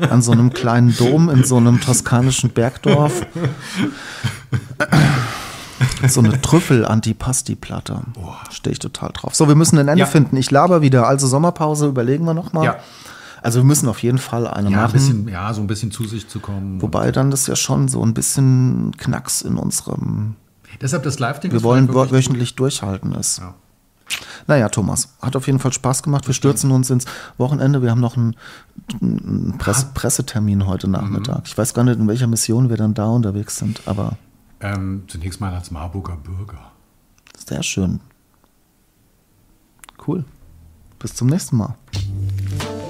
an 0.10 0.24
so 0.24 0.32
einem 0.32 0.52
kleinen 0.52 0.96
Dom 0.98 1.30
in 1.30 1.44
so 1.44 1.58
einem 1.58 1.80
toskanischen 1.82 2.50
Bergdorf. 2.50 3.28
So 6.08 6.20
eine 6.22 6.40
Trüffel-Antipasti-Platte. 6.42 8.02
Stehe 8.52 8.72
ich 8.74 8.80
total 8.80 9.12
drauf. 9.14 9.36
So, 9.36 9.48
wir 9.48 9.56
müssen 9.56 9.78
ein 9.78 9.88
Ende 9.88 10.00
Ja. 10.02 10.06
finden. 10.06 10.36
Ich 10.38 10.52
laber 10.52 10.82
wieder. 10.82 11.08
Also 11.08 11.28
Sommerpause 11.28 11.88
überlegen 11.88 12.26
wir 12.26 12.34
nochmal. 12.34 12.66
Ja. 12.66 12.76
Also 13.42 13.60
wir 13.60 13.64
müssen 13.64 13.88
auf 13.88 14.04
jeden 14.04 14.18
Fall 14.18 14.48
eine 14.48 14.70
Ja, 14.70 14.78
ein 14.78 14.84
machen. 14.84 14.94
bisschen, 14.94 15.28
ja, 15.30 15.54
so 15.54 15.62
ein 15.62 15.68
bisschen 15.68 15.92
zu 15.92 16.06
sich 16.06 16.28
zu 16.28 16.40
kommen. 16.40 16.82
Wobei 16.82 17.12
dann 17.12 17.32
das 17.32 17.48
ja 17.48 17.56
schon 17.56 17.88
so 17.88 18.04
ein 18.04 18.14
bisschen 18.14 18.92
Knacks 18.98 19.42
in 19.42 19.56
unserem, 19.56 20.36
Deshalb 20.82 21.04
das 21.04 21.20
Live-Ding. 21.20 21.52
wir 21.52 21.64
wollen 21.64 21.88
wöchentlich 21.94 22.56
durchhalten 22.56 23.14
ist. 23.14 23.40
Ja. 23.40 23.56
Naja, 24.48 24.68
Thomas, 24.70 25.10
hat 25.22 25.36
auf 25.36 25.46
jeden 25.48 25.60
Fall 25.60 25.72
Spaß 25.72 26.02
gemacht. 26.04 26.26
Wir 26.28 26.34
stürzen 26.34 26.72
uns 26.72 26.90
ins 26.90 27.06
Wochenende. 27.38 27.82
Wir 27.84 27.92
haben 27.92 28.02
noch 28.02 28.18
einen, 28.18 28.36
einen 29.02 29.56
Press, 29.60 29.86
Pressetermin 29.94 30.66
heute 30.66 30.88
Mhm. 30.88 30.94
Nachmittag. 30.94 31.42
Ich 31.46 31.58
weiß 31.58 31.74
gar 31.74 31.84
nicht, 31.84 32.00
in 32.00 32.08
welcher 32.08 32.28
Mission 32.28 32.70
wir 32.70 32.78
dann 32.78 32.94
da 32.96 33.06
unterwegs 33.08 33.58
sind, 33.58 33.82
aber 33.86 34.14
Ähm, 34.62 35.04
zunächst 35.08 35.40
mal 35.40 35.54
als 35.54 35.72
Marburger 35.72 36.18
Bürger. 36.18 36.72
sehr 37.48 37.64
schön. 37.64 38.00
Cool. 40.06 40.26
Bis 41.00 41.16
zum 41.16 41.28
nächsten 41.28 41.58
Mal. 41.58 41.76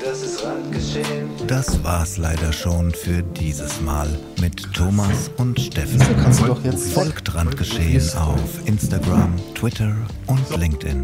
Das 0.04 0.24
ist 0.24 0.44
Randgeschehen. 0.44 1.30
Das 1.48 1.84
war's 1.84 2.18
leider 2.18 2.52
schon 2.52 2.92
für 2.92 3.22
dieses 3.22 3.82
Mal 3.82 4.08
mit 4.42 4.74
Thomas 4.74 5.30
und 5.38 5.60
Steffen. 5.60 6.00
Kannst 6.00 6.42
du 6.42 6.46
doch 6.48 6.64
jetzt 6.64 6.92
Folgt 6.94 7.34
Randgeschehen 7.36 8.18
auf 8.18 8.68
Instagram, 8.68 9.36
Twitter 9.54 9.96
und 10.26 10.58
LinkedIn. 10.58 11.04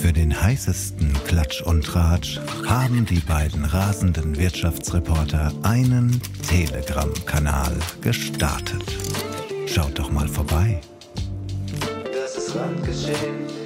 Für 0.00 0.12
den 0.12 0.38
heißesten 0.40 1.12
Klatsch 1.26 1.62
und 1.62 1.84
Tratsch 1.84 2.38
haben 2.66 3.04
die 3.06 3.20
beiden 3.20 3.64
rasenden 3.64 4.36
Wirtschaftsreporter 4.36 5.52
einen 5.62 6.20
Telegram-Kanal 6.48 7.76
gestartet. 8.00 8.84
Schaut 9.72 9.96
doch 9.96 10.10
mal 10.10 10.26
vorbei. 10.26 10.80
Das 12.12 12.36
ist 12.36 12.56
Randgeschehen. 12.56 13.59